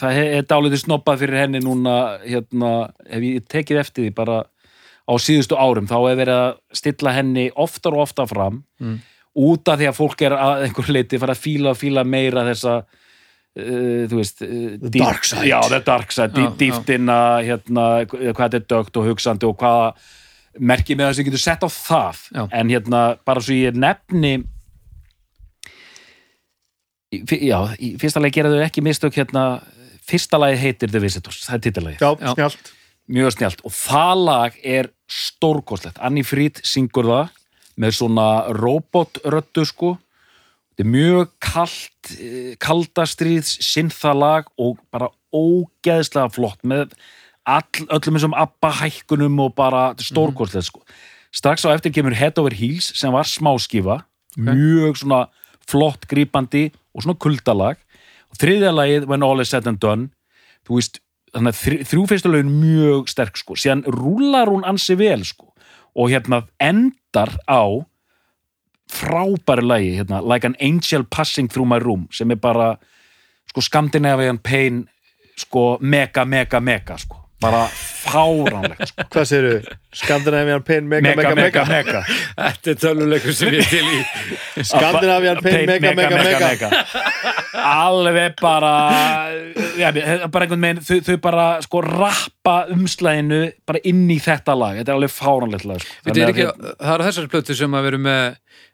það 0.00 0.18
er 0.22 0.46
dálítið 0.48 0.80
snobbað 0.84 1.20
fyrir 1.24 1.40
henni 1.42 1.60
núna 1.64 1.94
hérna, 2.24 2.72
hef 3.10 3.22
ég 3.28 3.46
tekið 3.50 3.80
eftir 3.82 4.06
því 4.06 4.14
bara 4.16 4.40
á 5.02 5.12
síðustu 5.18 5.56
árum 5.58 5.88
þá 5.90 5.96
hef 6.08 6.18
verið 6.22 6.38
að 6.38 6.52
stilla 6.78 7.12
henni 7.16 7.48
oftar 7.56 7.96
og 7.96 8.04
oftar 8.08 8.28
fram 8.30 8.62
Mm. 8.82 8.98
út 9.38 9.68
af 9.72 9.78
því 9.80 9.86
að 9.88 9.96
fólk 9.98 10.22
er 10.26 10.32
að 10.36 10.62
einhver 10.66 10.88
leiti 10.92 11.18
fara 11.18 11.32
að 11.36 11.42
fíla 11.44 11.70
og 11.72 11.78
fíla 11.80 12.02
meira 12.04 12.42
þessa 12.48 12.72
uh, 12.82 14.02
þú 14.10 14.16
veist 14.18 14.42
uh, 14.42 14.78
The 14.82 14.90
dark 14.98 15.24
side. 15.24 15.46
já, 15.48 15.60
the 15.68 15.80
dark 15.86 16.12
side, 16.12 16.32
Já, 16.34 16.50
dý, 16.50 16.66
dýftina 16.66 17.18
hérna, 17.46 17.86
hvað 18.08 18.42
þetta 18.42 18.58
er 18.60 18.66
dögt 18.74 18.96
og 19.00 19.06
hugsandi 19.10 19.46
og 19.48 19.56
hvaða 19.62 19.92
merkið 20.60 20.98
með 21.00 21.06
það 21.08 21.14
sem 21.16 21.24
getur 21.30 21.40
sett 21.46 21.62
á 21.64 21.68
það 21.72 22.18
Já. 22.36 22.42
en 22.60 22.68
hérna, 22.74 23.02
bara 23.24 23.40
svo 23.40 23.54
ég 23.56 23.72
nefni 23.78 24.34
Já, 27.12 27.58
í 27.76 27.90
fyrsta 28.00 28.20
lagi 28.24 28.38
gera 28.38 28.48
þau 28.52 28.62
ekki 28.64 28.80
mistök 28.84 29.16
hérna, 29.20 29.42
fyrsta 30.06 30.40
lagi 30.40 30.60
heitir 30.60 30.90
The 30.92 31.00
Visitors, 31.02 31.42
það 31.46 31.58
er 31.58 31.64
titilagi 31.66 32.00
já, 32.02 32.10
Já. 32.20 32.32
snjált 32.34 32.72
mjög 33.12 33.34
snjált 33.36 33.62
og 33.66 33.74
það 33.74 34.24
lag 34.26 34.58
er 34.64 34.90
stórkostlegt. 35.10 36.00
Annie 36.00 36.24
Fried 36.24 36.60
syngur 36.66 37.08
það 37.08 37.38
með 37.82 37.96
svona 37.98 38.26
robotröddu 38.56 39.64
sko. 39.68 39.96
Þetta 40.72 40.84
er 40.84 40.92
mjög 40.92 41.32
kalt 41.42 42.12
kaldastriðs 42.62 43.58
synthalag 43.64 44.48
og 44.60 44.80
bara 44.92 45.10
ógeðslega 45.32 46.32
flott 46.32 46.62
með 46.68 46.94
all, 47.48 47.64
öllum 47.88 48.18
þessum 48.18 48.36
abba 48.38 48.70
hækkunum 48.80 49.40
og 49.44 49.54
bara 49.58 49.90
þetta 49.92 50.08
stórkostlegt 50.08 50.70
sko. 50.70 50.84
Strax 51.32 51.64
á 51.64 51.72
eftir 51.72 51.92
kemur 51.96 52.16
Head 52.16 52.40
Over 52.40 52.54
Heels 52.56 52.92
sem 52.96 53.12
var 53.12 53.28
smáskifa. 53.28 54.02
Mjög 54.36 55.00
svona 55.00 55.26
flott 55.68 56.06
grípandi 56.08 56.70
og 56.92 57.04
svona 57.04 57.18
kuldalag 57.20 57.80
og 58.32 58.40
þriðja 58.40 58.72
lagið 58.74 59.06
When 59.10 59.22
All 59.26 59.40
Is 59.44 59.52
Said 59.52 59.68
and 59.68 59.80
Done 59.82 60.08
þú 60.66 60.78
veist, 60.78 61.00
þannig 61.34 61.52
að 61.54 61.60
þrj- 61.62 61.86
þrjú 61.92 62.04
fyrstu 62.10 62.32
lögin 62.32 62.52
mjög 62.62 63.08
sterk 63.12 63.36
sko, 63.40 63.56
síðan 63.58 63.84
rúlar 63.88 64.48
hún 64.52 64.64
ansi 64.68 64.96
vel 65.00 65.22
sko 65.28 65.52
og 65.94 66.08
hérna 66.12 66.42
endar 66.60 67.34
á 67.48 67.62
frábæri 68.92 69.64
lagi, 69.64 69.90
hérna, 69.96 70.20
Like 70.24 70.44
an 70.46 70.56
Angel 70.60 71.04
Passing 71.04 71.48
Through 71.48 71.68
My 71.68 71.78
Room 71.80 72.08
sem 72.12 72.30
er 72.30 72.36
bara 72.40 72.74
sko 73.48 73.60
Scandinavian 73.64 74.38
Pain 74.38 74.86
sko 75.36 75.78
mega, 75.80 76.24
mega, 76.24 76.60
mega 76.60 76.98
sko 77.00 77.21
bara 77.42 77.62
fáránlegt 78.02 78.90
sko. 78.90 79.04
Hvað 79.12 79.26
segirðu? 79.30 79.74
Skandinavian 80.02 80.62
Pain 80.66 80.88
Mega 80.90 81.12
Mega 81.18 81.34
Mega, 81.38 81.64
mega. 81.68 82.02
Þetta 82.38 82.72
er 82.72 82.78
töluleikur 82.82 83.36
sem 83.36 83.52
ég 83.54 83.62
er 83.62 83.70
til 83.70 83.84
í 83.92 84.64
Skandinavian 84.70 85.42
Pain 85.44 85.66
Mega 85.70 85.92
Mega 85.98 86.22
Mega, 86.22 86.70
alveg 87.62 88.38
bara 88.40 88.72
ja, 89.78 89.92
bara 89.92 90.46
einhvern 90.46 90.66
veginn 90.66 90.82
þau, 90.86 90.96
þau 91.06 91.18
bara 91.28 91.46
sko 91.64 91.84
rappa 91.86 92.56
umslæðinu 92.72 93.42
bara 93.68 93.82
inn 93.88 94.06
í 94.10 94.18
þetta 94.22 94.56
lag 94.58 94.80
þetta 94.80 94.94
er 94.94 94.98
alveg 94.98 95.14
fáránlegt 95.14 95.68
lag 95.68 95.84
sko. 95.84 96.00
Þetta 96.08 96.26
er 96.26 96.34
það 96.72 96.96
eru 96.96 97.08
þessari 97.10 97.32
plötu 97.36 97.58
sem 97.58 97.78
að 97.78 97.88
vera 97.90 98.02
með 98.08 98.26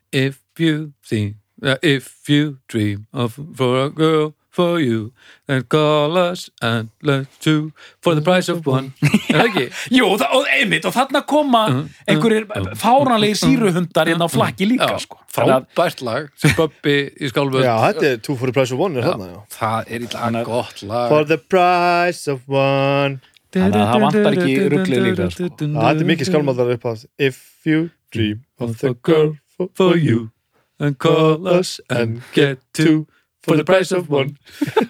If 0.09 0.39
you 0.57 0.91
think 1.05 1.37
uh, 1.61 1.77
If 1.85 2.29
you 2.31 2.57
dream 2.71 3.05
of 3.13 3.37
for 3.55 3.85
a 3.85 3.89
girl 3.93 4.33
for 4.51 4.79
you 4.81 5.11
then 5.47 5.63
call 5.69 6.17
us 6.17 6.49
and 6.61 6.89
let's 7.03 7.37
do 7.45 7.71
for 8.01 8.15
the 8.15 8.21
price 8.21 8.49
of 8.49 8.65
one. 8.67 8.91
Er 9.29 9.39
það 9.39 9.45
ekki? 9.45 9.65
Jú, 9.97 10.07
það, 10.19 10.33
og 10.39 10.49
einmitt, 10.55 10.85
og 10.89 10.95
þarna 10.95 11.21
koma 11.29 11.61
einhverjir 12.09 12.47
fáránlegir 12.81 13.37
síruhundar 13.43 14.09
hérna 14.09 14.25
á 14.25 14.29
flakki 14.33 14.67
líka 14.71 14.89
Já, 14.89 14.99
sko. 15.05 15.19
Að- 15.21 15.35
frábært 15.37 16.01
lag 16.05 16.29
sem 16.41 16.55
Bubbi 16.57 16.95
í 17.21 17.29
skálföld 17.31 17.63
Já, 17.67 17.75
þetta 17.85 18.07
er 18.09 18.23
Two 18.25 18.35
for 18.39 18.49
the 18.49 18.55
Price 18.57 18.73
of 18.75 18.81
One 18.81 18.97
er 18.99 19.05
þarna, 19.11 19.29
já 19.29 19.39
Það 19.59 19.93
er 19.93 19.99
í 19.99 20.09
lag 20.09 20.15
Þannig 20.17 20.41
að- 20.41 20.49
gott 20.49 20.83
lag. 20.89 21.13
For 21.13 21.29
the 21.29 21.37
price 21.37 22.27
of 22.33 22.41
one. 22.49 23.19
Þannig 23.53 23.79
að 23.81 23.87
það 23.93 24.03
vantar 24.07 24.35
ekki 24.39 24.57
ruglið 24.73 25.05
líka, 25.07 25.29
sko. 25.33 25.51
Þetta 25.61 25.93
er 25.93 26.09
mikið 26.09 26.31
skálmaldar 26.33 26.73
upp 26.75 26.89
á 26.89 26.91
If 27.17 27.39
you 27.65 27.89
dream 28.11 28.43
of 28.59 28.77
the 28.81 28.95
girl 29.05 29.35
for, 29.55 29.69
for 29.77 29.95
you 29.97 30.31
and 30.79 30.97
call 30.97 31.47
us 31.47 31.79
and 31.89 32.21
get 32.33 32.59
two 32.73 33.05
for 33.45 33.55
the 33.57 33.63
price 33.67 33.91
of 33.95 34.09
one. 34.11 34.35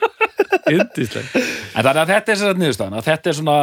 Yndislegt. 0.70 1.34
En 1.76 1.86
þannig 1.86 2.02
að 2.04 2.12
þetta 2.14 2.34
er 2.34 2.40
sér 2.42 2.52
að 2.54 2.62
niðurstaðan 2.64 3.00
að 3.00 3.08
þetta 3.10 3.32
er 3.32 3.38
svona 3.40 3.56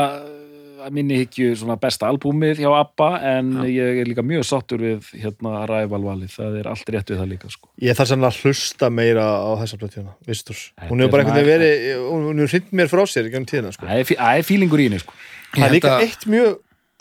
að 0.87 0.95
minni 0.95 1.16
hyggju 1.18 1.55
svona 1.59 1.74
besta 1.82 2.07
albúmið 2.07 2.61
hjá 2.62 2.68
ABBA 2.78 3.07
en 3.32 3.49
ég 3.66 4.01
er 4.03 4.07
líka 4.07 4.22
mjög 4.22 4.45
sáttur 4.47 4.78
við 4.84 5.09
hérna 5.18 5.64
rævalvalið, 5.66 6.30
það 6.37 6.59
er 6.61 6.68
allt 6.70 6.93
rétt 6.95 7.11
við 7.11 7.18
það 7.22 7.30
líka 7.32 7.51
sko. 7.51 7.70
Ég 7.82 7.97
þarf 7.99 8.11
sann 8.12 8.26
að 8.28 8.39
hlusta 8.45 8.91
meira 8.95 9.24
á 9.26 9.51
þessa 9.62 9.78
plötu 9.80 10.05
visturs 10.28 10.61
Þetta 10.76 10.91
Hún 10.93 11.03
hefur 11.03 11.09
er 11.09 11.14
bara 11.16 11.24
einhvern 11.24 11.41
veginn 11.41 11.64
verið 11.64 12.05
hún 12.05 12.28
hún 12.28 12.43
hefur 12.45 12.55
hrind 12.55 12.76
mér 12.78 12.93
frá 12.93 13.03
sér 13.11 13.26
í 13.26 13.32
gangum 13.34 13.49
tíðina 13.51 13.72
sko. 13.74 13.89
Það 13.89 14.30
er 14.37 14.47
fílingur 14.47 14.84
í 14.84 14.87
henni 14.91 15.03
sko. 15.03 15.16
Það 15.57 15.66
er 15.66 15.74
líka 15.74 15.97
eitt 16.05 16.28
mjög 16.37 16.53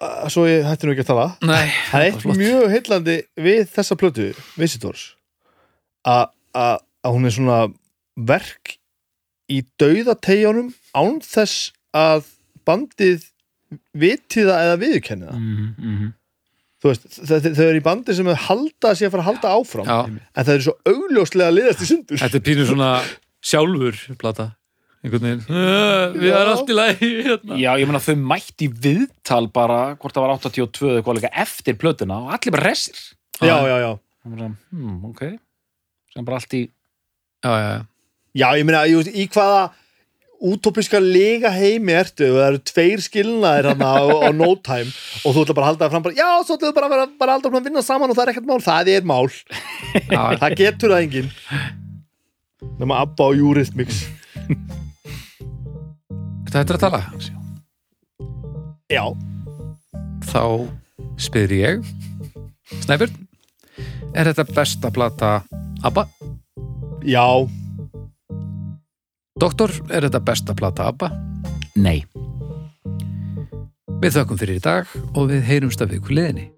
að- 0.08 0.34
svo 0.34 0.48
ég 0.50 0.66
hætti 0.72 0.88
nú 0.90 0.96
ekki 0.96 1.06
að 1.06 1.12
tala. 1.12 1.28
Nei, 1.46 1.68
Það 1.92 2.00
er 2.00 2.08
eitt 2.10 2.26
mjög 2.42 2.66
heillandi 2.74 3.18
við 3.46 3.62
þessa 3.76 4.00
plötu 4.02 4.32
Visitors 4.58 5.06
að 6.10 6.80
að- 7.06 7.10
að 7.10 7.16
hún 7.16 7.26
er 7.30 7.36
svona 7.36 7.60
verk 8.18 8.76
í 9.52 9.62
dauðateigjónum 9.82 10.74
án 10.98 11.20
þess 11.22 11.72
að 11.94 12.26
bandið 12.66 13.28
viti 13.94 14.42
það 14.46 14.62
eða 14.66 14.78
viðurkenni 14.82 15.28
það. 15.30 15.40
Mm 15.40 15.76
-hmm. 15.78 16.12
þú 16.82 16.90
veist, 16.92 17.06
þau, 17.30 17.64
eru 17.66 17.80
í 17.80 17.84
bandi 17.86 18.14
sem 18.16 18.26
halda 18.28 18.96
sig 18.96 19.08
að 19.08 19.12
fara 19.16 19.24
að 19.24 19.30
halda 19.30 19.54
áfram 19.60 19.86
Já, 19.90 20.00
en 20.36 20.44
það 20.46 20.54
eru 20.56 20.64
svo 20.66 20.76
augljóslega 20.86 21.52
liðast 21.56 21.82
í 21.82 21.86
sundur. 21.90 22.18
Þetta 22.22 22.38
er 22.38 22.46
pínu 22.46 22.66
svona 22.68 22.90
sjálfur 23.42 24.18
plata. 24.18 24.56
Einhvern 25.06 25.22
veginn 25.22 25.46
"Uh, 25.50 26.14
Við 26.18 26.32
erum 26.34 26.52
allt 26.58 26.70
í 26.70 26.74
lagi 26.74 27.10
hérna. 27.26 27.58
Já, 27.62 27.72
ég 27.78 27.86
meina 27.86 28.00
þau 28.02 28.16
mætti 28.18 28.68
viðtal 28.74 29.48
bara, 29.54 29.96
hvort 29.96 30.14
það 30.16 30.22
var 30.26 30.34
82 30.40 30.90
eða 30.90 30.98
eitthvað 31.02 31.18
líka 31.20 31.30
eftir 31.34 31.74
plötuna 31.78 32.18
og 32.26 32.32
allir 32.34 32.52
bara 32.52 32.70
resir 32.70 32.96
já, 33.42 33.58
já, 33.70 33.78
já. 33.86 34.00
Hmm, 34.72 35.06
ok. 35.06 35.38
Sem 36.14 36.26
bara 36.26 36.38
allt 36.38 36.54
í 36.54 36.70
Já, 37.46 37.52
já, 37.62 37.72
já. 37.78 37.82
Já, 38.36 38.48
ég 38.58 38.66
meina, 38.68 38.82
í 38.90 39.26
hvaða 39.32 39.60
útópiska 40.46 41.00
lega 41.00 41.52
heimi 41.54 41.94
ertu? 41.96 42.26
Og 42.34 42.40
það 42.42 42.48
eru 42.50 42.62
tveir 42.72 43.04
skilnaðir 43.06 43.70
hann 43.72 43.86
á, 43.86 44.02
á 44.28 44.30
no 44.36 44.50
time 44.66 44.90
og 45.22 45.36
þú 45.36 45.46
ætla 45.46 45.56
bara 45.56 45.68
að 45.68 45.70
halda 45.70 45.86
það 45.86 45.94
fram 45.94 46.06
bara, 46.08 46.18
já, 46.18 46.30
svo 46.44 46.58
ætla 46.58 46.72
þau 46.72 46.78
bara 46.80 46.90
að 46.90 46.96
vera 46.96 47.08
bara 47.22 47.38
alltaf 47.38 47.56
að 47.56 47.70
vinna 47.70 47.86
saman 47.86 48.12
og 48.12 48.18
það 48.18 48.26
er 48.26 48.34
ekkert 48.34 48.50
mál, 48.50 48.60
það 48.66 48.92
er 48.96 49.08
mál. 49.08 49.30
Það 50.42 50.58
getur 50.60 50.96
það 50.96 51.06
enginn. 51.06 51.32
Nema 52.82 53.00
Abba 53.06 53.30
og 53.30 53.40
Eurythmics. 53.40 54.04
Þetta 56.56 56.72
er 56.72 56.78
að 56.78 56.84
tala 56.86 57.02
já, 58.88 59.04
Þá 60.24 60.44
spyr 61.20 61.52
ég 61.52 61.90
Snæbjörn 62.86 63.18
Er 64.16 64.30
þetta 64.30 64.46
besta 64.56 64.92
plata 64.96 65.32
ABBA? 65.84 66.06
Já. 67.06 67.26
Doktor, 69.40 69.72
er 69.92 70.08
þetta 70.08 70.22
besta 70.26 70.56
plata 70.58 70.90
ABBA? 70.90 71.12
Nei. 71.76 72.06
Við 74.02 74.20
þökkum 74.20 74.40
fyrir 74.40 74.60
í 74.60 74.64
dag 74.64 74.92
og 75.16 75.32
við 75.32 75.46
heyrumst 75.50 75.82
af 75.84 75.94
ykkur 75.96 76.18
liðinni 76.20 76.50